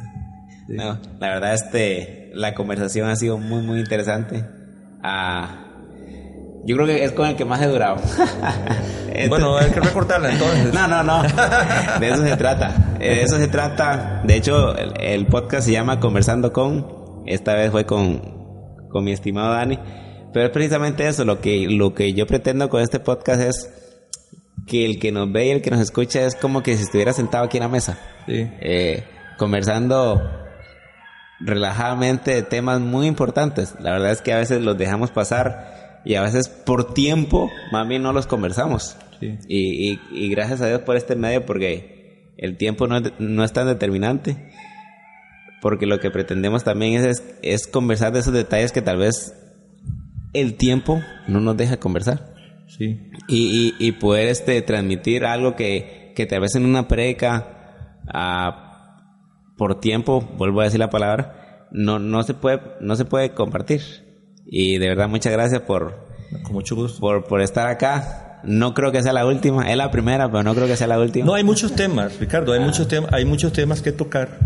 [0.70, 4.46] No, la verdad, este, la conversación ha sido muy, muy interesante.
[5.04, 5.66] Ah,
[6.64, 7.98] yo creo que es con el que más he durado.
[9.30, 10.74] bueno, hay que recortarla entonces.
[10.74, 11.24] no, no, no.
[12.00, 12.96] De eso se trata.
[12.98, 14.22] De eso se trata.
[14.24, 17.24] De hecho, el, podcast se llama Conversando con.
[17.26, 18.22] Esta vez fue con,
[18.90, 19.80] con mi estimado Dani.
[20.34, 23.70] Pero es precisamente eso, lo que, lo que yo pretendo con este podcast es
[24.68, 27.14] que el que nos ve y el que nos escucha es como que si estuviera
[27.14, 29.04] sentado aquí en la mesa, eh,
[29.38, 30.22] conversando
[31.40, 33.76] relajadamente de temas muy importantes.
[33.80, 37.88] La verdad es que a veces los dejamos pasar y a veces por tiempo, más
[37.88, 38.98] bien no los conversamos.
[39.22, 43.68] Y, y, gracias a Dios por este medio porque el tiempo no, no es tan
[43.68, 44.38] determinante.
[45.62, 49.34] Porque lo que pretendemos también es, es conversar de esos detalles que tal vez
[50.34, 52.34] el tiempo no nos deja conversar.
[52.68, 53.10] Sí.
[53.28, 58.70] Y, y, poder este, transmitir algo que, que tal vez en una preca, ah,
[59.58, 63.82] por tiempo, vuelvo a decir la palabra, no, no, se puede, no se puede compartir.
[64.46, 66.08] Y de verdad, muchas gracias por,
[66.44, 67.00] Con mucho gusto.
[67.00, 68.42] por, por estar acá.
[68.44, 71.00] No creo que sea la última, es la primera, pero no creo que sea la
[71.00, 71.26] última.
[71.26, 74.40] No, hay muchos temas, Ricardo, hay, muchos, temas hay muchos temas que tocar.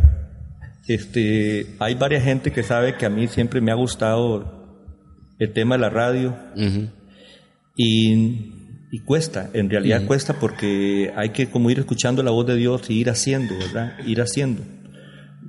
[0.88, 4.63] Este, hay varias gente que sabe que a mí siempre me ha gustado
[5.40, 6.36] el tema de la radio.
[7.76, 12.90] y, cuesta, en realidad cuesta porque hay que como ir escuchando la voz de Dios
[12.90, 13.98] y ir haciendo, ¿verdad?
[14.06, 14.62] Ir haciendo.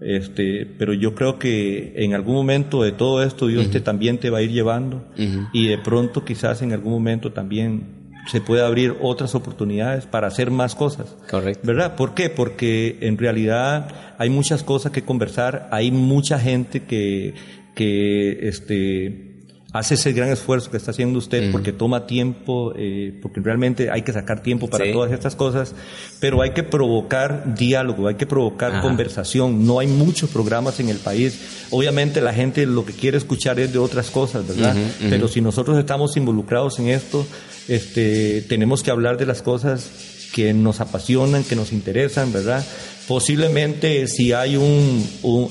[0.01, 4.31] Este, pero yo creo que en algún momento de todo esto Dios te, también te
[4.31, 5.05] va a ir llevando
[5.53, 10.51] y de pronto quizás en algún momento también se puede abrir otras oportunidades para hacer
[10.51, 11.15] más cosas.
[11.31, 11.67] Correcto.
[11.67, 11.97] ¿Verdad?
[11.97, 12.31] ¿Por qué?
[12.31, 17.35] Porque en realidad hay muchas cosas que conversar, hay mucha gente que,
[17.75, 19.34] que este,
[19.75, 24.03] hace ese gran esfuerzo que está haciendo usted porque toma tiempo, eh, porque realmente hay
[24.03, 25.75] que sacar tiempo para todas estas cosas,
[26.21, 29.67] pero hay que provocar diálogo, hay que provocar conversación.
[29.67, 31.67] No hay muchos programas en el país.
[31.71, 34.77] Obviamente la gente lo que quiere escuchar es de otras cosas, ¿verdad?
[35.11, 37.27] Pero si nosotros estamos involucrados en esto,
[37.67, 42.67] este, tenemos que hablar de las cosas que nos apasionan, que nos interesan, ¿verdad?
[43.07, 45.49] Posiblemente si hay un, uh,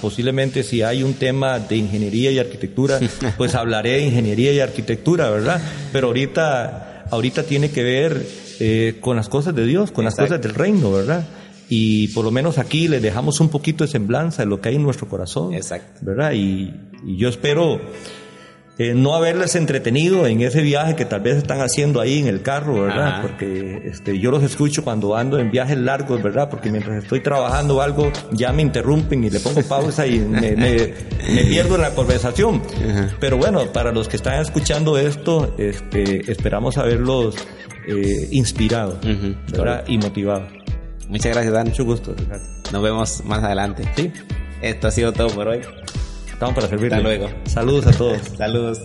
[0.00, 2.98] posiblemente si hay un tema de ingeniería y arquitectura,
[3.36, 5.60] pues hablaré de ingeniería y arquitectura, ¿verdad?
[5.92, 8.26] Pero ahorita, ahorita tiene que ver
[8.60, 11.26] eh, con las cosas de Dios, con las cosas del reino, ¿verdad?
[11.68, 14.76] Y por lo menos aquí le dejamos un poquito de semblanza de lo que hay
[14.76, 16.00] en nuestro corazón, Exacto.
[16.00, 16.32] ¿verdad?
[16.32, 16.72] Y,
[17.06, 17.78] y yo espero
[18.78, 22.42] eh, no haberles entretenido en ese viaje que tal vez están haciendo ahí en el
[22.42, 23.22] carro, ¿verdad?
[23.22, 26.48] Porque este, yo los escucho cuando ando en viajes largos, ¿verdad?
[26.48, 30.52] Porque mientras estoy trabajando algo ya me interrumpen y le pongo pausa y me,
[31.48, 32.62] pierdo en la conversación.
[33.18, 37.34] Pero bueno, para los que están escuchando esto, este, esperamos haberlos
[37.88, 39.00] eh, inspirado
[39.50, 39.84] ¿verdad?
[39.88, 40.46] y motivado.
[41.08, 41.68] Muchas gracias, Dan.
[41.68, 42.14] Mucho gusto.
[42.72, 43.82] Nos vemos más adelante.
[43.96, 44.12] Sí.
[44.62, 45.60] Esto ha sido todo por hoy.
[46.38, 46.98] Estamos para servirle.
[46.98, 47.28] Hasta luego.
[47.46, 48.22] Saludos a todos.
[48.38, 48.82] Saludos.